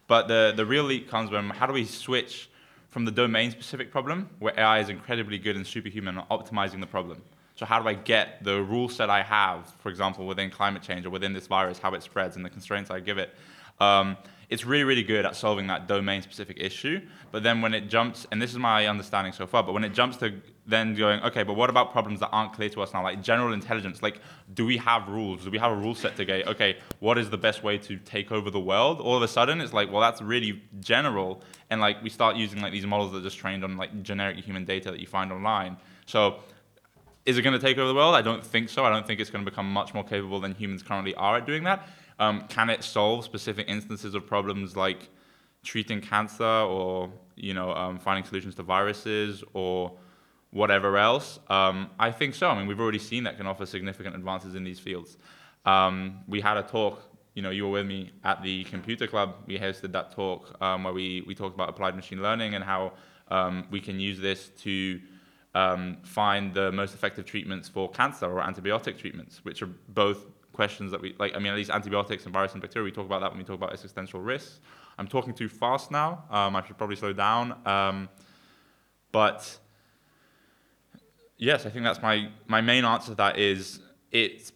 But 0.07 0.29
the, 0.29 0.55
the 0.57 0.65
real 0.65 0.85
leap 0.85 1.11
comes 1.11 1.31
when 1.31 1.51
how 1.51 1.67
do 1.67 1.73
we 1.73 1.85
switch 1.85 2.49
from 2.91 3.05
the 3.05 3.11
domain 3.11 3.51
specific 3.51 3.91
problem, 3.91 4.31
where 4.39 4.59
AI 4.59 4.79
is 4.79 4.89
incredibly 4.89 5.37
good 5.37 5.57
and 5.57 5.67
superhuman 5.67 6.19
at 6.19 6.29
optimizing 6.29 6.81
the 6.81 6.87
problem? 6.87 7.21
So, 7.59 7.67
how 7.67 7.83
do 7.83 7.89
I 7.89 7.95
get 7.95 8.45
the 8.45 8.63
rule 8.63 8.89
set 8.89 9.11
I 9.11 9.21
have, 9.25 9.75
for 9.81 9.89
example, 9.89 10.29
within 10.29 10.49
climate 10.49 10.81
change 10.81 11.05
or 11.05 11.11
within 11.11 11.33
this 11.33 11.49
virus, 11.49 11.81
how 11.81 11.93
it 11.95 12.05
spreads 12.05 12.37
and 12.37 12.45
the 12.45 12.51
constraints 12.51 12.89
I 12.89 13.01
give 13.01 13.19
it? 13.19 13.35
Um, 13.81 14.17
it's 14.49 14.65
really, 14.65 14.85
really 14.85 15.03
good 15.03 15.27
at 15.27 15.35
solving 15.35 15.67
that 15.67 15.89
domain 15.89 16.23
specific 16.23 16.59
issue. 16.61 17.01
But 17.33 17.43
then 17.43 17.61
when 17.61 17.75
it 17.75 17.89
jumps, 17.89 18.29
and 18.31 18.41
this 18.41 18.53
is 18.53 18.59
my 18.59 18.87
understanding 18.87 19.33
so 19.33 19.45
far, 19.45 19.65
but 19.65 19.73
when 19.73 19.83
it 19.83 19.93
jumps 19.93 20.17
to 20.19 20.41
then 20.67 20.95
going, 20.95 21.21
okay, 21.23 21.43
but 21.43 21.55
what 21.55 21.69
about 21.69 21.91
problems 21.91 22.21
that 22.21 22.29
aren't 22.29 22.53
clear 22.53 22.69
to 22.69 22.81
us 22.81 22.95
now, 22.95 23.03
like 23.03 23.23
general 23.23 23.53
intelligence? 23.53 24.03
Like, 24.03 24.21
do 24.55 24.65
we 24.65 24.77
have 24.77 25.09
rules? 25.09 25.43
Do 25.43 25.51
we 25.51 25.59
have 25.59 25.73
a 25.73 25.77
rule 25.77 25.97
set 25.97 26.15
to 26.17 26.25
get, 26.25 26.47
okay, 26.47 26.79
what 27.01 27.19
is 27.19 27.29
the 27.29 27.39
best 27.39 27.65
way 27.65 27.77
to 27.79 27.97
take 27.97 28.31
over 28.31 28.51
the 28.51 28.61
world? 28.61 29.01
All 29.01 29.17
of 29.17 29.23
a 29.23 29.29
sudden, 29.29 29.61
it's 29.61 29.73
like, 29.73 29.91
well, 29.91 30.01
that's 30.01 30.23
really 30.23 30.63
general. 30.79 31.43
And 31.71 31.81
like, 31.81 32.05
we 32.05 32.09
start 32.11 32.37
using 32.37 32.61
like 32.61 32.71
these 32.71 32.87
models 32.87 33.11
that 33.13 33.19
are 33.19 33.23
just 33.23 33.39
trained 33.39 33.65
on 33.65 33.77
like 33.77 34.03
generic 34.05 34.37
human 34.37 34.65
data 34.65 34.93
that 34.93 35.01
you 35.01 35.09
find 35.09 35.33
online. 35.33 35.77
So, 36.07 36.39
is 37.29 37.37
it 37.37 37.43
going 37.43 37.53
to 37.53 37.59
take 37.59 37.77
over 37.77 37.87
the 37.87 37.95
world? 37.95 38.15
I 38.15 38.23
don't 38.23 38.43
think 38.43 38.71
so. 38.71 38.87
I 38.87 38.91
don't 38.91 39.07
think 39.07 39.21
it's 39.21 39.29
going 39.29 39.45
to 39.45 39.51
become 39.51 39.71
much 39.71 39.93
more 39.93 40.03
capable 40.03 40.41
than 40.41 40.55
humans 40.55 40.83
currently 40.83 41.15
are 41.17 41.37
at 41.37 41.45
doing 41.45 41.63
that. 41.65 41.87
Um, 42.19 42.47
can 42.49 42.71
it 42.71 42.83
solve 42.83 43.23
specific 43.23 43.69
instances 43.69 44.15
of 44.15 44.27
problems 44.27 44.77
like 44.77 45.11
treating 45.63 46.01
cancer 46.01 46.43
or 46.43 47.13
you 47.37 47.53
know 47.53 47.75
um, 47.75 47.99
finding 47.99 48.25
solutions 48.25 48.55
to 48.55 48.63
viruses 48.63 49.45
or 49.53 49.93
whatever 50.53 50.97
else? 50.97 51.39
Um, 51.51 51.91
I 51.99 52.11
think 52.13 52.35
so. 52.35 52.49
I 52.49 52.57
mean, 52.57 52.67
we've 52.67 52.81
already 52.81 52.99
seen 52.99 53.25
that 53.25 53.37
can 53.37 53.47
offer 53.47 53.67
significant 53.67 54.17
advances 54.17 54.55
in 54.55 54.65
these 54.65 54.79
fields. 54.79 55.19
Um, 55.67 56.21
we 56.27 56.41
had 56.41 56.57
a 56.57 56.63
talk. 56.63 57.03
You 57.35 57.43
know, 57.43 57.51
you 57.51 57.65
were 57.65 57.73
with 57.73 57.87
me 57.87 58.11
at 58.25 58.43
the 58.43 58.65
computer 58.65 59.07
club. 59.07 59.35
We 59.47 59.59
hosted 59.59 59.93
that 59.93 60.13
talk 60.13 60.57
um, 60.63 60.85
where 60.85 60.95
we, 60.95 61.23
we 61.27 61.35
talked 61.35 61.55
about 61.55 61.69
applied 61.69 61.95
machine 61.95 62.23
learning 62.23 62.55
and 62.55 62.65
how 62.65 62.95
um, 63.31 63.67
we 63.71 63.81
can 63.81 64.01
use 64.01 64.19
this 64.19 64.49
to 64.63 64.99
find 65.55 66.55
the 66.55 66.71
most 66.73 66.95
effective 66.95 67.25
treatments 67.25 67.69
for 67.69 67.91
cancer 67.91 68.27
or 68.27 68.43
antibiotic 68.43 68.99
treatments, 68.99 69.45
which 69.45 69.63
are 69.63 69.71
both 69.89 70.27
questions 70.53 70.91
that 70.91 71.01
we 71.01 71.15
like. 71.19 71.35
I 71.37 71.39
mean, 71.39 71.53
at 71.53 71.57
least 71.57 71.71
antibiotics 71.71 72.25
and 72.25 72.33
virus 72.33 72.53
and 72.53 72.61
bacteria. 72.61 72.85
We 72.85 72.93
talk 72.93 73.07
about 73.07 73.21
that 73.21 73.31
when 73.31 73.39
we 73.39 73.45
talk 73.45 73.57
about 73.57 73.73
existential 73.73 74.21
risks. 74.21 74.61
I'm 74.99 75.07
talking 75.07 75.33
too 75.33 75.49
fast 75.49 75.91
now. 75.91 76.25
Um, 76.31 76.57
I 76.57 76.67
should 76.67 76.77
probably 76.77 76.97
slow 76.97 77.13
down. 77.13 77.55
Um, 77.65 78.09
but 79.13 79.59
yes, 81.37 81.65
I 81.67 81.71
think 81.71 81.85
that's 81.85 82.03
my 82.03 82.29
my 82.47 82.61
main 82.61 82.85
answer. 82.85 83.11
To 83.13 83.15
that 83.17 83.39
is 83.39 83.81
it's. 84.11 84.53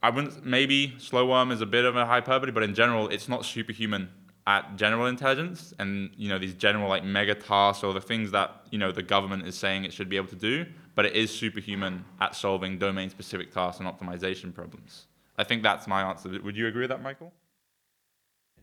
I 0.00 0.10
wouldn't 0.10 0.44
maybe 0.44 0.94
slow 0.98 1.26
worm 1.26 1.50
is 1.50 1.60
a 1.60 1.66
bit 1.66 1.84
of 1.84 1.96
a 1.96 2.06
hyperbole, 2.06 2.52
but 2.52 2.62
in 2.62 2.74
general, 2.74 3.08
it's 3.08 3.28
not 3.28 3.44
superhuman 3.44 4.10
at 4.48 4.76
general 4.76 5.06
intelligence 5.06 5.72
and 5.78 6.10
you 6.16 6.28
know 6.28 6.38
these 6.38 6.54
general 6.54 6.88
like 6.88 7.04
mega 7.04 7.34
tasks 7.34 7.84
or 7.84 7.92
the 7.92 8.00
things 8.00 8.30
that 8.32 8.48
you 8.70 8.78
know 8.78 8.90
the 8.90 9.02
government 9.02 9.46
is 9.46 9.56
saying 9.56 9.84
it 9.84 9.92
should 9.92 10.08
be 10.08 10.16
able 10.16 10.32
to 10.36 10.42
do 10.50 10.64
but 10.96 11.04
it 11.04 11.14
is 11.14 11.30
superhuman 11.30 12.04
at 12.20 12.34
solving 12.34 12.78
domain 12.78 13.08
specific 13.10 13.52
tasks 13.52 13.78
and 13.80 13.88
optimization 13.88 14.52
problems 14.52 15.06
I 15.38 15.44
think 15.44 15.62
that's 15.62 15.86
my 15.86 16.02
answer. 16.02 16.28
Would 16.42 16.56
you 16.56 16.66
agree 16.66 16.82
with 16.82 16.90
that, 16.90 17.02
Michael? 17.02 17.32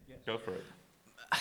Yes. 0.08 0.20
Go 0.26 0.38
for 0.38 0.54
it. 0.54 0.64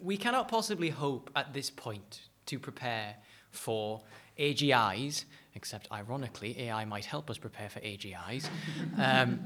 We 0.00 0.16
cannot 0.16 0.46
possibly 0.46 0.90
hope 0.90 1.28
at 1.34 1.52
this 1.52 1.70
point 1.70 2.28
to 2.46 2.60
prepare 2.60 3.16
for 3.50 4.02
AGIs, 4.38 5.24
except 5.56 5.90
ironically, 5.90 6.56
AI 6.60 6.84
might 6.84 7.04
help 7.04 7.28
us 7.28 7.36
prepare 7.36 7.68
for 7.68 7.80
AGIs. 7.80 8.48
Um, 8.96 9.40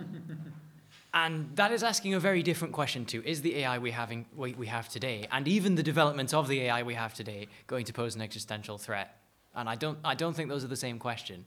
and 1.15 1.55
that 1.57 1.73
is 1.73 1.83
asking 1.83 2.15
a 2.15 2.21
very 2.21 2.43
different 2.43 2.73
question 2.73 3.05
too. 3.05 3.23
Is 3.25 3.43
the 3.43 3.59
AI 3.59 3.79
we, 3.79 3.91
having, 3.91 4.27
we, 4.35 4.55
we 4.55 4.67
have 4.67 4.89
today, 4.89 5.27
and 5.31 5.47
even 5.47 5.75
the 5.75 5.83
development 5.83 6.33
of 6.33 6.49
the 6.49 6.63
AI 6.63 6.83
we 6.83 6.95
have 6.95 7.13
today, 7.13 7.49
going 7.67 7.85
to 7.85 7.93
pose 7.93 8.15
an 8.15 8.23
existential 8.23 8.79
threat? 8.79 9.19
And 9.55 9.69
I 9.69 9.75
don't, 9.75 9.99
I 10.05 10.15
don't 10.15 10.35
think 10.35 10.49
those 10.49 10.65
are 10.65 10.69
the 10.69 10.77
same 10.77 10.99
question. 10.99 11.47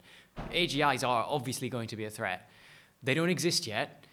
AGIs 0.52 1.06
are 1.06 1.26
obviously 1.28 1.68
going 1.68 1.88
to 1.88 1.96
be 1.96 2.04
a 2.04 2.10
threat. 2.10 2.48
They 3.02 3.14
don't 3.14 3.30
exist 3.30 3.66
yet. 3.66 4.06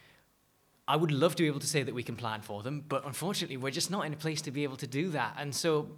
I 0.87 0.95
would 0.95 1.11
love 1.11 1.35
to 1.35 1.43
be 1.43 1.47
able 1.47 1.59
to 1.59 1.67
say 1.67 1.83
that 1.83 1.93
we 1.93 2.03
can 2.03 2.15
plan 2.15 2.41
for 2.41 2.63
them, 2.63 2.83
but 2.89 3.05
unfortunately, 3.05 3.57
we're 3.57 3.71
just 3.71 3.91
not 3.91 4.05
in 4.05 4.13
a 4.13 4.17
place 4.17 4.41
to 4.41 4.51
be 4.51 4.63
able 4.63 4.77
to 4.77 4.87
do 4.87 5.09
that. 5.09 5.35
And 5.37 5.53
so 5.53 5.91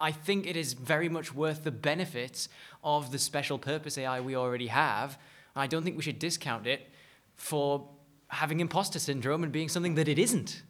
I 0.00 0.12
think 0.12 0.46
it 0.46 0.56
is 0.56 0.72
very 0.72 1.08
much 1.08 1.34
worth 1.34 1.62
the 1.62 1.70
benefits 1.70 2.48
of 2.82 3.12
the 3.12 3.18
special 3.18 3.58
purpose 3.58 3.96
AI 3.96 4.20
we 4.20 4.34
already 4.34 4.66
have. 4.66 5.18
I 5.54 5.66
don't 5.66 5.82
think 5.84 5.96
we 5.96 6.02
should 6.02 6.18
discount 6.18 6.66
it 6.66 6.88
for 7.36 7.88
having 8.30 8.60
imposter 8.60 8.98
syndrome 8.98 9.42
and 9.42 9.52
being 9.52 9.68
something 9.68 9.94
that 9.96 10.08
it 10.08 10.18
isn't, 10.18 10.62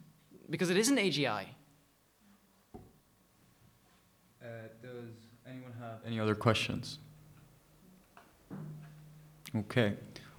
because 0.49 0.70
it 0.70 0.77
isn't 0.77 0.97
AGI. 0.97 1.45
Uh, 4.43 4.47
does 4.82 5.11
anyone 5.47 5.73
have 5.78 5.99
any 6.07 6.19
other 6.19 6.35
questions? 6.35 6.99
Okay. 9.55 9.95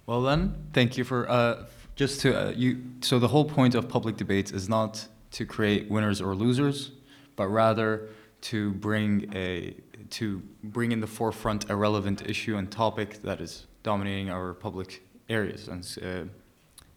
Well 0.06 0.22
then, 0.22 0.54
thank 0.72 0.96
you 0.98 1.04
for 1.04 1.30
uh, 1.30 1.64
just 1.94 2.20
to 2.22 2.48
uh, 2.48 2.50
you. 2.50 2.82
So 3.00 3.18
the 3.18 3.28
whole 3.28 3.44
point 3.44 3.74
of 3.74 3.88
public 3.88 4.16
debates 4.16 4.50
is 4.50 4.68
not 4.68 5.06
to 5.32 5.46
create 5.46 5.90
winners 5.90 6.20
or 6.20 6.34
losers, 6.34 6.90
but 7.36 7.46
rather 7.48 8.08
to 8.42 8.72
bring 8.74 9.30
a 9.34 9.74
to 10.10 10.42
bring 10.64 10.92
in 10.92 11.00
the 11.00 11.06
forefront 11.06 11.70
a 11.70 11.76
relevant 11.76 12.28
issue 12.28 12.56
and 12.56 12.70
topic 12.70 13.22
that 13.22 13.40
is 13.40 13.66
dominating 13.82 14.28
our 14.28 14.52
public 14.54 15.06
areas 15.28 15.68
and 15.68 15.98
uh, 16.02 16.28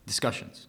discussions. 0.06 0.68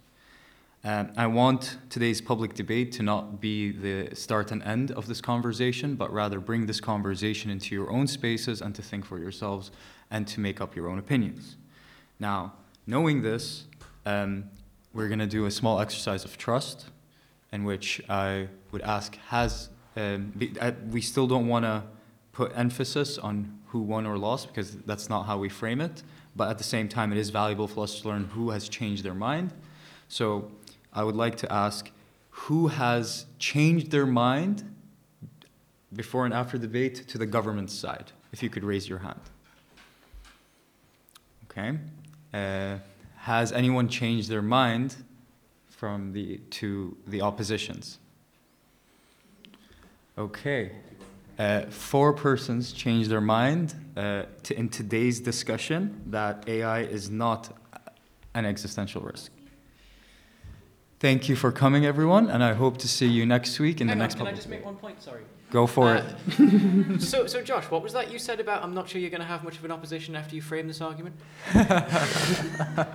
Um, 0.84 1.10
I 1.16 1.26
want 1.26 1.78
today's 1.90 2.20
public 2.20 2.54
debate 2.54 2.92
to 2.92 3.02
not 3.02 3.40
be 3.40 3.72
the 3.72 4.14
start 4.14 4.52
and 4.52 4.62
end 4.62 4.92
of 4.92 5.08
this 5.08 5.20
conversation, 5.20 5.96
but 5.96 6.12
rather 6.12 6.38
bring 6.38 6.66
this 6.66 6.80
conversation 6.80 7.50
into 7.50 7.74
your 7.74 7.90
own 7.90 8.06
spaces 8.06 8.60
and 8.60 8.74
to 8.76 8.82
think 8.82 9.04
for 9.04 9.18
yourselves 9.18 9.72
and 10.10 10.28
to 10.28 10.40
make 10.40 10.60
up 10.60 10.76
your 10.76 10.88
own 10.88 10.98
opinions. 10.98 11.56
Now, 12.20 12.52
knowing 12.86 13.22
this, 13.22 13.64
um, 14.04 14.44
we're 14.94 15.08
going 15.08 15.18
to 15.18 15.26
do 15.26 15.46
a 15.46 15.50
small 15.50 15.80
exercise 15.80 16.24
of 16.24 16.38
trust 16.38 16.86
in 17.52 17.64
which 17.64 18.00
I 18.08 18.48
would 18.70 18.82
ask 18.82 19.16
has 19.28 19.70
um, 19.96 20.32
be, 20.36 20.52
uh, 20.60 20.72
we 20.90 21.00
still 21.00 21.26
don't 21.26 21.48
want 21.48 21.64
to 21.64 21.82
put 22.32 22.52
emphasis 22.54 23.18
on 23.18 23.58
who 23.68 23.80
won 23.80 24.06
or 24.06 24.18
lost 24.18 24.48
because 24.48 24.76
that's 24.86 25.08
not 25.08 25.24
how 25.24 25.38
we 25.38 25.48
frame 25.48 25.80
it. 25.80 26.02
But 26.36 26.50
at 26.50 26.58
the 26.58 26.64
same 26.64 26.88
time, 26.88 27.12
it 27.12 27.18
is 27.18 27.30
valuable 27.30 27.66
for 27.66 27.84
us 27.84 28.00
to 28.00 28.08
learn 28.08 28.24
who 28.24 28.50
has 28.50 28.68
changed 28.68 29.02
their 29.02 29.14
mind. 29.14 29.52
So 30.08 30.50
I 30.92 31.02
would 31.02 31.16
like 31.16 31.36
to 31.38 31.52
ask 31.52 31.90
who 32.30 32.68
has 32.68 33.26
changed 33.38 33.90
their 33.90 34.06
mind 34.06 34.62
before 35.94 36.26
and 36.26 36.34
after 36.34 36.58
debate 36.58 37.08
to 37.08 37.18
the 37.18 37.26
government 37.26 37.70
side. 37.70 38.12
If 38.32 38.42
you 38.42 38.50
could 38.50 38.64
raise 38.64 38.86
your 38.88 38.98
hand. 38.98 39.20
Okay. 41.50 41.78
Uh, 42.34 42.78
has 43.16 43.50
anyone 43.52 43.88
changed 43.88 44.28
their 44.28 44.42
mind 44.42 44.96
from 45.70 46.12
the 46.12 46.38
to 46.50 46.96
the 47.06 47.22
oppositions? 47.22 47.98
Okay. 50.18 50.72
Uh, 51.38 51.62
four 51.68 52.14
persons 52.14 52.72
changed 52.72 53.10
their 53.10 53.20
mind 53.20 53.74
uh, 53.96 54.22
to, 54.42 54.58
in 54.58 54.68
today's 54.70 55.20
discussion 55.20 56.02
that 56.06 56.48
AI 56.48 56.80
is 56.80 57.10
not 57.10 57.54
an 58.34 58.46
existential 58.46 59.02
risk. 59.02 59.30
Thank 60.98 61.28
you 61.28 61.36
for 61.36 61.52
coming, 61.52 61.84
everyone, 61.84 62.30
and 62.30 62.42
I 62.42 62.54
hope 62.54 62.78
to 62.78 62.88
see 62.88 63.06
you 63.06 63.26
next 63.26 63.60
week 63.60 63.82
in 63.82 63.88
Hang 63.88 63.98
the 63.98 64.02
on, 64.02 64.08
next. 64.08 64.14
Can 64.14 64.26
I 64.26 64.32
just 64.32 64.48
make 64.48 64.64
one 64.64 64.76
point? 64.76 65.02
Sorry. 65.02 65.24
Go 65.50 65.66
for 65.66 65.96
Uh, 65.96 66.14
it. 66.38 67.00
so, 67.02 67.26
so 67.26 67.42
Josh, 67.42 67.64
what 67.70 67.82
was 67.82 67.92
that 67.92 68.10
you 68.10 68.18
said 68.18 68.40
about 68.40 68.62
I'm 68.64 68.72
not 68.74 68.88
sure 68.88 68.98
you're 69.00 69.10
going 69.10 69.20
to 69.20 69.26
have 69.26 69.44
much 69.44 69.58
of 69.58 69.64
an 69.66 69.70
opposition 69.70 70.16
after 70.16 70.34
you 70.34 70.40
frame 70.42 70.66
this 70.68 70.80
argument? 70.80 71.16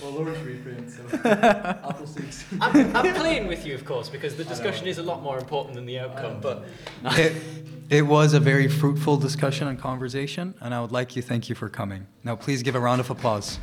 Well, 0.00 0.12
Lawrence 0.12 0.38
reframed, 0.38 0.90
so 0.90 1.02
I'll 1.82 1.92
proceed. 1.92 2.28
I'm, 2.60 2.96
I'm 2.96 3.14
playing 3.14 3.48
with 3.48 3.66
you, 3.66 3.74
of 3.74 3.84
course, 3.84 4.08
because 4.08 4.36
the 4.36 4.44
discussion 4.44 4.86
is 4.86 4.98
a 4.98 5.02
lot 5.02 5.22
more 5.22 5.38
important 5.38 5.74
than 5.74 5.86
the 5.86 5.98
outcome. 5.98 6.40
But 6.40 6.66
it, 7.18 7.42
it 7.90 8.02
was 8.02 8.32
a 8.32 8.38
very 8.38 8.68
fruitful 8.68 9.16
discussion 9.16 9.66
and 9.66 9.76
conversation, 9.78 10.54
and 10.60 10.72
I 10.72 10.80
would 10.80 10.92
like 10.92 11.08
to 11.10 11.22
thank 11.22 11.48
you 11.48 11.56
for 11.56 11.68
coming. 11.68 12.06
Now, 12.22 12.36
please 12.36 12.62
give 12.62 12.76
a 12.76 12.80
round 12.80 13.00
of 13.00 13.10
applause. 13.10 13.58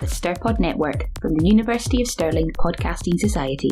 The 0.00 0.06
Stirpod 0.06 0.60
Network 0.60 1.08
from 1.20 1.34
the 1.34 1.48
University 1.48 2.00
of 2.00 2.06
Stirling 2.06 2.52
Podcasting 2.52 3.18
Society. 3.18 3.70